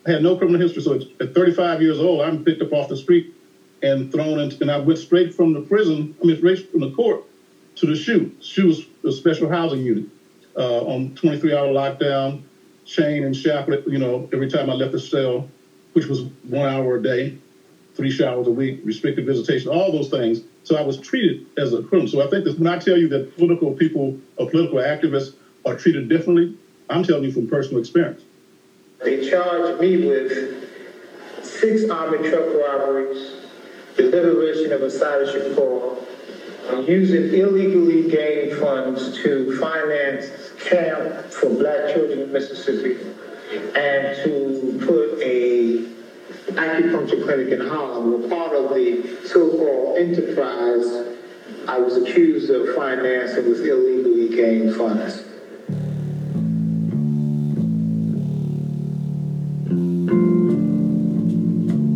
I 0.07 0.11
had 0.11 0.23
no 0.23 0.37
criminal 0.37 0.61
history. 0.61 0.81
So 0.81 0.99
at 1.19 1.33
35 1.35 1.81
years 1.81 1.99
old, 1.99 2.21
I'm 2.21 2.45
picked 2.45 2.61
up 2.61 2.71
off 2.71 2.87
the 2.87 2.95
street 2.95 3.33
and 3.83 4.09
thrown 4.11 4.39
into, 4.39 4.57
and 4.61 4.71
I 4.71 4.77
went 4.77 4.99
straight 4.99 5.33
from 5.33 5.51
the 5.53 5.61
prison, 5.61 6.15
I 6.21 6.25
mean, 6.25 6.37
straight 6.37 6.71
from 6.71 6.79
the 6.79 6.91
court 6.91 7.23
to 7.75 7.85
the 7.87 7.95
shoe. 7.95 8.31
SHU 8.39 8.67
was 8.67 8.85
a 9.03 9.11
special 9.11 9.49
housing 9.49 9.81
unit 9.81 10.05
uh, 10.55 10.83
on 10.85 11.13
23 11.15 11.53
hour 11.53 11.67
lockdown, 11.67 12.43
chain 12.85 13.25
and 13.25 13.35
shackle, 13.35 13.75
you 13.87 13.97
know, 13.97 14.29
every 14.31 14.49
time 14.49 14.69
I 14.69 14.73
left 14.73 14.93
the 14.93 14.99
cell, 14.99 15.49
which 15.93 16.05
was 16.05 16.21
one 16.47 16.65
hour 16.69 16.95
a 16.95 17.03
day, 17.03 17.37
three 17.95 18.11
showers 18.11 18.47
a 18.47 18.51
week, 18.51 18.79
restricted 18.85 19.25
visitation, 19.25 19.69
all 19.69 19.91
those 19.91 20.09
things. 20.09 20.41
So 20.65 20.77
I 20.77 20.81
was 20.81 20.97
treated 20.97 21.45
as 21.59 21.73
a 21.73 21.83
criminal. 21.83 22.09
So 22.11 22.25
I 22.25 22.27
think 22.27 22.43
that 22.45 22.57
when 22.57 22.67
I 22.67 22.79
tell 22.79 22.97
you 22.97 23.07
that 23.09 23.35
political 23.37 23.71
people 23.73 24.17
or 24.37 24.49
political 24.49 24.79
activists 24.79 25.35
are 25.63 25.75
treated 25.77 26.09
differently, 26.09 26.57
I'm 26.89 27.03
telling 27.03 27.23
you 27.23 27.31
from 27.31 27.47
personal 27.47 27.79
experience. 27.79 28.23
They 29.01 29.29
charged 29.29 29.79
me 29.79 30.07
with 30.07 30.67
six 31.43 31.87
armed 31.87 32.25
truck 32.25 32.47
robberies, 32.67 33.45
the 33.95 34.05
liberation 34.05 34.73
of 34.73 34.81
a 34.81 34.87
Assata 34.87 35.25
Shakur, 35.31 36.87
using 36.87 37.31
illegally 37.39 38.09
gained 38.09 38.57
funds 38.57 39.13
to 39.21 39.55
finance 39.59 40.25
camp 40.63 41.27
for 41.31 41.49
black 41.49 41.93
children 41.93 42.21
in 42.21 42.33
Mississippi, 42.33 42.97
and 43.75 44.17
to 44.23 44.83
put 44.83 45.21
a 45.23 45.94
acupuncture 46.53 47.23
clinic 47.23 47.51
in 47.53 47.67
Harlem 47.67 48.21
were 48.21 48.27
part 48.29 48.55
of 48.55 48.69
the 48.75 49.17
so-called 49.25 49.97
enterprise 49.97 51.13
I 51.67 51.79
was 51.79 51.97
accused 51.97 52.49
of 52.51 52.75
financing 52.75 53.49
with 53.49 53.65
illegally 53.65 54.29
gained 54.35 54.75
funds. 54.75 55.23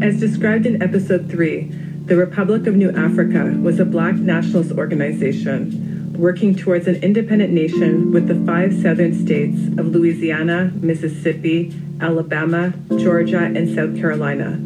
As 0.03 0.19
described 0.19 0.65
in 0.65 0.81
episode 0.81 1.29
3, 1.29 1.63
the 2.05 2.15
Republic 2.15 2.65
of 2.65 2.75
New 2.75 2.89
Africa 2.95 3.55
was 3.61 3.79
a 3.79 3.85
black 3.85 4.15
nationalist 4.15 4.71
organization 4.71 5.85
working 6.19 6.53
towards 6.53 6.85
an 6.85 7.01
independent 7.01 7.53
nation 7.53 8.11
with 8.11 8.27
the 8.27 8.35
five 8.45 8.73
southern 8.81 9.13
states 9.17 9.55
of 9.79 9.87
Louisiana, 9.87 10.69
Mississippi, 10.75 11.73
Alabama, 12.01 12.73
Georgia, 12.97 13.39
and 13.41 13.73
South 13.73 13.95
Carolina. 13.97 14.59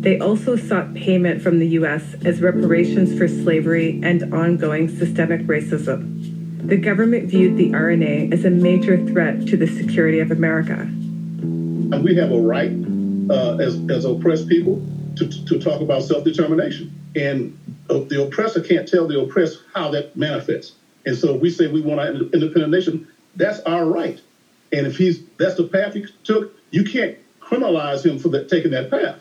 They 0.00 0.18
also 0.18 0.56
sought 0.56 0.92
payment 0.94 1.40
from 1.42 1.60
the 1.60 1.66
U.S. 1.80 2.02
as 2.24 2.40
reparations 2.42 3.16
for 3.16 3.28
slavery 3.28 4.00
and 4.02 4.34
ongoing 4.34 4.88
systemic 4.88 5.42
racism. 5.42 6.12
The 6.68 6.76
government 6.76 7.30
viewed 7.30 7.56
the 7.56 7.70
RNA 7.70 8.32
as 8.32 8.44
a 8.44 8.50
major 8.50 8.96
threat 9.06 9.46
to 9.46 9.56
the 9.56 9.68
security 9.68 10.18
of 10.18 10.32
America. 10.32 10.86
We 12.02 12.16
have 12.16 12.32
a 12.32 12.40
right 12.40 12.72
uh, 13.30 13.56
as, 13.58 13.80
as 13.90 14.04
oppressed 14.04 14.48
people 14.48 14.84
to, 15.16 15.28
to 15.46 15.58
talk 15.60 15.80
about 15.80 16.02
self 16.02 16.24
determination. 16.24 16.92
And 17.14 17.56
uh, 17.88 18.00
the 18.00 18.22
oppressor 18.24 18.60
can't 18.60 18.88
tell 18.88 19.06
the 19.06 19.20
oppressed 19.20 19.60
how 19.74 19.90
that 19.92 20.16
manifests. 20.16 20.72
And 21.06 21.16
so 21.16 21.34
if 21.36 21.40
we 21.40 21.50
say 21.50 21.68
we 21.68 21.80
want 21.80 22.00
an 22.00 22.16
independent 22.34 22.70
nation, 22.70 23.06
that's 23.36 23.60
our 23.60 23.86
right. 23.86 24.20
And 24.72 24.86
if 24.86 24.96
he's 24.98 25.22
that's 25.38 25.54
the 25.54 25.64
path 25.64 25.94
he 25.94 26.04
took, 26.24 26.52
you 26.72 26.82
can't 26.84 27.16
criminalize 27.40 28.04
him 28.04 28.18
for 28.18 28.44
taking 28.44 28.72
that 28.72 28.90
path. 28.90 29.20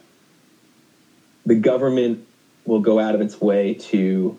The 1.46 1.56
government 1.56 2.28
will 2.66 2.80
go 2.80 3.00
out 3.00 3.14
of 3.14 3.22
its 3.22 3.40
way 3.40 3.76
to 3.76 4.36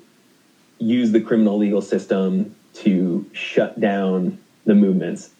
use 0.78 1.12
the 1.12 1.20
criminal 1.20 1.56
legal 1.56 1.80
system 1.80 2.54
to 2.74 3.24
shut 3.32 3.78
down 3.80 4.36
the 4.64 4.74
movements. 4.74 5.30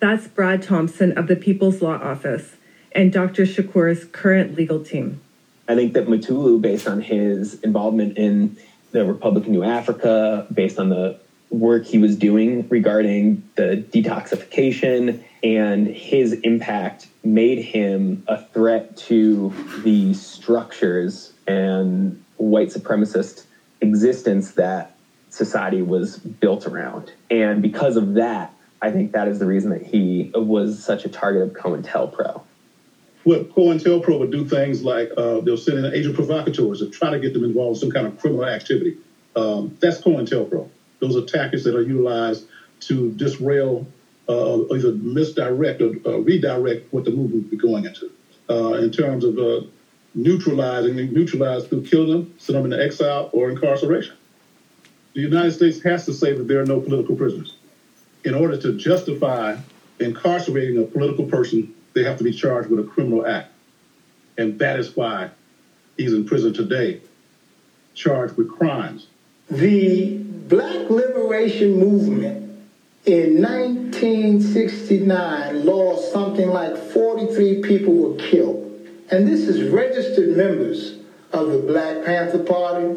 That's 0.00 0.26
Brad 0.28 0.62
Thompson 0.62 1.12
of 1.16 1.26
the 1.26 1.36
People's 1.36 1.82
Law 1.82 1.98
Office 2.02 2.54
and 2.92 3.12
Dr. 3.12 3.42
Shakur's 3.42 4.06
current 4.06 4.54
legal 4.56 4.82
team. 4.82 5.20
I 5.68 5.74
think 5.74 5.92
that 5.92 6.08
Mutulu, 6.08 6.60
based 6.62 6.88
on 6.88 7.02
his 7.02 7.60
involvement 7.60 8.16
in 8.16 8.56
the 8.92 9.04
Republic 9.04 9.44
of 9.44 9.50
New 9.50 9.62
Africa, 9.62 10.46
based 10.52 10.78
on 10.78 10.88
the 10.88 11.20
work 11.50 11.84
he 11.84 11.98
was 11.98 12.16
doing 12.16 12.66
regarding 12.68 13.42
the 13.56 13.84
detoxification 13.92 15.22
and 15.42 15.86
his 15.88 16.32
impact 16.32 17.08
made 17.24 17.58
him 17.62 18.22
a 18.28 18.42
threat 18.46 18.96
to 18.96 19.52
the 19.84 20.14
structures 20.14 21.32
and 21.46 22.22
white 22.36 22.68
supremacist 22.68 23.44
existence 23.80 24.52
that 24.52 24.94
society 25.30 25.82
was 25.82 26.18
built 26.18 26.66
around. 26.66 27.12
And 27.30 27.62
because 27.62 27.96
of 27.96 28.14
that, 28.14 28.54
I 28.82 28.90
think 28.90 29.12
that 29.12 29.28
is 29.28 29.38
the 29.38 29.46
reason 29.46 29.70
that 29.70 29.82
he 29.82 30.30
was 30.34 30.82
such 30.82 31.04
a 31.04 31.08
target 31.08 31.42
of 31.42 31.50
COINTELPRO. 31.52 32.42
Well, 33.24 33.44
COINTELPRO 33.44 34.18
would 34.18 34.30
do 34.32 34.46
things 34.48 34.82
like 34.82 35.10
uh, 35.16 35.40
they'll 35.40 35.56
send 35.58 35.84
in 35.84 35.92
agent 35.92 36.14
provocateurs 36.14 36.78
to 36.80 36.88
try 36.88 37.10
to 37.10 37.18
get 37.18 37.34
them 37.34 37.44
involved 37.44 37.76
in 37.76 37.80
some 37.90 37.90
kind 37.90 38.06
of 38.06 38.18
criminal 38.18 38.46
activity. 38.46 38.96
Um, 39.36 39.76
that's 39.80 40.00
COINTELPRO 40.00 40.68
those 41.00 41.16
are 41.16 41.22
tactics 41.22 41.64
that 41.64 41.74
are 41.74 41.82
utilized 41.82 42.44
to 42.80 43.10
disrail, 43.12 43.86
uh, 44.28 44.60
either 44.74 44.92
misdirect 44.92 45.82
or 45.82 45.92
uh, 46.06 46.18
redirect 46.18 46.92
what 46.92 47.04
the 47.04 47.10
movement 47.10 47.52
is 47.52 47.60
going 47.60 47.84
into. 47.86 48.10
Uh, 48.48 48.74
in 48.74 48.90
terms 48.90 49.24
of 49.24 49.38
uh, 49.38 49.60
neutralizing, 50.14 50.94
neutralize 51.12 51.66
through 51.66 51.82
killing 51.84 52.10
them, 52.10 52.34
send 52.38 52.58
them 52.58 52.66
into 52.70 52.84
exile 52.84 53.30
or 53.32 53.50
incarceration. 53.50 54.14
The 55.14 55.20
United 55.22 55.52
States 55.52 55.82
has 55.82 56.04
to 56.06 56.12
say 56.12 56.32
that 56.32 56.46
there 56.48 56.60
are 56.60 56.66
no 56.66 56.80
political 56.80 57.16
prisoners. 57.16 57.54
In 58.24 58.34
order 58.34 58.56
to 58.58 58.76
justify 58.76 59.56
incarcerating 59.98 60.78
a 60.78 60.82
political 60.84 61.24
person, 61.26 61.74
they 61.94 62.04
have 62.04 62.18
to 62.18 62.24
be 62.24 62.32
charged 62.32 62.68
with 62.70 62.80
a 62.80 62.88
criminal 62.88 63.26
act. 63.26 63.50
And 64.38 64.58
that 64.58 64.78
is 64.78 64.94
why 64.96 65.30
he's 65.96 66.12
in 66.12 66.24
prison 66.24 66.52
today, 66.54 67.00
charged 67.94 68.36
with 68.36 68.50
crimes 68.50 69.06
the 69.50 70.16
Black 70.46 70.86
Liberation 70.90 71.72
Movement 71.80 72.46
in 73.04 73.42
1969 73.42 75.66
lost 75.66 76.12
something 76.12 76.48
like 76.50 76.76
43 76.76 77.60
people 77.62 77.94
were 77.94 78.14
killed. 78.16 78.58
And 79.10 79.26
this 79.26 79.48
is 79.48 79.68
registered 79.72 80.36
members 80.36 80.98
of 81.32 81.50
the 81.50 81.58
Black 81.58 82.04
Panther 82.04 82.38
Party, 82.44 82.94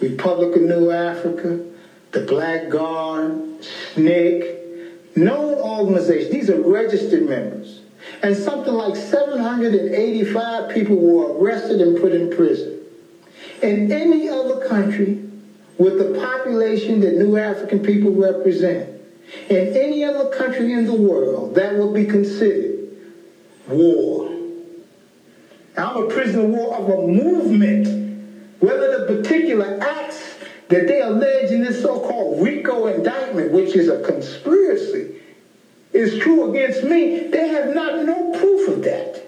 Republic 0.00 0.54
of 0.56 0.60
New 0.62 0.90
Africa, 0.90 1.60
the 2.12 2.20
Black 2.20 2.68
Guard, 2.68 3.40
SNCC, 3.94 4.58
No 5.16 5.54
organization. 5.56 6.30
These 6.32 6.50
are 6.50 6.60
registered 6.60 7.26
members. 7.26 7.80
And 8.22 8.36
something 8.36 8.74
like 8.74 8.94
785 8.94 10.68
people 10.74 10.96
were 10.96 11.38
arrested 11.42 11.80
and 11.80 11.98
put 11.98 12.12
in 12.12 12.28
prison. 12.36 12.78
In 13.62 13.90
any 13.90 14.28
other 14.28 14.56
country, 14.68 15.20
with 15.78 15.98
the 15.98 16.18
population 16.20 17.00
that 17.00 17.16
new 17.16 17.36
African 17.36 17.80
people 17.80 18.12
represent 18.12 18.90
in 19.48 19.76
any 19.76 20.04
other 20.04 20.28
country 20.30 20.72
in 20.72 20.84
the 20.86 20.94
world, 20.94 21.54
that 21.54 21.74
would 21.76 21.94
be 21.94 22.04
considered 22.04 22.88
war. 23.68 24.30
I'm 25.76 26.04
a 26.04 26.06
prisoner 26.08 26.44
of 26.44 26.50
war 26.50 26.76
of 26.76 26.88
a 26.98 27.06
movement, 27.08 28.54
whether 28.60 29.04
the 29.06 29.16
particular 29.20 29.78
acts 29.82 30.22
that 30.68 30.86
they 30.86 31.00
allege 31.02 31.50
in 31.50 31.62
this 31.62 31.82
so-called 31.82 32.42
RICO 32.44 32.86
indictment, 32.86 33.50
which 33.50 33.74
is 33.74 33.88
a 33.88 34.02
conspiracy, 34.02 35.20
is 35.92 36.18
true 36.22 36.50
against 36.50 36.84
me, 36.84 37.26
they 37.28 37.48
have 37.48 37.74
not 37.74 38.04
no 38.04 38.32
proof 38.38 38.68
of 38.68 38.84
that. 38.84 39.20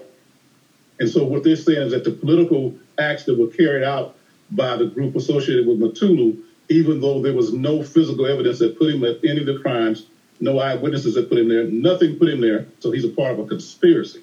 And 0.99 1.09
so 1.09 1.25
what 1.25 1.43
they're 1.43 1.55
saying 1.55 1.87
is 1.87 1.91
that 1.91 2.03
the 2.03 2.11
political 2.11 2.73
acts 2.97 3.25
that 3.25 3.37
were 3.37 3.47
carried 3.47 3.83
out 3.83 4.15
by 4.51 4.75
the 4.75 4.85
group 4.85 5.15
associated 5.15 5.67
with 5.67 5.79
Mutulu, 5.79 6.37
even 6.69 7.01
though 7.01 7.21
there 7.21 7.33
was 7.33 7.53
no 7.53 7.83
physical 7.83 8.25
evidence 8.25 8.59
that 8.59 8.77
put 8.77 8.93
him 8.93 9.03
at 9.03 9.23
any 9.23 9.39
of 9.41 9.45
the 9.45 9.59
crimes, 9.59 10.07
no 10.39 10.59
eyewitnesses 10.59 11.15
that 11.15 11.29
put 11.29 11.39
him 11.39 11.49
there, 11.49 11.65
nothing 11.65 12.15
put 12.17 12.29
him 12.29 12.41
there. 12.41 12.67
So 12.79 12.91
he's 12.91 13.05
a 13.05 13.09
part 13.09 13.33
of 13.33 13.39
a 13.39 13.47
conspiracy. 13.47 14.21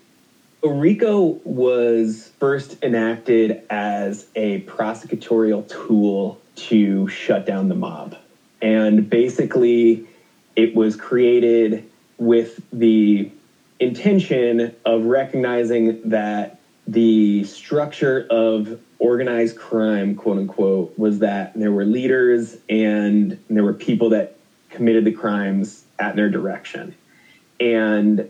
RICO 0.63 1.41
was 1.45 2.31
first 2.41 2.83
enacted 2.83 3.63
as 3.69 4.27
a 4.35 4.63
prosecutorial 4.63 5.69
tool 5.69 6.41
to 6.57 7.07
shut 7.09 7.45
down 7.45 7.69
the 7.69 7.75
mob. 7.75 8.17
And 8.63 9.11
basically, 9.11 10.07
it 10.57 10.75
was 10.75 10.97
created 10.97 11.85
with 12.17 12.63
the 12.73 13.31
intention 13.79 14.75
of 14.87 15.05
recognizing 15.05 16.01
that 16.09 16.61
the 16.87 17.45
structure 17.45 18.27
of 18.31 18.79
organized 18.99 19.57
crime, 19.57 20.15
quote 20.15 20.39
unquote, 20.39 20.99
was 20.99 21.19
that 21.21 21.55
there 21.55 21.73
were 21.73 21.85
leaders 21.85 22.57
and 22.69 23.39
there 23.51 23.65
were 23.65 23.75
people 23.75 24.09
that 24.11 24.37
committed 24.71 25.05
the 25.05 25.13
crimes 25.13 25.85
at 25.99 26.17
their 26.17 26.29
direction. 26.31 26.95
And 27.61 28.29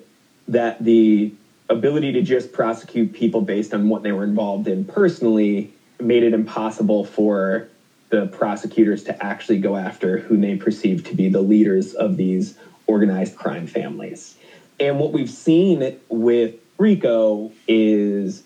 that 0.49 0.83
the 0.85 1.33
ability 1.71 2.13
to 2.13 2.23
just 2.23 2.53
prosecute 2.53 3.13
people 3.13 3.41
based 3.41 3.73
on 3.73 3.89
what 3.89 4.03
they 4.03 4.13
were 4.13 4.25
involved 4.25 4.69
in 4.69 4.85
personally 4.85 5.73
made 6.01 6.23
it 6.23 6.35
impossible 6.35 7.05
for 7.05 7.69
the 8.11 8.27
prosecutors 8.27 9.03
to 9.05 9.25
actually 9.25 9.59
go 9.59 9.77
after 9.77 10.19
who 10.19 10.37
they 10.37 10.57
perceived 10.57 11.07
to 11.07 11.15
be 11.15 11.29
the 11.29 11.41
leaders 11.41 11.95
of 11.95 12.17
these 12.19 12.59
organized 12.87 13.35
crime 13.37 13.67
families. 13.67 14.37
And 14.79 14.99
what 14.99 15.13
we've 15.13 15.31
seen 15.31 15.99
with 16.11 16.55
RICO 16.79 17.51
is 17.67 18.43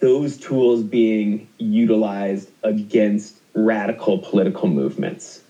those 0.00 0.36
tools 0.36 0.82
being 0.82 1.48
utilized 1.58 2.48
against 2.62 3.36
radical 3.54 4.18
political 4.18 4.68
movements. 4.68 5.40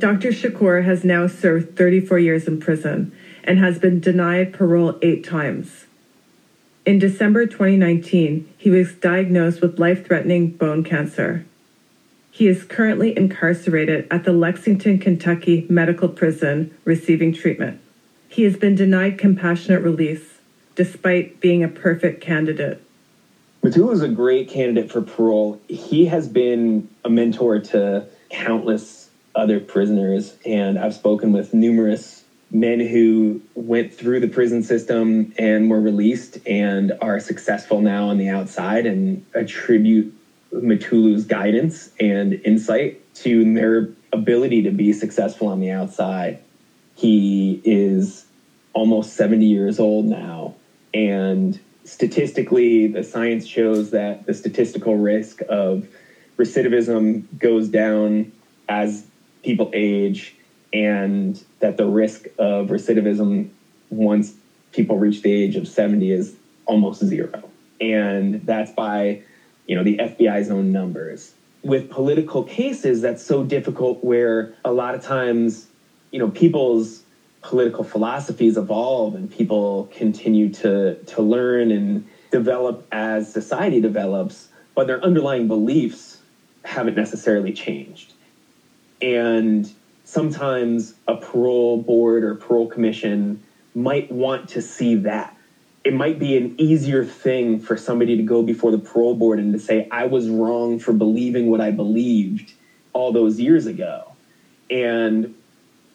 Dr. 0.00 0.30
Shakur 0.32 0.84
has 0.84 1.04
now 1.04 1.28
served 1.28 1.76
34 1.76 2.18
years 2.18 2.48
in 2.48 2.58
prison 2.58 3.12
and 3.44 3.58
has 3.58 3.78
been 3.78 4.00
denied 4.00 4.52
parole 4.52 4.98
eight 5.02 5.24
times. 5.24 5.86
In 6.90 6.98
December 6.98 7.46
2019, 7.46 8.48
he 8.58 8.68
was 8.68 8.94
diagnosed 8.94 9.60
with 9.60 9.78
life 9.78 10.04
threatening 10.04 10.50
bone 10.50 10.82
cancer. 10.82 11.46
He 12.32 12.48
is 12.48 12.64
currently 12.64 13.16
incarcerated 13.16 14.08
at 14.10 14.24
the 14.24 14.32
Lexington, 14.32 14.98
Kentucky 14.98 15.66
Medical 15.70 16.08
Prison 16.08 16.76
receiving 16.84 17.32
treatment. 17.32 17.78
He 18.28 18.42
has 18.42 18.56
been 18.56 18.74
denied 18.74 19.18
compassionate 19.18 19.84
release 19.84 20.38
despite 20.74 21.38
being 21.38 21.62
a 21.62 21.68
perfect 21.68 22.20
candidate. 22.20 22.82
Mutulu 23.62 23.92
is 23.92 24.02
a 24.02 24.08
great 24.08 24.48
candidate 24.48 24.90
for 24.90 25.00
parole. 25.00 25.60
He 25.68 26.06
has 26.06 26.26
been 26.26 26.88
a 27.04 27.08
mentor 27.08 27.60
to 27.60 28.04
countless 28.30 29.10
other 29.36 29.60
prisoners, 29.60 30.36
and 30.44 30.76
I've 30.76 30.94
spoken 30.94 31.30
with 31.30 31.54
numerous 31.54 32.19
men 32.52 32.80
who 32.80 33.40
went 33.54 33.94
through 33.94 34.20
the 34.20 34.28
prison 34.28 34.62
system 34.62 35.32
and 35.38 35.70
were 35.70 35.80
released 35.80 36.38
and 36.46 36.92
are 37.00 37.20
successful 37.20 37.80
now 37.80 38.08
on 38.08 38.18
the 38.18 38.28
outside 38.28 38.86
and 38.86 39.24
attribute 39.34 40.12
Mutulu's 40.52 41.24
guidance 41.24 41.90
and 42.00 42.34
insight 42.44 42.98
to 43.16 43.54
their 43.54 43.88
ability 44.12 44.62
to 44.62 44.70
be 44.70 44.92
successful 44.92 45.46
on 45.46 45.60
the 45.60 45.70
outside. 45.70 46.40
He 46.96 47.60
is 47.64 48.26
almost 48.72 49.14
70 49.14 49.44
years 49.46 49.78
old 49.78 50.06
now 50.06 50.54
and 50.92 51.58
statistically 51.84 52.88
the 52.88 53.02
science 53.04 53.46
shows 53.46 53.90
that 53.90 54.26
the 54.26 54.34
statistical 54.34 54.96
risk 54.96 55.40
of 55.48 55.86
recidivism 56.36 57.24
goes 57.38 57.68
down 57.68 58.30
as 58.68 59.06
people 59.44 59.70
age 59.72 60.34
and 60.72 61.42
that 61.60 61.76
the 61.76 61.86
risk 61.86 62.26
of 62.38 62.68
recidivism 62.68 63.50
once 63.90 64.34
people 64.72 64.98
reach 64.98 65.22
the 65.22 65.32
age 65.32 65.56
of 65.56 65.66
70 65.66 66.10
is 66.12 66.34
almost 66.66 67.04
zero. 67.04 67.42
And 67.80 68.34
that's 68.46 68.70
by, 68.70 69.22
you 69.66 69.74
know, 69.74 69.82
the 69.82 69.96
FBI's 69.98 70.50
own 70.50 70.70
numbers. 70.70 71.34
With 71.62 71.90
political 71.90 72.44
cases, 72.44 73.02
that's 73.02 73.22
so 73.24 73.42
difficult 73.44 74.02
where 74.04 74.54
a 74.64 74.72
lot 74.72 74.94
of 74.94 75.02
times, 75.02 75.66
you 76.12 76.18
know, 76.18 76.28
people's 76.30 77.02
political 77.42 77.82
philosophies 77.82 78.56
evolve 78.56 79.14
and 79.14 79.30
people 79.30 79.88
continue 79.92 80.50
to 80.50 80.94
to 81.04 81.22
learn 81.22 81.70
and 81.70 82.06
develop 82.30 82.86
as 82.92 83.30
society 83.32 83.80
develops, 83.80 84.48
but 84.74 84.86
their 84.86 85.02
underlying 85.02 85.48
beliefs 85.48 86.18
haven't 86.64 86.96
necessarily 86.96 87.52
changed. 87.52 88.12
And 89.02 89.70
sometimes 90.10 90.94
a 91.06 91.16
parole 91.16 91.80
board 91.80 92.24
or 92.24 92.34
parole 92.34 92.66
commission 92.66 93.40
might 93.76 94.10
want 94.10 94.48
to 94.48 94.60
see 94.60 94.96
that. 94.96 95.36
It 95.84 95.94
might 95.94 96.18
be 96.18 96.36
an 96.36 96.60
easier 96.60 97.04
thing 97.04 97.60
for 97.60 97.76
somebody 97.76 98.16
to 98.16 98.22
go 98.24 98.42
before 98.42 98.72
the 98.72 98.78
parole 98.78 99.14
board 99.14 99.38
and 99.38 99.52
to 99.52 99.58
say, 99.60 99.86
I 99.92 100.06
was 100.06 100.28
wrong 100.28 100.80
for 100.80 100.92
believing 100.92 101.48
what 101.48 101.60
I 101.60 101.70
believed 101.70 102.52
all 102.92 103.12
those 103.12 103.38
years 103.38 103.66
ago. 103.66 104.10
And 104.68 105.32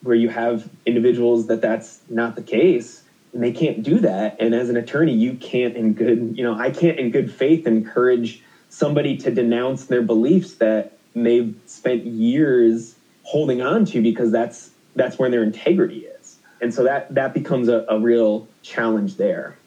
where 0.02 0.16
you 0.16 0.28
have 0.30 0.68
individuals 0.86 1.46
that 1.48 1.60
that's 1.60 2.00
not 2.08 2.36
the 2.36 2.42
case 2.42 3.02
and 3.34 3.42
they 3.42 3.52
can't 3.52 3.82
do 3.82 3.98
that 3.98 4.36
and 4.38 4.54
as 4.54 4.68
an 4.68 4.76
attorney 4.76 5.12
you 5.12 5.34
can't 5.38 5.74
in 5.74 5.94
good 5.94 6.32
you 6.36 6.44
know 6.44 6.54
i 6.54 6.70
can't 6.70 6.98
in 7.00 7.10
good 7.10 7.32
faith 7.32 7.66
encourage 7.66 8.40
somebody 8.68 9.16
to 9.16 9.32
denounce 9.34 9.86
their 9.86 10.02
beliefs 10.02 10.56
that 10.56 10.96
they've 11.14 11.56
spent 11.66 12.04
years 12.06 12.95
holding 13.26 13.60
on 13.60 13.84
to 13.84 14.00
because 14.00 14.30
that's 14.30 14.70
that's 14.94 15.18
where 15.18 15.28
their 15.28 15.42
integrity 15.42 16.06
is. 16.06 16.36
And 16.62 16.72
so 16.72 16.84
that 16.84 17.12
that 17.14 17.34
becomes 17.34 17.68
a, 17.68 17.84
a 17.88 17.98
real 17.98 18.48
challenge 18.62 19.16
there. 19.16 19.58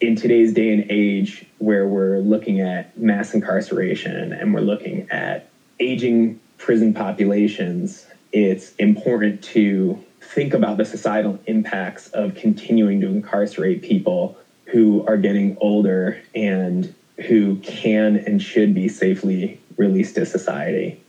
In 0.00 0.16
today's 0.16 0.52
day 0.52 0.72
and 0.72 0.84
age 0.90 1.46
where 1.58 1.86
we're 1.88 2.18
looking 2.18 2.60
at 2.60 2.96
mass 2.98 3.34
incarceration 3.34 4.32
and 4.32 4.52
we're 4.52 4.60
looking 4.60 5.08
at 5.10 5.48
aging 5.80 6.38
prison 6.58 6.92
populations, 6.92 8.06
it's 8.32 8.74
important 8.76 9.42
to 9.44 10.02
think 10.20 10.54
about 10.54 10.76
the 10.76 10.84
societal 10.84 11.38
impacts 11.46 12.08
of 12.10 12.34
continuing 12.34 13.00
to 13.00 13.06
incarcerate 13.06 13.82
people 13.82 14.36
who 14.66 15.04
are 15.06 15.16
getting 15.16 15.56
older 15.60 16.20
and 16.34 16.92
who 17.26 17.56
can 17.58 18.16
and 18.16 18.42
should 18.42 18.74
be 18.74 18.88
safely 18.88 19.58
released 19.76 20.14
to 20.16 20.26
society. 20.26 21.00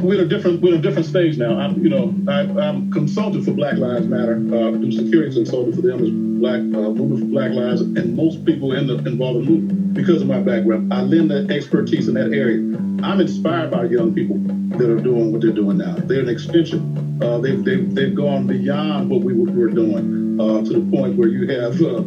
we're 0.00 0.14
in 0.14 0.20
a 0.20 0.24
different 0.28 0.62
we're 0.62 0.72
in 0.74 0.78
a 0.78 0.82
different 0.82 1.06
stage 1.06 1.36
now. 1.36 1.58
I'm, 1.58 1.80
you 1.82 1.88
know, 1.90 2.14
I, 2.28 2.40
am 2.66 2.90
consultant 2.92 3.44
for 3.44 3.52
Black 3.52 3.76
Lives 3.76 4.06
Matter. 4.06 4.32
Uh, 4.36 4.70
i 4.78 4.90
security 4.90 5.34
consulting 5.34 5.74
for 5.74 5.82
them 5.82 6.02
as 6.02 6.10
Black 6.40 6.56
uh, 6.60 6.90
Movement 6.90 7.20
for 7.20 7.26
Black 7.26 7.50
Lives, 7.52 7.80
and 7.82 8.16
most 8.16 8.44
people 8.44 8.72
in 8.72 8.86
the 8.86 8.98
involved 8.98 9.40
in 9.40 9.44
the 9.44 9.50
movement 9.50 9.94
because 9.94 10.22
of 10.22 10.28
my 10.28 10.40
background. 10.40 10.92
I 10.92 11.02
lend 11.02 11.30
that 11.30 11.50
expertise 11.50 12.08
in 12.08 12.14
that 12.14 12.32
area. 12.32 12.58
I'm 13.02 13.20
inspired 13.20 13.70
by 13.70 13.84
young 13.86 14.14
people 14.14 14.36
that 14.78 14.90
are 14.90 15.00
doing 15.00 15.32
what 15.32 15.40
they're 15.40 15.52
doing 15.52 15.78
now. 15.78 15.94
They're 15.94 16.20
an 16.20 16.28
extension. 16.28 17.20
Uh, 17.22 17.38
they've, 17.38 17.64
they've 17.64 17.94
they've 17.94 18.14
gone 18.14 18.46
beyond 18.46 19.10
what 19.10 19.20
we 19.20 19.34
were 19.34 19.68
doing 19.68 20.40
uh, 20.40 20.62
to 20.62 20.72
the 20.80 20.96
point 20.96 21.16
where 21.16 21.28
you 21.28 21.48
have 21.60 21.80
uh, 21.80 22.00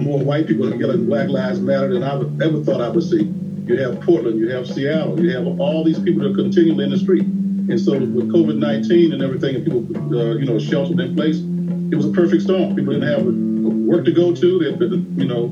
more 0.00 0.18
white 0.18 0.46
people 0.46 0.74
yelling 0.74 1.06
Black 1.06 1.28
Lives 1.28 1.60
Matter 1.60 1.92
than 1.94 2.02
I 2.02 2.14
ever 2.44 2.62
thought 2.64 2.80
I 2.80 2.88
would 2.88 3.04
see 3.08 3.32
you 3.66 3.78
have 3.78 4.00
Portland, 4.02 4.38
you 4.38 4.50
have 4.50 4.66
Seattle, 4.68 5.22
you 5.22 5.30
have 5.32 5.46
all 5.58 5.84
these 5.84 5.98
people 5.98 6.22
that 6.22 6.32
are 6.32 6.34
continually 6.42 6.84
in 6.84 6.90
the 6.90 6.98
street. 6.98 7.22
And 7.22 7.80
so 7.80 7.98
with 7.98 8.28
COVID 8.30 8.56
19 8.58 9.12
and 9.14 9.22
everything, 9.22 9.56
and 9.56 9.64
people, 9.64 9.80
uh, 10.20 10.34
you 10.34 10.44
know, 10.44 10.58
sheltered 10.58 11.00
in 11.00 11.16
place, 11.16 11.38
it 11.38 11.96
was 11.96 12.04
a 12.04 12.12
perfect 12.12 12.42
storm. 12.42 12.76
People 12.76 12.92
didn't 12.92 13.08
have 13.08 13.24
work 13.88 14.04
to 14.04 14.12
go 14.12 14.34
to. 14.34 14.58
They've 14.58 14.78
been, 14.78 15.18
you 15.18 15.24
know, 15.26 15.48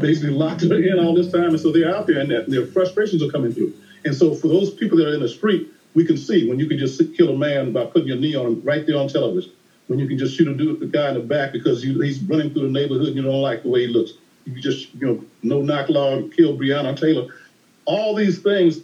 basically 0.00 0.30
locked 0.30 0.62
in 0.62 0.98
all 0.98 1.14
this 1.14 1.30
time. 1.30 1.50
And 1.50 1.60
so 1.60 1.70
they're 1.70 1.94
out 1.94 2.06
there 2.06 2.20
and 2.20 2.30
their 2.50 2.66
frustrations 2.66 3.22
are 3.22 3.28
coming 3.30 3.52
through. 3.52 3.74
And 4.06 4.14
so 4.14 4.34
for 4.34 4.48
those 4.48 4.72
people 4.72 4.96
that 4.98 5.08
are 5.08 5.14
in 5.14 5.20
the 5.20 5.28
street, 5.28 5.68
we 5.94 6.04
can 6.06 6.16
see 6.16 6.48
when 6.48 6.58
you 6.58 6.66
can 6.66 6.78
just 6.78 7.00
kill 7.16 7.30
a 7.30 7.36
man 7.36 7.72
by 7.72 7.84
putting 7.84 8.08
your 8.08 8.16
knee 8.16 8.34
on 8.34 8.46
him 8.46 8.62
right 8.62 8.86
there 8.86 8.96
on 8.96 9.08
television. 9.08 9.52
When 9.86 9.98
you 9.98 10.08
can 10.08 10.16
just 10.16 10.34
shoot 10.34 10.48
a 10.48 10.54
dude, 10.54 10.80
the 10.80 10.86
guy 10.86 11.08
in 11.08 11.14
the 11.14 11.20
back 11.20 11.52
because 11.52 11.84
you, 11.84 12.00
he's 12.00 12.18
running 12.22 12.50
through 12.54 12.62
the 12.68 12.72
neighborhood 12.72 13.08
and 13.08 13.16
you 13.16 13.22
don't 13.22 13.42
like 13.42 13.62
the 13.62 13.68
way 13.68 13.86
he 13.86 13.88
looks 13.92 14.12
you 14.44 14.60
just, 14.60 14.94
you 14.94 15.06
know, 15.06 15.24
no 15.42 15.62
knock 15.62 15.88
law, 15.88 16.20
kill 16.36 16.56
Breonna 16.56 16.98
Taylor. 16.98 17.32
All 17.84 18.14
these 18.14 18.40
things, 18.42 18.80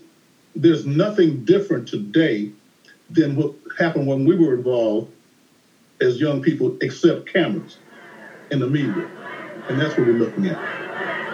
there's 0.57 0.87
nothing 0.87 1.45
different 1.45 1.89
today 1.89 2.51
than 3.11 3.37
what 3.37 3.55
happened 3.79 4.07
when 4.07 4.25
we 4.25 4.37
were 4.37 4.55
involved 4.55 5.11
as 6.01 6.21
young 6.21 6.41
people, 6.43 6.77
except 6.81 7.27
cameras 7.31 7.79
in 8.51 8.59
the 8.61 8.67
media. 8.67 9.09
And 9.69 9.81
that's 9.81 9.97
what 9.97 10.07
we're 10.07 10.15
looking 10.15 10.47
at. 10.47 11.30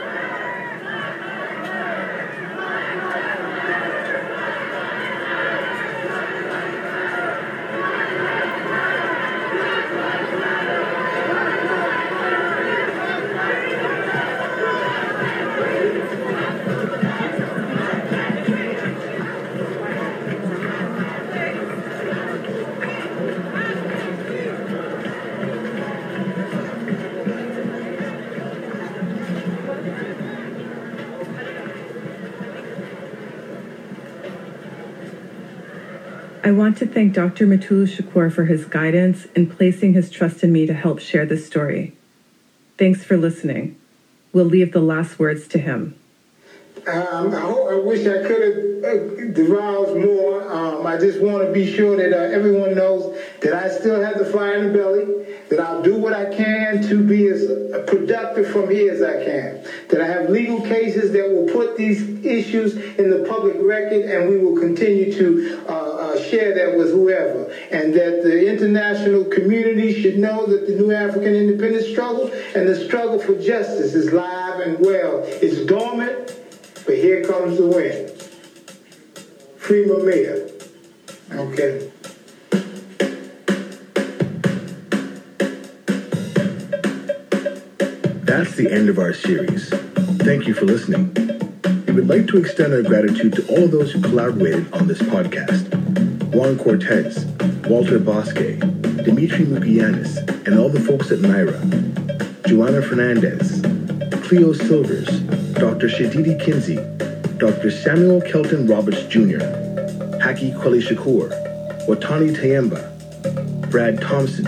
I 36.47 36.53
want 36.53 36.78
to 36.78 36.86
thank 36.86 37.12
Dr. 37.12 37.44
Mutulu 37.44 37.88
Shakur 37.88 38.32
for 38.32 38.44
his 38.44 38.66
guidance 38.66 39.24
in 39.34 39.49
placing 39.51 39.94
his 39.94 40.09
trust 40.12 40.44
in 40.44 40.53
me 40.53 40.64
to 40.66 40.74
help 40.74 41.01
share 41.01 41.26
this 41.26 41.44
story. 41.44 41.97
Thanks 42.78 43.03
for 43.03 43.16
listening. 43.16 43.74
We'll 44.32 44.44
leave 44.44 44.70
the 44.72 44.78
last 44.78 45.18
words 45.18 45.49
to 45.49 45.59
him. 45.59 45.99
Um, 46.86 47.34
I, 47.34 47.40
hope, 47.40 47.68
I, 47.68 47.74
wish 47.80 48.07
I 48.07 48.22
could 48.22 48.40
have 48.44 48.84
uh, 48.84 49.32
divulged 49.34 49.97
more. 50.07 50.49
Um, 50.53 50.86
I 50.86 50.97
just 50.99 51.18
want 51.20 51.44
to 51.44 51.51
be 51.53 51.74
sure 51.74 51.97
that 51.97 52.16
uh, 52.16 52.32
everyone 52.36 52.76
knows 52.76 53.18
that 53.42 53.53
I 53.53 53.68
still 53.68 54.01
have 54.01 54.16
the 54.18 54.26
fire 54.26 54.59
in 54.59 54.68
the 54.72 54.78
belly, 54.78 55.34
that 55.51 55.59
I'll 55.59 55.82
do 55.82 55.99
what 55.99 56.12
I 56.12 56.32
can 56.32 56.80
to 56.86 57.03
be 57.03 57.26
as 57.26 57.44
productive 57.88 58.47
from 58.53 58.70
here 58.70 58.92
as 58.92 59.03
I 59.03 59.14
can, 59.24 59.64
that 59.90 60.01
I 60.01 60.07
have 60.07 60.30
legal 60.30 60.61
cases 60.61 61.11
that 61.11 61.28
will 61.28 61.47
put 61.49 61.76
these 61.76 62.24
issues 62.24 62.76
in 62.76 63.11
the 63.11 63.26
public 63.28 63.57
record, 63.59 64.05
and 64.05 64.28
we 64.28 64.38
will 64.38 64.57
continue 64.57 65.12
to. 65.12 65.64
Uh, 65.66 65.86
share 66.23 66.55
that 66.55 66.77
with 66.77 66.91
whoever, 66.91 67.45
and 67.71 67.95
that 67.95 68.23
the 68.23 68.51
international 68.53 69.25
community 69.25 70.01
should 70.01 70.19
know 70.19 70.47
that 70.47 70.67
the 70.67 70.75
new 70.75 70.93
African 70.93 71.35
independence 71.35 71.87
struggle 71.89 72.31
and 72.55 72.69
the 72.69 72.85
struggle 72.85 73.19
for 73.19 73.37
justice 73.39 73.95
is 73.95 74.12
live 74.12 74.61
and 74.61 74.79
well. 74.81 75.23
It's 75.27 75.64
dormant, 75.67 76.37
but 76.87 76.97
here 76.97 77.25
comes 77.25 77.59
the 77.59 77.67
wind. 77.67 78.11
Free 79.59 79.85
Mumia. 79.85 80.53
Okay. 81.33 81.91
That's 88.25 88.55
the 88.55 88.71
end 88.71 88.89
of 88.89 88.99
our 88.99 89.12
series. 89.12 89.71
Thank 90.27 90.47
you 90.47 90.55
for 90.55 90.67
listening 90.67 91.36
would 91.97 92.09
like 92.09 92.26
to 92.26 92.36
extend 92.36 92.74
our 92.74 92.82
gratitude 92.82 93.32
to 93.32 93.49
all 93.49 93.62
of 93.64 93.70
those 93.70 93.90
who 93.90 94.03
collaborated 94.03 94.70
on 94.74 94.86
this 94.86 94.99
podcast. 94.99 95.64
Juan 96.26 96.59
Cortez, 96.59 97.24
Walter 97.70 97.99
Bosque, 97.99 98.34
Dimitri 99.03 99.47
Lukianis, 99.47 100.18
and 100.47 100.59
all 100.59 100.68
the 100.68 100.78
folks 100.78 101.11
at 101.11 101.20
Naira, 101.20 101.57
Joanna 102.47 102.82
Fernandez, 102.82 103.62
Cleo 104.28 104.53
Silvers, 104.53 105.09
Dr. 105.55 105.88
Shadidi 105.88 106.38
Kinsey, 106.38 106.76
Dr. 107.38 107.70
Samuel 107.70 108.20
Kelton 108.20 108.66
Roberts 108.66 109.03
Jr., 109.05 109.40
Haki 110.20 110.53
Kweli 110.61 110.82
Shakur, 110.82 111.30
Watani 111.86 112.36
Tyehimba, 112.36 113.70
Brad 113.70 114.03
Thompson, 114.03 114.44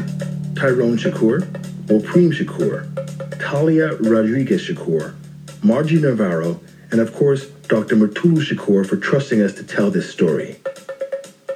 Tyrone 0.54 0.98
Shakur, 0.98 1.46
Mopreme 1.86 2.30
Shakur, 2.30 3.38
Talia 3.40 3.96
Rodriguez 3.96 4.60
Shakur, 4.68 5.14
Margie 5.64 5.98
Navarro, 5.98 6.60
and 6.90 7.00
of 7.00 7.14
course, 7.14 7.46
Dr. 7.68 7.96
Mutulu 7.96 8.42
Shakur 8.42 8.86
for 8.86 8.96
trusting 8.96 9.42
us 9.42 9.52
to 9.54 9.64
tell 9.64 9.90
this 9.90 10.10
story. 10.10 10.56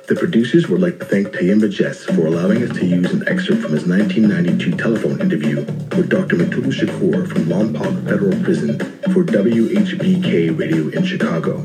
The 0.08 0.16
producers 0.18 0.68
would 0.68 0.80
like 0.82 0.98
to 0.98 1.04
thank 1.06 1.28
Tyehimba 1.28 1.70
Jess 1.70 2.04
for 2.04 2.26
allowing 2.26 2.62
us 2.62 2.76
to 2.76 2.84
use 2.84 3.10
an 3.12 3.26
excerpt 3.28 3.62
from 3.62 3.72
his 3.72 3.86
1992 3.86 4.76
telephone 4.76 5.20
interview 5.20 5.56
with 5.62 6.10
Dr. 6.10 6.36
Mutulu 6.36 6.72
Shakur 6.72 7.26
from 7.28 7.44
Lompoc 7.44 8.04
Federal 8.04 8.42
Prison 8.42 8.78
for 9.14 9.24
WHPK 9.24 10.56
Radio 10.58 10.88
in 10.88 11.04
Chicago. 11.04 11.64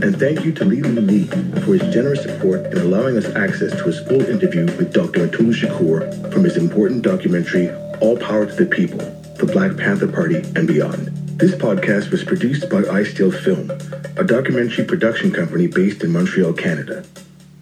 And 0.00 0.18
thank 0.18 0.44
you 0.44 0.52
to 0.54 0.64
Lee 0.64 0.82
Lee 0.82 1.26
for 1.62 1.74
his 1.74 1.94
generous 1.94 2.22
support 2.22 2.60
in 2.66 2.78
allowing 2.78 3.16
us 3.16 3.26
access 3.34 3.72
to 3.72 3.84
his 3.84 4.00
full 4.00 4.22
interview 4.22 4.64
with 4.76 4.92
Dr. 4.94 5.26
Mutulu 5.28 5.52
Shakur 5.54 6.32
from 6.32 6.44
his 6.44 6.56
important 6.56 7.02
documentary, 7.02 7.70
All 8.00 8.16
Power 8.16 8.46
to 8.46 8.52
the 8.64 8.66
People, 8.66 8.98
the 9.36 9.50
Black 9.52 9.76
Panther 9.76 10.08
Party 10.08 10.36
and 10.56 10.66
Beyond. 10.66 11.13
This 11.38 11.50
podcast 11.50 12.12
was 12.12 12.22
produced 12.22 12.70
by 12.70 12.84
I 12.88 13.02
Film, 13.02 13.68
a 14.16 14.22
documentary 14.22 14.84
production 14.84 15.32
company 15.32 15.66
based 15.66 16.04
in 16.04 16.12
Montreal, 16.12 16.52
Canada. 16.52 17.04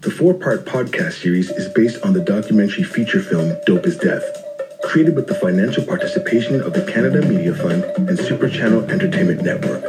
The 0.01 0.11
four 0.11 0.35
part 0.35 0.63
podcast 0.65 1.13
series 1.23 1.49
is 1.49 1.73
based 1.73 1.99
on 2.05 2.13
the 2.13 2.21
documentary 2.21 2.83
feature 2.83 3.19
film 3.19 3.57
Dope 3.65 3.87
is 3.87 3.97
Death, 3.97 4.21
created 4.83 5.15
with 5.15 5.25
the 5.25 5.33
financial 5.33 5.83
participation 5.83 6.61
of 6.61 6.73
the 6.73 6.85
Canada 6.85 7.25
Media 7.27 7.55
Fund 7.55 7.83
and 8.07 8.17
Super 8.19 8.47
Channel 8.47 8.83
Entertainment 8.91 9.41
Network. 9.41 9.81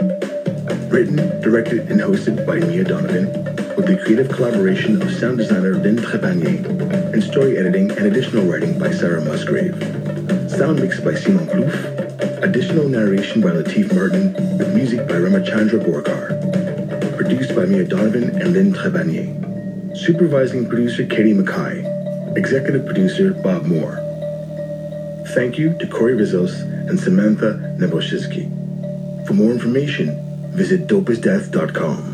Written, 0.90 1.16
directed, 1.42 1.80
and 1.92 2.00
hosted 2.00 2.46
by 2.46 2.60
Mia 2.60 2.84
Donovan, 2.84 3.26
with 3.76 3.84
the 3.86 4.00
creative 4.02 4.30
collaboration 4.32 5.02
of 5.02 5.12
sound 5.12 5.36
designer 5.36 5.74
Lynn 5.74 5.96
Trepanier, 5.96 7.12
and 7.12 7.22
story 7.22 7.58
editing 7.58 7.90
and 7.90 8.06
additional 8.06 8.46
writing 8.46 8.78
by 8.78 8.90
Sarah 8.92 9.22
Musgrave. 9.22 9.74
Sound 10.50 10.80
mixed 10.80 11.04
by 11.04 11.14
Simon 11.14 11.46
Plouffe 11.48 12.03
Additional 12.44 12.90
narration 12.90 13.40
by 13.40 13.48
Latif 13.52 13.94
Martin, 13.94 14.34
with 14.58 14.74
music 14.76 15.08
by 15.08 15.14
Ramachandra 15.14 15.80
Borcar. 15.80 16.36
Produced 17.16 17.56
by 17.56 17.64
Mia 17.64 17.84
Donovan 17.86 18.24
and 18.38 18.52
Lynn 18.52 18.74
Trepanier. 18.74 19.96
Supervising 19.96 20.68
producer 20.68 21.06
Katie 21.06 21.32
Mackay. 21.32 22.34
Executive 22.36 22.84
producer 22.84 23.32
Bob 23.42 23.64
Moore. 23.64 23.96
Thank 25.28 25.56
you 25.56 25.72
to 25.78 25.86
Corey 25.86 26.12
Rizos 26.12 26.60
and 26.86 27.00
Samantha 27.00 27.56
Neboshinsky. 27.80 28.46
For 29.26 29.32
more 29.32 29.50
information, 29.50 30.12
visit 30.52 30.86
dopeisdeath.com. 30.86 32.10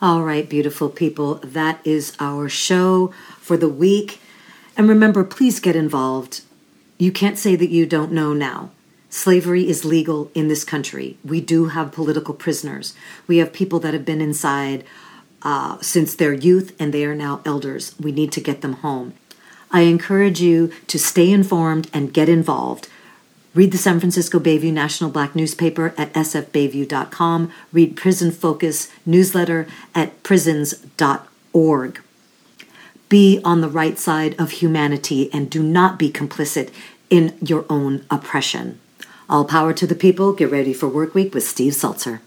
All 0.00 0.22
right, 0.22 0.48
beautiful 0.48 0.90
people, 0.90 1.40
that 1.42 1.80
is 1.84 2.14
our 2.20 2.48
show 2.48 3.08
for 3.40 3.56
the 3.56 3.68
week. 3.68 4.20
And 4.76 4.88
remember, 4.88 5.24
please 5.24 5.58
get 5.58 5.74
involved. 5.74 6.42
You 6.98 7.10
can't 7.10 7.38
say 7.38 7.56
that 7.56 7.70
you 7.70 7.86
don't 7.86 8.12
know 8.12 8.34
now. 8.34 8.70
Slavery 9.08 9.68
is 9.68 9.84
legal 9.86 10.30
in 10.34 10.48
this 10.48 10.64
country. 10.64 11.16
We 11.24 11.40
do 11.40 11.66
have 11.68 11.92
political 11.92 12.34
prisoners. 12.34 12.94
We 13.26 13.38
have 13.38 13.52
people 13.54 13.80
that 13.80 13.94
have 13.94 14.04
been 14.04 14.20
inside 14.20 14.84
uh, 15.42 15.78
since 15.80 16.14
their 16.14 16.34
youth 16.34 16.76
and 16.78 16.92
they 16.92 17.04
are 17.04 17.14
now 17.14 17.40
elders. 17.46 17.94
We 17.98 18.12
need 18.12 18.32
to 18.32 18.40
get 18.40 18.60
them 18.60 18.74
home. 18.74 19.14
I 19.70 19.82
encourage 19.82 20.40
you 20.40 20.70
to 20.88 20.98
stay 20.98 21.30
informed 21.32 21.88
and 21.94 22.12
get 22.12 22.28
involved. 22.28 22.88
Read 23.54 23.72
the 23.72 23.78
San 23.78 23.98
Francisco 23.98 24.38
Bayview 24.38 24.72
National 24.72 25.08
Black 25.08 25.34
newspaper 25.34 25.94
at 25.96 26.12
sfbayview.com. 26.12 27.50
Read 27.72 27.96
Prison 27.96 28.30
Focus 28.30 28.90
newsletter 29.06 29.66
at 29.94 30.22
prisons.org. 30.22 32.02
Be 33.08 33.40
on 33.44 33.60
the 33.60 33.68
right 33.68 33.96
side 33.98 34.34
of 34.38 34.50
humanity 34.50 35.30
and 35.32 35.48
do 35.48 35.62
not 35.62 35.96
be 35.98 36.10
complicit 36.10 36.70
in 37.08 37.36
your 37.40 37.64
own 37.70 38.04
oppression. 38.10 38.80
All 39.28 39.44
power 39.44 39.72
to 39.74 39.86
the 39.86 39.94
people. 39.94 40.32
Get 40.32 40.50
ready 40.50 40.72
for 40.72 40.88
work 40.88 41.14
week 41.14 41.32
with 41.32 41.46
Steve 41.46 41.74
Zeltzer. 41.74 42.25